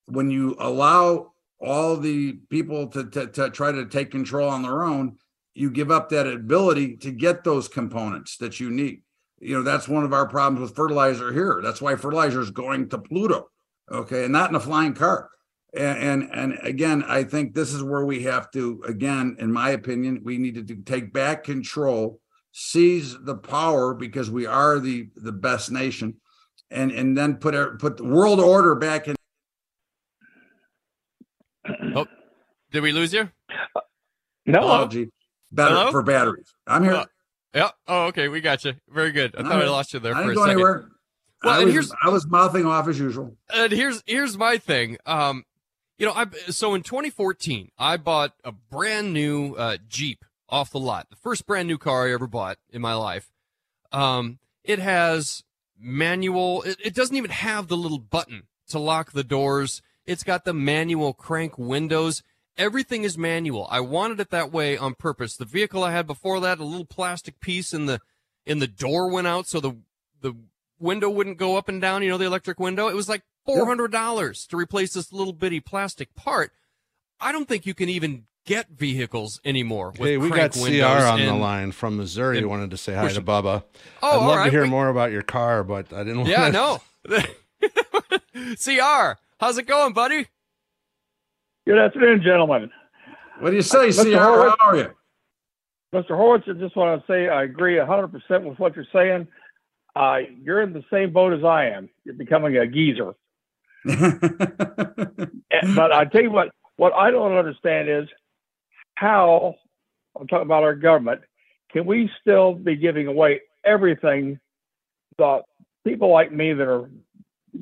when 0.07 0.31
you 0.31 0.57
allow 0.59 1.33
all 1.61 1.97
the 1.97 2.33
people 2.49 2.87
to, 2.89 3.05
to, 3.11 3.27
to 3.27 3.51
try 3.51 3.73
to 3.73 3.87
take 3.87 4.11
control 4.11 4.49
on 4.49 4.63
their 4.63 4.85
own, 4.85 5.19
you 5.55 5.71
give 5.71 5.91
up 5.91 6.09
that 6.11 6.27
ability 6.27 6.97
to 6.99 7.11
get 7.11 7.45
those 7.45 7.69
components 7.69 8.37
that 8.39 8.61
you 8.61 8.71
need. 8.71 9.03
You 9.41 9.57
know, 9.57 9.63
that's 9.63 9.89
one 9.89 10.05
of 10.05 10.13
our 10.13 10.27
problems 10.27 10.61
with 10.61 10.77
fertilizer 10.77 11.33
here. 11.33 11.61
That's 11.63 11.81
why 11.81 11.95
fertilizer 11.97 12.41
is 12.41 12.51
going 12.51 12.89
to 12.91 12.99
Pluto 12.99 13.49
okay 13.91 14.25
and 14.25 14.33
not 14.33 14.51
in 14.51 14.57
a 14.57 14.61
flying 14.61 14.95
car. 14.95 15.31
And, 15.77 15.99
and 15.99 16.31
and 16.33 16.59
again 16.63 17.05
i 17.07 17.23
think 17.23 17.53
this 17.53 17.75
is 17.75 17.83
where 17.83 18.07
we 18.07 18.23
have 18.23 18.51
to 18.53 18.83
again 18.89 19.37
in 19.39 19.53
my 19.53 19.69
opinion 19.69 20.23
we 20.25 20.39
needed 20.39 20.67
to 20.69 20.77
take 20.77 21.13
back 21.13 21.45
control 21.45 22.21
seize 22.53 23.15
the 23.25 23.35
power 23.35 23.93
because 23.93 24.31
we 24.31 24.47
are 24.47 24.79
the 24.79 25.11
the 25.17 25.31
best 25.31 25.71
nation 25.71 26.15
and 26.71 26.91
and 26.91 27.19
then 27.19 27.37
put 27.37 27.55
our 27.55 27.77
put 27.77 27.99
the 27.99 28.05
world 28.05 28.41
order 28.41 28.75
back 28.75 29.09
in. 29.09 29.17
Oh 31.95 32.07
Did 32.73 32.81
we 32.83 32.93
lose 32.93 33.13
you? 33.13 33.29
No, 34.47 34.61
technology 34.61 35.11
better 35.53 35.75
Hello? 35.75 35.91
for 35.91 36.03
batteries. 36.03 36.51
I'm 36.67 36.83
here. 36.83 36.95
Uh, 36.95 37.05
Yeah. 37.55 37.71
Oh, 37.87 38.07
okay. 38.07 38.29
We 38.29 38.41
got 38.41 38.65
you. 38.65 38.75
Very 38.89 39.11
good. 39.13 39.35
I 39.37 39.43
thought 39.43 39.63
I 39.63 39.67
lost 39.69 39.93
you 39.95 40.01
there 40.01 40.15
i 40.15 40.23
for 40.23 40.29
didn't 40.29 40.33
a 40.33 40.35
go 40.35 40.41
second. 40.43 40.53
anywhere 40.53 40.89
Well, 41.43 41.55
I, 41.55 41.57
and 41.59 41.65
was, 41.67 41.73
here's- 41.75 41.93
I 42.05 42.09
was 42.11 42.27
mouthing 42.27 42.67
off 42.67 42.89
as 42.89 42.99
usual 42.99 43.37
And 43.55 43.73
here's 43.73 44.03
here's 44.07 44.37
my 44.37 44.59
thing. 44.59 44.99
Um, 45.07 45.45
you 45.99 46.07
know, 46.07 46.13
I 46.13 46.27
so 46.51 46.75
in 46.75 46.83
2014, 46.83 47.71
I 47.79 47.97
bought 47.97 48.33
a 48.45 48.53
brand 48.53 49.13
new 49.13 49.55
uh, 49.55 49.79
Jeep 49.89 50.25
off 50.49 50.71
the 50.71 50.79
lot, 50.79 51.09
the 51.11 51.17
first 51.17 51.47
brand 51.47 51.67
new 51.69 51.79
car 51.79 52.07
I 52.07 52.13
ever 52.13 52.27
bought 52.27 52.59
in 52.71 52.81
my 52.81 52.95
life. 52.95 53.31
Um, 53.93 54.39
it 54.63 54.79
has 54.79 55.43
manual. 55.79 56.63
It, 56.63 56.77
it 56.85 56.95
doesn't 56.95 57.17
even 57.17 57.31
have 57.31 57.69
the 57.69 57.77
little 57.77 57.99
button 57.99 58.45
to 58.69 58.79
lock 58.79 59.13
the 59.13 59.25
doors. 59.25 59.83
It's 60.07 60.23
got 60.23 60.45
the 60.45 60.55
manual 60.55 61.13
crank 61.15 61.59
windows. 61.59 62.23
Everything 62.59 63.05
is 63.05 63.17
manual. 63.17 63.67
I 63.71 63.81
wanted 63.81 64.19
it 64.21 64.31
that 64.31 64.53
way 64.53 64.77
on 64.77 64.95
purpose. 64.95 65.37
The 65.37 65.45
vehicle 65.45 65.85
I 65.85 65.93
had 65.93 66.07
before 66.07 66.41
that, 66.41 66.59
a 66.59 66.65
little 66.65 66.85
plastic 66.85 67.41
piece 67.41 67.73
in 67.73 67.87
the 67.87 68.01
in 68.45 68.59
the 68.59 68.67
door 68.67 69.09
went 69.11 69.27
out, 69.29 69.47
so 69.47 69.61
the 69.61 69.77
the 70.21 70.35
window 70.81 71.09
wouldn't 71.09 71.39
go 71.39 71.57
up 71.57 71.69
and 71.69 71.81
down. 71.81 72.03
You 72.03 72.09
know, 72.11 72.19
the 72.19 72.25
electric 72.27 72.59
window. 72.59 72.89
It 72.89 72.95
was 72.97 73.09
like 73.09 73.23
four 73.47 73.67
hundred 73.67 73.93
dollars 73.93 74.47
to 74.49 74.57
replace 74.57 74.93
this 74.95 75.13
little 75.13 75.33
bitty 75.33 75.61
plastic 75.61 76.15
part. 76.17 76.53
I 77.21 77.31
don't 77.33 77.47
think 77.49 77.65
you 77.65 77.75
can 77.75 77.89
even 77.89 78.25
get 78.45 78.69
vehicles 78.71 79.41
anymore. 79.45 79.91
With 79.91 80.09
Hey, 80.09 80.17
we 80.17 80.31
got 80.31 80.53
CR 80.53 80.85
on 80.85 81.21
the 81.25 81.35
line 81.35 81.71
from 81.73 81.97
Missouri. 81.97 82.39
and 82.39 82.49
wanted 82.49 82.71
to 82.71 82.77
say 82.77 82.95
hi 82.95 83.09
to. 83.09 83.21
Bubba. 83.21 83.63
Oh, 84.03 84.21
I'd 84.21 84.27
love 84.27 84.37
right. 84.39 84.45
to 84.47 84.51
hear 84.51 84.63
We- 84.63 84.69
more 84.71 84.89
about 84.89 85.13
your 85.13 85.23
car, 85.23 85.63
but 85.63 85.93
I 85.93 86.03
didn't. 86.05 86.27
Yeah, 86.27 86.51
want 86.51 86.55
no. 86.55 87.19
CR, 88.57 89.19
how's 89.41 89.59
it 89.59 89.67
going, 89.67 89.93
buddy? 89.93 90.27
Good 91.69 91.79
afternoon, 91.79 92.23
gentlemen. 92.23 92.71
what 93.41 93.51
do 93.51 93.57
you 93.57 93.61
say 93.61 93.89
Mr. 93.89 94.05
CR? 94.05 94.19
Horowitz? 94.19 94.57
how 94.59 94.69
are 94.69 94.77
you 94.77 94.91
Mr. 95.95 96.11
Horwitz, 96.11 96.49
I 96.49 96.59
just 96.59 96.75
want 96.75 96.99
to 96.99 97.13
say 97.13 97.29
I 97.29 97.43
agree 97.43 97.75
100% 97.75 98.45
with 98.45 98.59
what 98.59 98.75
you're 98.75 98.87
saying. 98.91 99.29
Uh, 99.95 100.21
you're 100.43 100.63
in 100.63 100.73
the 100.73 100.83
same 100.91 101.13
boat 101.13 101.35
as 101.35 101.45
I 101.45 101.67
am. 101.67 101.91
You're 102.05 102.15
becoming 102.15 102.57
a 102.57 102.67
geezer. 102.67 103.15
But 105.75 105.93
I 105.93 106.05
tell 106.07 106.23
you 106.23 106.31
what, 106.31 106.51
what 106.77 106.95
I 106.95 107.11
don't 107.11 107.37
understand 107.37 107.91
is 107.91 108.09
how, 108.95 109.57
I'm 110.19 110.27
talking 110.27 110.47
about 110.47 110.63
our 110.63 110.75
government, 110.75 111.21
can 111.71 111.85
we 111.85 112.11
still 112.21 112.55
be 112.55 112.77
giving 112.77 113.09
away 113.09 113.43
everything 113.65 114.41
that 115.19 115.43
people 115.85 116.11
like 116.11 116.33
me 116.33 116.55
that 116.55 116.67
are 116.67 116.89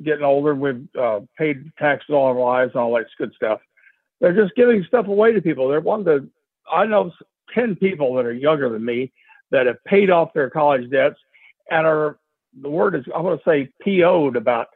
getting 0.03 0.23
older, 0.23 0.55
we've 0.55 0.87
uh, 0.99 1.21
paid 1.37 1.71
taxes 1.77 2.09
all 2.09 2.27
our 2.27 2.39
lives 2.39 2.71
and 2.73 2.81
all 2.81 2.93
that 2.95 3.05
good 3.17 3.33
stuff. 3.35 3.59
They're 4.19 4.33
just 4.33 4.55
giving 4.55 4.83
stuff 4.83 5.07
away 5.07 5.33
to 5.33 5.41
people. 5.41 5.67
They're 5.67 5.79
one 5.79 6.05
to, 6.05 6.27
I 6.71 6.85
know 6.85 7.11
10 7.53 7.75
people 7.75 8.15
that 8.15 8.25
are 8.25 8.33
younger 8.33 8.69
than 8.69 8.83
me 8.83 9.11
that 9.51 9.67
have 9.67 9.83
paid 9.85 10.09
off 10.09 10.33
their 10.33 10.49
college 10.49 10.89
debts 10.89 11.19
and 11.69 11.85
are, 11.85 12.19
the 12.59 12.69
word 12.69 12.95
is, 12.95 13.05
I 13.13 13.19
want 13.19 13.41
to 13.41 13.49
say 13.49 13.69
PO'd 13.83 14.35
about 14.35 14.67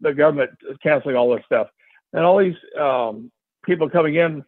the 0.00 0.14
government 0.14 0.50
canceling 0.82 1.16
all 1.16 1.34
this 1.34 1.44
stuff. 1.46 1.68
And 2.12 2.24
all 2.24 2.38
these 2.38 2.56
um, 2.78 3.30
people 3.64 3.90
coming 3.90 4.14
in, 4.14 4.44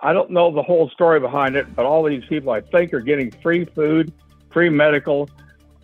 I 0.00 0.12
don't 0.12 0.30
know 0.30 0.52
the 0.52 0.62
whole 0.62 0.90
story 0.90 1.20
behind 1.20 1.54
it, 1.54 1.74
but 1.74 1.86
all 1.86 2.02
these 2.02 2.24
people 2.28 2.50
I 2.50 2.60
think 2.60 2.92
are 2.92 3.00
getting 3.00 3.30
free 3.30 3.64
food, 3.64 4.12
free 4.50 4.68
medical. 4.68 5.30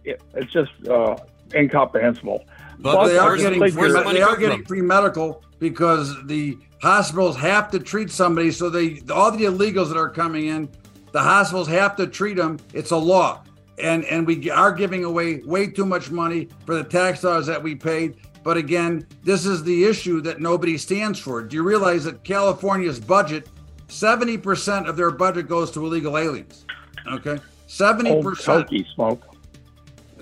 It, 0.04 0.20
it's 0.34 0.52
just 0.52 0.72
uh, 0.88 1.16
incomprehensible. 1.54 2.44
But 2.82 2.96
Well, 2.96 3.08
they 3.08 3.18
are 3.18 3.36
getting 3.36 3.60
free, 3.60 3.70
the 3.92 4.10
they 4.12 4.22
are 4.22 4.36
getting 4.36 4.58
from? 4.58 4.66
free 4.66 4.82
medical 4.82 5.42
because 5.58 6.14
the 6.26 6.58
hospitals 6.80 7.36
have 7.36 7.70
to 7.72 7.78
treat 7.78 8.10
somebody. 8.10 8.50
So 8.50 8.70
they 8.70 9.02
all 9.12 9.30
the 9.30 9.44
illegals 9.44 9.88
that 9.88 9.98
are 9.98 10.08
coming 10.08 10.46
in, 10.46 10.68
the 11.12 11.20
hospitals 11.20 11.68
have 11.68 11.94
to 11.96 12.06
treat 12.06 12.36
them. 12.36 12.58
It's 12.72 12.90
a 12.90 12.96
law, 12.96 13.42
and 13.78 14.04
and 14.06 14.26
we 14.26 14.50
are 14.50 14.72
giving 14.72 15.04
away 15.04 15.40
way 15.44 15.66
too 15.66 15.84
much 15.84 16.10
money 16.10 16.48
for 16.64 16.74
the 16.74 16.84
tax 16.84 17.20
dollars 17.20 17.46
that 17.46 17.62
we 17.62 17.74
paid. 17.74 18.16
But 18.42 18.56
again, 18.56 19.06
this 19.22 19.44
is 19.44 19.62
the 19.62 19.84
issue 19.84 20.22
that 20.22 20.40
nobody 20.40 20.78
stands 20.78 21.18
for. 21.18 21.42
Do 21.42 21.56
you 21.56 21.62
realize 21.62 22.04
that 22.04 22.24
California's 22.24 22.98
budget, 22.98 23.50
seventy 23.88 24.38
percent 24.38 24.88
of 24.88 24.96
their 24.96 25.10
budget 25.10 25.48
goes 25.48 25.70
to 25.72 25.84
illegal 25.84 26.16
aliens? 26.16 26.64
Okay, 27.12 27.38
seventy 27.66 28.10
Old 28.10 28.24
percent. 28.24 28.68
Oh, 28.72 28.76
smoke. 28.94 29.36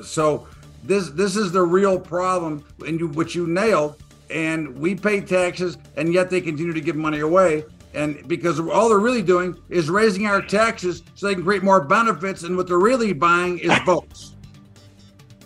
So 0.02 0.48
this 0.82 1.10
this 1.10 1.36
is 1.36 1.52
the 1.52 1.62
real 1.62 1.98
problem, 1.98 2.64
and 2.86 3.00
you, 3.00 3.08
which 3.08 3.34
you 3.34 3.46
nailed. 3.46 4.02
And 4.30 4.76
we 4.78 4.94
pay 4.94 5.22
taxes, 5.22 5.78
and 5.96 6.12
yet 6.12 6.28
they 6.28 6.40
continue 6.40 6.74
to 6.74 6.80
give 6.80 6.96
money 6.96 7.20
away. 7.20 7.64
And 7.94 8.28
because 8.28 8.60
all 8.60 8.90
they're 8.90 8.98
really 8.98 9.22
doing 9.22 9.56
is 9.70 9.88
raising 9.88 10.26
our 10.26 10.42
taxes 10.42 11.02
so 11.14 11.26
they 11.26 11.34
can 11.34 11.44
create 11.44 11.62
more 11.62 11.80
benefits, 11.80 12.42
and 12.42 12.56
what 12.56 12.66
they're 12.66 12.78
really 12.78 13.12
buying 13.12 13.58
is 13.58 13.72
votes. 13.86 14.34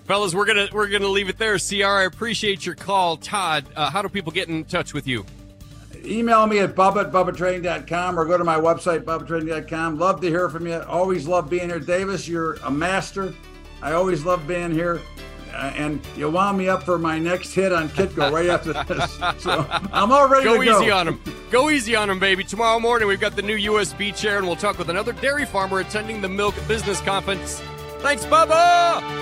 Fellas, 0.05 0.35
we're 0.35 0.45
gonna 0.45 0.69
we're 0.73 0.89
gonna 0.89 1.09
leave 1.09 1.29
it 1.29 1.39
there. 1.39 1.59
CR, 1.59 1.85
I 1.85 2.03
appreciate 2.05 2.67
your 2.67 2.75
call. 2.75 3.17
Todd, 3.17 3.65
uh, 3.77 3.89
how 3.89 4.03
do 4.03 4.09
people 4.09 4.33
get 4.33 4.49
in 4.49 4.65
touch 4.65 4.93
with 4.93 5.07
you? 5.07 5.25
Email 6.05 6.47
me 6.49 6.59
at 6.59 6.75
bubba 6.75 7.05
at 7.05 7.13
bubbatrading.com 7.13 8.19
or 8.19 8.25
go 8.25 8.37
to 8.37 8.43
my 8.43 8.57
website, 8.57 9.03
bubbatrading.com. 9.05 9.99
Love 9.99 10.21
to 10.21 10.29
hear 10.29 10.49
from 10.49 10.67
you. 10.67 10.81
Always 10.83 11.29
love 11.29 11.49
being 11.49 11.69
here. 11.69 11.79
Davis, 11.79 12.27
you're 12.27 12.55
a 12.65 12.71
master. 12.71 13.33
I 13.83 13.93
always 13.93 14.25
love 14.25 14.47
being 14.47 14.71
here. 14.71 15.01
Uh, 15.53 15.71
and 15.77 16.01
you 16.17 16.31
wound 16.31 16.57
me 16.57 16.67
up 16.69 16.83
for 16.83 16.99
my 16.99 17.19
next 17.19 17.53
hit 17.53 17.73
on 17.73 17.91
Kitco 17.91 18.33
right 18.33 18.47
after 18.49 18.73
this. 18.95 19.19
So 19.43 19.67
I'm 19.93 20.11
all 20.11 20.27
ready 20.27 20.45
Go 20.45 20.59
to 20.59 20.65
go. 20.65 20.81
easy 20.81 20.91
on 20.91 21.07
him. 21.09 21.21
Go 21.51 21.69
easy 21.69 21.95
on 21.95 22.09
him, 22.09 22.19
baby. 22.19 22.43
Tomorrow 22.43 22.81
morning, 22.81 23.07
we've 23.07 23.21
got 23.21 23.37
the 23.37 23.43
new 23.43 23.59
USB 23.59 24.17
chair, 24.17 24.39
and 24.39 24.47
we'll 24.47 24.57
talk 24.57 24.79
with 24.79 24.89
another 24.89 25.13
dairy 25.13 25.45
farmer 25.45 25.81
attending 25.81 26.23
the 26.23 26.29
Milk 26.29 26.55
Business 26.67 27.03
Conference. 27.03 27.61
Thanks, 27.99 28.25
Bubba! 28.25 29.22